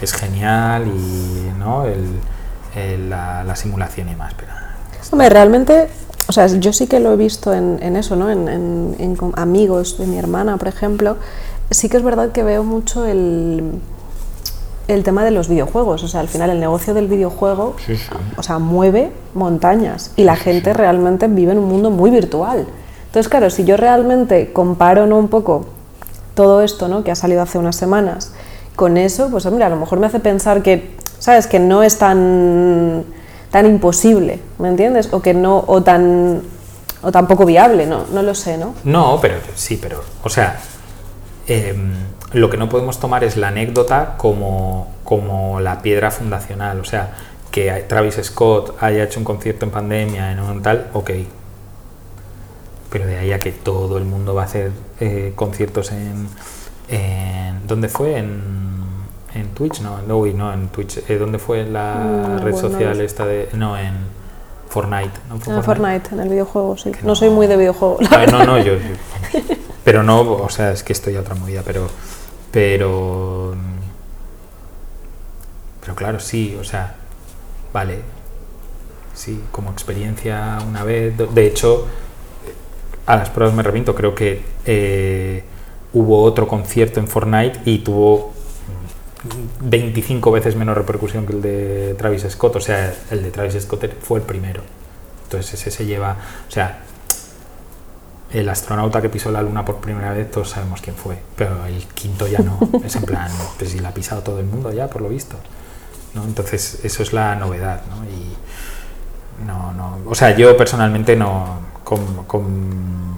es 0.01 0.13
genial 0.13 0.87
y 0.87 1.51
¿no? 1.59 1.85
el, 1.85 2.19
la, 3.09 3.55
simulación 3.55 4.09
y 4.09 4.15
más. 4.15 4.33
Pero... 4.33 4.51
Hombre, 5.11 5.29
realmente, 5.29 5.87
o 6.27 6.31
sea, 6.31 6.47
yo 6.47 6.73
sí 6.73 6.87
que 6.87 6.99
lo 6.99 7.13
he 7.13 7.17
visto 7.17 7.53
en, 7.53 7.95
eso, 7.95 8.15
¿no? 8.15 8.29
En, 8.29 8.47
en, 8.47 9.17
amigos 9.35 9.97
de 9.97 10.07
mi 10.07 10.17
hermana, 10.17 10.57
por 10.57 10.67
ejemplo. 10.67 11.17
Sí 11.69 11.89
que 11.89 11.97
es 11.97 12.03
verdad 12.03 12.31
que 12.31 12.43
veo 12.43 12.63
mucho 12.63 13.05
el, 13.05 13.81
el 14.87 15.03
tema 15.03 15.23
de 15.23 15.31
los 15.31 15.47
videojuegos. 15.47 16.03
O 16.03 16.07
sea, 16.07 16.21
al 16.21 16.27
final 16.27 16.49
el 16.49 16.59
negocio 16.59 16.93
del 16.93 17.07
videojuego, 17.07 17.75
o 18.37 18.43
sea, 18.43 18.59
mueve 18.59 19.11
montañas 19.33 20.11
y 20.15 20.23
la 20.23 20.35
gente 20.35 20.73
realmente 20.73 21.27
vive 21.27 21.51
en 21.51 21.59
un 21.59 21.65
mundo 21.65 21.89
muy 21.91 22.09
virtual. 22.09 22.67
Entonces, 23.07 23.29
claro, 23.29 23.49
si 23.49 23.63
yo 23.63 23.77
realmente 23.77 24.51
comparo 24.53 25.07
¿no? 25.07 25.17
un 25.17 25.27
poco 25.27 25.65
todo 26.35 26.61
esto 26.61 26.87
¿no? 26.87 27.03
que 27.03 27.11
ha 27.11 27.15
salido 27.15 27.41
hace 27.41 27.57
unas 27.57 27.75
semanas 27.75 28.31
con 28.75 28.97
eso, 28.97 29.29
pues 29.31 29.45
hombre, 29.45 29.65
a 29.65 29.69
lo 29.69 29.75
mejor 29.75 29.99
me 29.99 30.07
hace 30.07 30.19
pensar 30.19 30.61
que, 30.61 30.96
¿sabes? 31.19 31.47
Que 31.47 31.59
no 31.59 31.83
es 31.83 31.97
tan, 31.97 33.05
tan 33.51 33.65
imposible, 33.65 34.39
¿me 34.59 34.69
entiendes? 34.69 35.09
O 35.11 35.21
que 35.21 35.33
no, 35.33 35.63
o 35.67 35.83
tan, 35.83 36.41
o 37.01 37.11
tan 37.11 37.27
poco 37.27 37.45
viable, 37.45 37.85
¿no? 37.85 38.05
No 38.11 38.21
lo 38.21 38.35
sé, 38.35 38.57
¿no? 38.57 38.75
No, 38.83 39.19
pero 39.21 39.35
sí, 39.55 39.79
pero, 39.81 40.03
o 40.23 40.29
sea, 40.29 40.59
em, 41.47 41.93
lo 42.33 42.49
que 42.49 42.57
no 42.57 42.69
podemos 42.69 42.99
tomar 42.99 43.23
es 43.23 43.37
la 43.37 43.49
anécdota 43.49 44.15
como, 44.17 44.93
como 45.03 45.59
la 45.59 45.81
piedra 45.81 46.11
fundacional, 46.11 46.79
o 46.79 46.85
sea, 46.85 47.11
que 47.51 47.85
Travis 47.87 48.19
Scott 48.21 48.75
haya 48.81 49.03
hecho 49.03 49.19
un 49.19 49.25
concierto 49.25 49.65
en 49.65 49.71
pandemia, 49.71 50.31
en 50.31 50.39
un 50.39 50.61
tal, 50.61 50.87
ok. 50.93 51.11
Pero 52.89 53.05
de 53.05 53.17
ahí 53.17 53.31
a 53.31 53.39
que 53.39 53.51
todo 53.51 53.97
el 53.97 54.05
mundo 54.05 54.33
va 54.33 54.43
a 54.43 54.45
hacer 54.45 54.71
eh, 54.99 55.33
conciertos 55.35 55.91
en... 55.91 56.29
¿Dónde 57.67 57.89
fue? 57.89 58.17
En 58.17 58.66
en 59.33 59.49
Twitch, 59.49 59.81
no, 59.81 60.01
no, 60.01 60.25
no 60.25 60.53
en 60.53 60.67
Twitch. 60.69 60.99
Eh, 61.09 61.17
¿Dónde 61.17 61.39
fue 61.39 61.65
la 61.65 61.95
mm, 61.95 62.43
red 62.43 62.55
social 62.55 62.99
esta 63.01 63.25
de.? 63.25 63.49
No, 63.53 63.77
en 63.77 63.93
Fortnite. 64.69 65.11
¿no? 65.29 65.35
en 65.35 65.63
Fortnite? 65.63 66.09
en 66.13 66.19
el 66.19 66.29
videojuego, 66.29 66.77
sí. 66.77 66.91
No, 67.03 67.15
soy 67.15 67.29
muy 67.29 67.47
de 67.47 67.57
videojuego. 67.57 67.99
Ah, 68.11 68.25
no, 68.29 68.43
no, 68.45 68.57
yo, 68.59 68.73
Pero 69.83 70.03
no, 70.03 70.21
o 70.21 70.49
sea, 70.49 70.71
es 70.71 70.83
que 70.83 70.93
estoy 70.93 71.15
a 71.15 71.21
otra 71.21 71.35
movida, 71.35 71.61
pero. 71.63 71.87
Pero. 72.51 73.55
Pero 75.81 75.95
claro, 75.95 76.19
sí, 76.19 76.57
o 76.59 76.63
sea, 76.63 76.95
vale. 77.71 78.01
Sí, 79.13 79.43
como 79.51 79.71
experiencia 79.71 80.57
una 80.67 80.83
vez. 80.83 81.13
De 81.33 81.47
hecho, 81.47 81.87
a 83.05 83.15
las 83.15 83.29
pruebas 83.29 83.55
me 83.55 83.63
repito, 83.63 83.95
creo 83.95 84.13
que 84.13 84.43
eh, 84.65 85.43
hubo 85.93 86.21
otro 86.21 86.47
concierto 86.47 86.99
en 86.99 87.07
Fortnite 87.07 87.61
y 87.65 87.79
tuvo 87.79 88.33
25 89.61 90.31
veces 90.31 90.55
menos 90.55 90.77
repercusión 90.77 91.25
que 91.25 91.33
el 91.33 91.41
de 91.41 91.95
Travis 91.97 92.25
Scott, 92.29 92.55
o 92.55 92.59
sea, 92.61 92.93
el 93.11 93.23
de 93.23 93.31
Travis 93.31 93.61
Scott 93.61 93.85
fue 94.01 94.19
el 94.19 94.25
primero. 94.25 94.61
Entonces 95.23 95.53
ese 95.55 95.71
se 95.71 95.85
lleva, 95.85 96.17
o 96.47 96.51
sea, 96.51 96.79
el 98.31 98.47
astronauta 98.49 99.01
que 99.01 99.09
pisó 99.09 99.31
la 99.31 99.41
luna 99.41 99.63
por 99.63 99.77
primera 99.77 100.13
vez, 100.13 100.29
todos 100.31 100.49
sabemos 100.49 100.81
quién 100.81 100.95
fue, 100.95 101.17
pero 101.35 101.65
el 101.65 101.85
quinto 101.87 102.27
ya 102.27 102.39
no, 102.39 102.59
es 102.83 102.95
en 102.95 103.03
plan, 103.03 103.29
pues 103.57 103.71
si 103.71 103.79
la 103.79 103.89
ha 103.89 103.93
pisado 103.93 104.21
todo 104.21 104.39
el 104.39 104.45
mundo 104.45 104.71
ya, 104.71 104.87
por 104.87 105.01
lo 105.01 105.09
visto. 105.09 105.35
¿no? 106.13 106.23
Entonces 106.23 106.79
eso 106.83 107.03
es 107.03 107.13
la 107.13 107.35
novedad, 107.35 107.81
¿no? 107.89 108.03
Y 108.05 109.45
no, 109.45 109.73
no, 109.73 109.99
o 110.05 110.15
sea, 110.15 110.35
yo 110.35 110.55
personalmente 110.57 111.15
no, 111.15 111.59
con, 111.83 112.25
con 112.25 113.15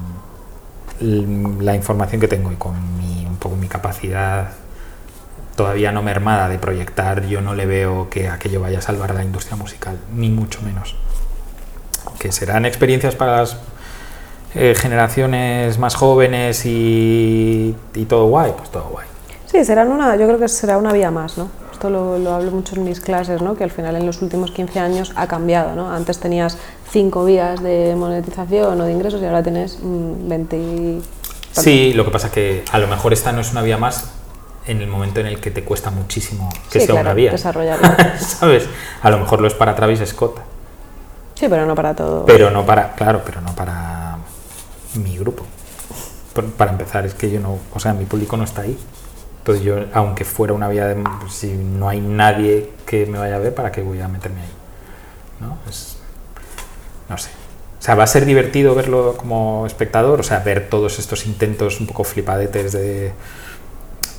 la 0.99 1.75
información 1.75 2.19
que 2.19 2.27
tengo 2.27 2.51
y 2.51 2.55
con 2.55 2.75
mi, 2.97 3.25
un 3.25 3.37
poco 3.37 3.55
mi 3.55 3.67
capacidad 3.67 4.51
todavía 5.59 5.91
no 5.91 6.01
mermada 6.01 6.47
de 6.47 6.57
proyectar, 6.57 7.25
yo 7.25 7.41
no 7.41 7.53
le 7.53 7.65
veo 7.65 8.09
que 8.09 8.29
aquello 8.29 8.61
vaya 8.61 8.79
a 8.79 8.81
salvar 8.81 9.11
a 9.11 9.13
la 9.13 9.25
industria 9.25 9.57
musical, 9.57 9.97
ni 10.15 10.29
mucho 10.29 10.61
menos. 10.61 10.95
Que 12.17 12.31
serán 12.31 12.65
experiencias 12.65 13.15
para 13.15 13.41
las 13.41 13.57
eh, 14.55 14.73
generaciones 14.73 15.77
más 15.77 15.95
jóvenes 15.95 16.61
y, 16.63 17.75
todo 18.07 18.27
guay, 18.27 18.53
pues 18.55 18.69
todo 18.69 18.85
guay. 18.85 19.05
Sí, 19.47 19.65
serán 19.65 19.89
una, 19.89 20.15
yo 20.15 20.27
creo 20.27 20.39
que 20.39 20.47
será 20.47 20.77
una 20.77 20.93
vía 20.93 21.11
más, 21.11 21.37
¿no? 21.37 21.49
Esto 21.73 21.89
lo, 21.89 22.33
hablo 22.33 22.51
mucho 22.51 22.77
en 22.77 22.85
mis 22.85 23.01
clases, 23.01 23.41
¿no? 23.41 23.57
Que 23.57 23.65
al 23.65 23.71
final 23.71 23.97
en 23.97 24.05
los 24.05 24.21
últimos 24.21 24.51
15 24.51 24.79
años 24.79 25.11
ha 25.17 25.27
cambiado, 25.27 25.75
¿no? 25.75 25.91
Antes 25.91 26.19
tenías 26.19 26.57
cinco 26.89 27.25
vías 27.25 27.61
de 27.61 27.95
monetización 27.97 28.79
o 28.79 28.85
de 28.85 28.93
ingresos 28.93 29.21
y 29.21 29.25
ahora 29.25 29.43
tienes 29.43 29.77
20. 29.83 30.55
Mm, 30.55 31.01
sí, 31.51 31.91
lo 31.95 32.05
que 32.05 32.11
pasa 32.11 32.27
es 32.27 32.33
que 32.33 32.63
a 32.71 32.79
lo 32.79 32.87
mejor 32.87 33.11
esta 33.11 33.33
no 33.33 33.41
es 33.41 33.51
una 33.51 33.61
vía 33.61 33.77
más, 33.77 34.18
en 34.69 34.81
el 34.81 34.87
momento 34.87 35.19
en 35.19 35.25
el 35.25 35.39
que 35.39 35.49
te 35.49 35.63
cuesta 35.63 35.89
muchísimo 35.89 36.47
que 36.71 36.79
sea 36.79 36.93
una 36.95 37.13
vía. 37.13 37.31
¿Sabes? 38.19 38.69
A 39.01 39.09
lo 39.09 39.17
mejor 39.17 39.41
lo 39.41 39.47
es 39.47 39.55
para 39.55 39.75
Travis 39.75 39.99
Scott. 40.05 40.39
Sí, 41.33 41.47
pero 41.49 41.65
no 41.65 41.73
para 41.73 41.95
todo. 41.95 42.25
Pero 42.25 42.51
no 42.51 42.65
para, 42.65 42.93
claro, 42.93 43.23
pero 43.25 43.41
no 43.41 43.55
para 43.55 44.17
mi 44.93 45.17
grupo. 45.17 45.43
Para 46.55 46.71
empezar, 46.71 47.05
es 47.05 47.15
que 47.15 47.31
yo 47.31 47.39
no, 47.39 47.57
o 47.73 47.79
sea, 47.79 47.93
mi 47.93 48.05
público 48.05 48.37
no 48.37 48.43
está 48.43 48.61
ahí. 48.61 48.77
Entonces 49.39 49.63
yo, 49.63 49.85
aunque 49.93 50.23
fuera 50.23 50.53
una 50.53 50.67
vía 50.67 50.85
de, 50.85 50.95
pues, 51.19 51.33
si 51.33 51.51
no 51.51 51.89
hay 51.89 51.99
nadie 51.99 52.71
que 52.85 53.07
me 53.07 53.17
vaya 53.17 53.37
a 53.37 53.39
ver, 53.39 53.55
¿para 53.55 53.71
qué 53.71 53.81
voy 53.81 53.99
a 54.01 54.07
meterme 54.07 54.41
ahí? 54.41 54.53
¿No? 55.39 55.57
no 57.09 57.17
sé. 57.17 57.29
O 57.79 57.81
sea, 57.81 57.95
va 57.95 58.03
a 58.03 58.07
ser 58.07 58.25
divertido 58.25 58.75
verlo 58.75 59.15
como 59.17 59.65
espectador, 59.65 60.19
o 60.19 60.23
sea, 60.23 60.39
ver 60.39 60.69
todos 60.69 60.99
estos 60.99 61.25
intentos 61.25 61.79
un 61.79 61.87
poco 61.87 62.03
flipadetes 62.03 62.73
de 62.73 63.13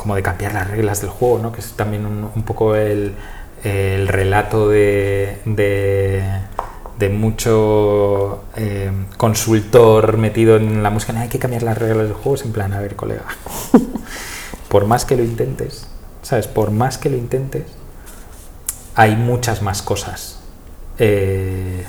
como 0.00 0.14
de 0.14 0.22
cambiar 0.22 0.54
las 0.54 0.66
reglas 0.70 1.02
del 1.02 1.10
juego, 1.10 1.40
¿no? 1.40 1.52
que 1.52 1.60
es 1.60 1.72
también 1.72 2.06
un, 2.06 2.42
poco 2.44 2.74
el, 2.74 3.14
relato 3.62 4.70
de, 4.70 5.36
de, 5.44 7.08
mucho 7.10 8.44
eh, 8.56 8.90
consultor 9.18 10.16
metido 10.16 10.56
en 10.56 10.82
la 10.82 10.88
música. 10.88 11.12
hay 11.20 11.28
que 11.28 11.38
cambiar 11.38 11.64
las 11.64 11.76
reglas 11.76 12.06
del 12.06 12.14
juego, 12.14 12.36
es 12.36 12.46
en 12.46 12.52
plan, 12.52 12.72
a 12.72 12.80
ver, 12.80 12.96
colega, 12.96 13.24
por 14.70 14.86
más 14.86 15.04
que 15.04 15.16
lo 15.16 15.22
intentes, 15.22 15.86
¿sabes? 16.22 16.46
Por 16.46 16.70
más 16.70 16.96
que 16.96 17.10
lo 17.10 17.18
intentes, 17.18 17.64
hay 18.94 19.16
muchas 19.16 19.60
más 19.60 19.82
cosas 19.82 20.40
eh, 20.98 21.84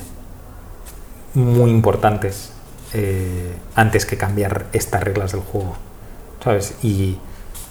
muy 1.34 1.72
importantes 1.72 2.51
eh, 2.93 3.55
antes 3.76 4.05
que 4.05 4.18
cambiar 4.18 4.66
estas 4.74 5.01
reglas 5.01 5.32
del 5.32 5.39
juego, 5.39 5.78
¿sabes? 6.43 6.74
Y 6.84 7.18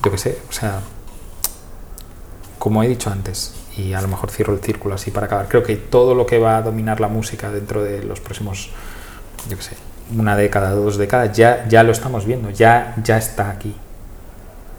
yo 0.02 0.10
qué 0.10 0.18
sé, 0.18 0.38
o 0.48 0.52
sea, 0.52 0.80
como 2.58 2.82
he 2.82 2.88
dicho 2.88 3.10
antes, 3.10 3.54
y 3.76 3.92
a 3.92 4.00
lo 4.00 4.08
mejor 4.08 4.30
cierro 4.30 4.54
el 4.54 4.60
círculo 4.60 4.94
así 4.94 5.10
para 5.10 5.26
acabar, 5.26 5.48
creo 5.48 5.62
que 5.62 5.76
todo 5.76 6.14
lo 6.14 6.24
que 6.26 6.38
va 6.38 6.56
a 6.58 6.62
dominar 6.62 7.00
la 7.00 7.08
música 7.08 7.50
dentro 7.50 7.82
de 7.82 8.02
los 8.02 8.20
próximos, 8.20 8.70
yo 9.48 9.56
qué 9.56 9.62
sé, 9.62 9.76
una 10.16 10.36
década, 10.36 10.70
dos 10.72 10.96
décadas, 10.96 11.36
ya, 11.36 11.66
ya 11.68 11.82
lo 11.82 11.92
estamos 11.92 12.24
viendo, 12.26 12.50
ya, 12.50 12.94
ya 13.02 13.18
está 13.18 13.50
aquí, 13.50 13.74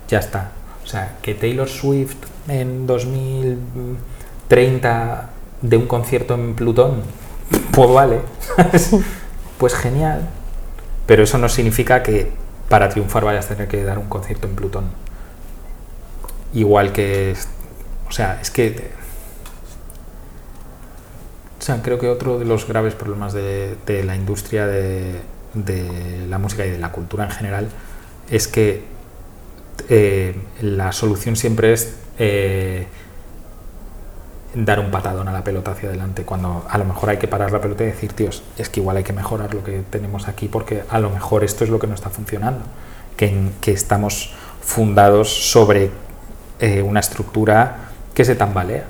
ya 0.07 0.19
está. 0.19 0.51
O 0.83 0.87
sea, 0.87 1.17
que 1.21 1.35
Taylor 1.35 1.69
Swift 1.69 2.17
en 2.47 2.87
2030 2.87 5.29
de 5.61 5.77
un 5.77 5.85
concierto 5.87 6.33
en 6.33 6.55
Plutón, 6.55 7.03
pues 7.71 7.91
vale, 7.91 8.21
pues 9.57 9.75
genial, 9.75 10.27
pero 11.05 11.23
eso 11.23 11.37
no 11.37 11.47
significa 11.47 12.03
que 12.03 12.31
para 12.69 12.89
triunfar 12.89 13.23
vayas 13.23 13.45
a 13.45 13.49
tener 13.49 13.67
que 13.67 13.83
dar 13.83 13.99
un 13.99 14.07
concierto 14.07 14.47
en 14.47 14.55
Plutón 14.55 15.10
igual 16.53 16.91
que, 16.91 17.35
o 18.07 18.11
sea, 18.11 18.39
es 18.41 18.51
que, 18.51 18.91
o 21.59 21.61
sea, 21.61 21.81
creo 21.81 21.99
que 21.99 22.09
otro 22.09 22.39
de 22.39 22.45
los 22.45 22.67
graves 22.67 22.95
problemas 22.95 23.33
de, 23.33 24.03
la 24.05 24.15
industria 24.15 24.67
de, 24.67 25.21
la 26.27 26.37
música 26.37 26.65
y 26.65 26.71
de 26.71 26.79
la 26.79 26.91
cultura 26.91 27.25
en 27.25 27.31
general 27.31 27.69
es 28.29 28.47
que 28.47 28.83
eh, 29.89 30.35
la 30.61 30.91
solución 30.91 31.35
siempre 31.35 31.73
es 31.73 31.95
eh, 32.17 32.87
dar 34.53 34.79
un 34.79 34.91
patadón 34.91 35.27
a 35.27 35.31
la 35.31 35.43
pelota 35.43 35.71
hacia 35.71 35.89
adelante, 35.89 36.23
cuando 36.23 36.65
a 36.69 36.77
lo 36.77 36.85
mejor 36.85 37.09
hay 37.09 37.17
que 37.17 37.27
parar 37.27 37.51
la 37.51 37.61
pelota 37.61 37.83
y 37.83 37.87
decir, 37.87 38.13
tíos, 38.13 38.43
es 38.57 38.69
que 38.69 38.79
igual 38.79 38.97
hay 38.97 39.03
que 39.03 39.13
mejorar 39.13 39.53
lo 39.53 39.63
que 39.63 39.83
tenemos 39.89 40.27
aquí 40.27 40.47
porque 40.47 40.83
a 40.89 40.99
lo 40.99 41.09
mejor 41.09 41.43
esto 41.43 41.63
es 41.63 41.69
lo 41.69 41.79
que 41.79 41.87
no 41.87 41.95
está 41.95 42.09
funcionando, 42.09 42.61
que, 43.15 43.49
que 43.61 43.71
estamos 43.71 44.33
fundados 44.61 45.51
sobre 45.51 45.91
eh, 46.61 46.83
una 46.83 46.99
estructura 46.99 47.89
que 48.13 48.23
se 48.23 48.35
tambalea. 48.35 48.85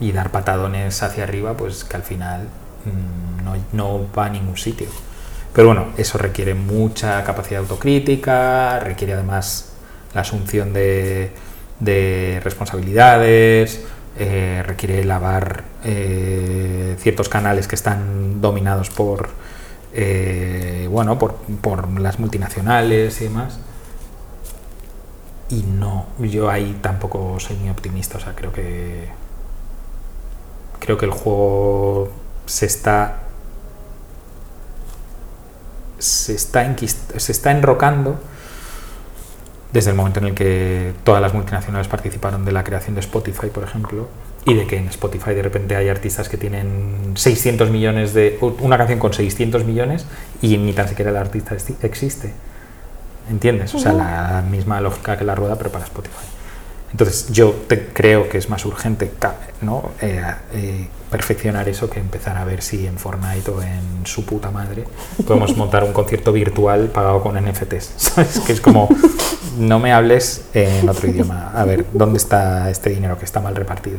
y 0.00 0.12
dar 0.12 0.30
patadones 0.30 1.02
hacia 1.02 1.24
arriba, 1.24 1.56
pues 1.56 1.84
que 1.84 1.96
al 1.96 2.02
final 2.04 2.48
mm, 2.84 3.76
no, 3.76 4.06
va 4.16 4.26
a 4.26 4.30
ningún 4.30 4.56
sitio. 4.56 4.88
Pero 5.52 5.68
bueno, 5.68 5.86
eso 5.96 6.18
requiere 6.18 6.54
mucha 6.54 7.22
capacidad 7.24 7.60
autocrítica, 7.60 8.80
requiere 8.80 9.14
además 9.14 9.72
la 10.14 10.22
asunción 10.22 10.72
de, 10.72 11.32
de 11.80 12.40
responsabilidades, 12.44 13.82
eh, 14.18 14.62
requiere 14.66 15.04
lavar 15.04 15.64
eh, 15.84 16.96
ciertos 16.98 17.28
canales 17.28 17.68
que 17.68 17.76
están 17.76 18.40
dominados 18.40 18.90
por, 18.90 19.30
bueno, 20.90 21.18
por, 21.18 21.34
por, 21.60 22.00
las 22.00 22.18
multinacionales 22.18 23.20
y 23.20 23.24
demás. 23.24 23.58
Y 25.50 25.62
no, 25.62 26.06
yo 26.18 26.50
ahí 26.50 26.78
tampoco 26.82 27.40
soy 27.40 27.56
muy 27.56 27.70
optimista, 27.70 28.18
o 28.18 28.20
sea, 28.20 28.34
creo 28.34 28.52
que 28.52 29.08
creo 30.78 30.98
que 30.98 31.06
el 31.06 31.12
juego 31.12 32.10
se 32.46 32.66
está 32.66 33.22
se 35.98 36.34
está, 36.34 36.62
está 36.72 37.50
enrocando 37.50 38.18
desde 39.72 39.90
el 39.90 39.96
momento 39.96 40.20
en 40.20 40.26
el 40.26 40.34
que 40.34 40.94
todas 41.04 41.20
las 41.20 41.34
multinacionales 41.34 41.88
participaron 41.88 42.44
de 42.44 42.52
la 42.52 42.64
creación 42.64 42.94
de 42.94 43.00
Spotify, 43.00 43.48
por 43.48 43.64
ejemplo, 43.64 44.08
y 44.46 44.54
de 44.54 44.66
que 44.66 44.76
en 44.78 44.88
Spotify 44.88 45.34
de 45.34 45.42
repente 45.42 45.76
hay 45.76 45.88
artistas 45.88 46.28
que 46.28 46.38
tienen 46.38 47.12
600 47.14 47.70
millones 47.70 48.14
de... 48.14 48.38
una 48.60 48.78
canción 48.78 48.98
con 48.98 49.12
600 49.12 49.64
millones 49.64 50.06
y 50.40 50.56
ni 50.56 50.72
tan 50.72 50.88
siquiera 50.88 51.10
el 51.10 51.16
artista 51.18 51.54
existe. 51.82 52.32
¿Entiendes? 53.30 53.74
O 53.74 53.78
sea, 53.78 53.92
la 53.92 54.42
misma 54.48 54.80
lógica 54.80 55.16
que 55.16 55.24
la 55.24 55.34
rueda, 55.34 55.56
pero 55.56 55.70
para 55.70 55.84
Spotify. 55.84 56.26
Entonces, 56.90 57.30
yo 57.30 57.50
te, 57.66 57.88
creo 57.88 58.28
que 58.28 58.38
es 58.38 58.48
más 58.48 58.64
urgente 58.64 59.12
¿no? 59.60 59.90
Eh, 60.00 60.22
eh, 60.54 60.88
perfeccionar 61.10 61.68
eso 61.68 61.90
que 61.90 62.00
empezar 62.00 62.36
a 62.38 62.44
ver 62.44 62.62
si 62.62 62.86
en 62.86 62.96
Fortnite 62.96 63.50
o 63.50 63.62
en 63.62 64.06
su 64.06 64.24
puta 64.24 64.50
madre 64.50 64.84
podemos 65.26 65.56
montar 65.56 65.84
un 65.84 65.92
concierto 65.92 66.32
virtual 66.32 66.86
pagado 66.88 67.22
con 67.22 67.36
NFTs. 67.36 67.92
¿Sabes? 67.96 68.40
Que 68.40 68.52
es 68.52 68.60
como, 68.60 68.88
no 69.58 69.78
me 69.78 69.92
hables 69.92 70.46
en 70.54 70.88
otro 70.88 71.08
idioma. 71.08 71.52
A 71.54 71.64
ver, 71.64 71.84
¿dónde 71.92 72.16
está 72.16 72.70
este 72.70 72.90
dinero 72.90 73.18
que 73.18 73.26
está 73.26 73.40
mal 73.40 73.54
repartido? 73.54 73.98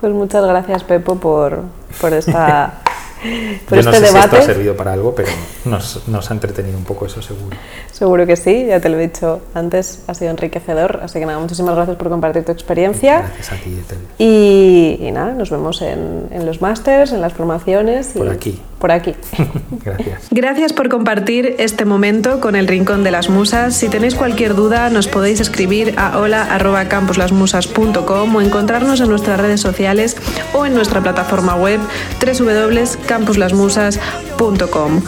Pues 0.00 0.12
muchas 0.14 0.46
gracias, 0.46 0.82
Pepo, 0.84 1.16
por, 1.16 1.64
por 2.00 2.14
esta 2.14 2.80
Yo 3.22 3.82
no 3.82 3.90
este 3.90 3.92
sé 3.92 4.06
si 4.06 4.16
esto 4.16 4.36
ha 4.36 4.42
servido 4.42 4.76
para 4.76 4.92
algo, 4.92 5.12
pero 5.14 5.28
nos, 5.64 6.06
nos, 6.08 6.30
ha 6.30 6.34
entretenido 6.34 6.78
un 6.78 6.84
poco, 6.84 7.06
eso 7.06 7.20
seguro. 7.20 7.56
Seguro 7.92 8.26
que 8.26 8.36
sí, 8.36 8.66
ya 8.66 8.80
te 8.80 8.88
lo 8.88 8.98
he 8.98 9.08
dicho 9.08 9.42
antes, 9.54 10.04
ha 10.06 10.14
sido 10.14 10.30
enriquecedor. 10.30 11.00
Así 11.02 11.18
que 11.18 11.26
nada, 11.26 11.38
muchísimas 11.38 11.74
gracias 11.74 11.96
por 11.96 12.08
compartir 12.08 12.44
tu 12.44 12.52
experiencia. 12.52 13.20
Gracias 13.20 13.52
a 13.52 13.56
ti, 13.56 13.78
Etel. 13.78 13.98
Y, 14.18 14.98
y, 15.00 15.12
nada, 15.12 15.32
nos 15.32 15.50
vemos 15.50 15.82
en, 15.82 16.28
en 16.30 16.46
los 16.46 16.62
másters, 16.62 17.12
en 17.12 17.20
las 17.20 17.34
formaciones. 17.34 18.12
Por 18.14 18.30
aquí. 18.30 18.58
Por 18.78 18.92
aquí. 18.92 19.14
gracias. 19.84 20.28
Gracias 20.30 20.72
por 20.72 20.88
compartir 20.88 21.56
este 21.58 21.84
momento 21.84 22.40
con 22.40 22.56
el 22.56 22.66
Rincón 22.66 23.04
de 23.04 23.10
las 23.10 23.28
Musas. 23.28 23.74
Si 23.74 23.90
tenéis 23.90 24.14
cualquier 24.14 24.54
duda, 24.54 24.88
nos 24.88 25.08
podéis 25.08 25.40
escribir 25.40 25.92
a 25.98 26.18
hola.campuslasmusas.com 26.18 28.34
o 28.34 28.40
encontrarnos 28.40 29.00
en 29.00 29.10
nuestras 29.10 29.38
redes 29.38 29.60
sociales 29.60 30.16
o 30.54 30.64
en 30.64 30.72
nuestra 30.72 31.02
plataforma 31.02 31.56
web 31.56 31.80
www 32.24 33.09
campuslasmusas.com. 33.10 35.02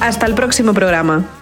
Hasta 0.00 0.26
el 0.26 0.34
próximo 0.34 0.72
programa. 0.72 1.37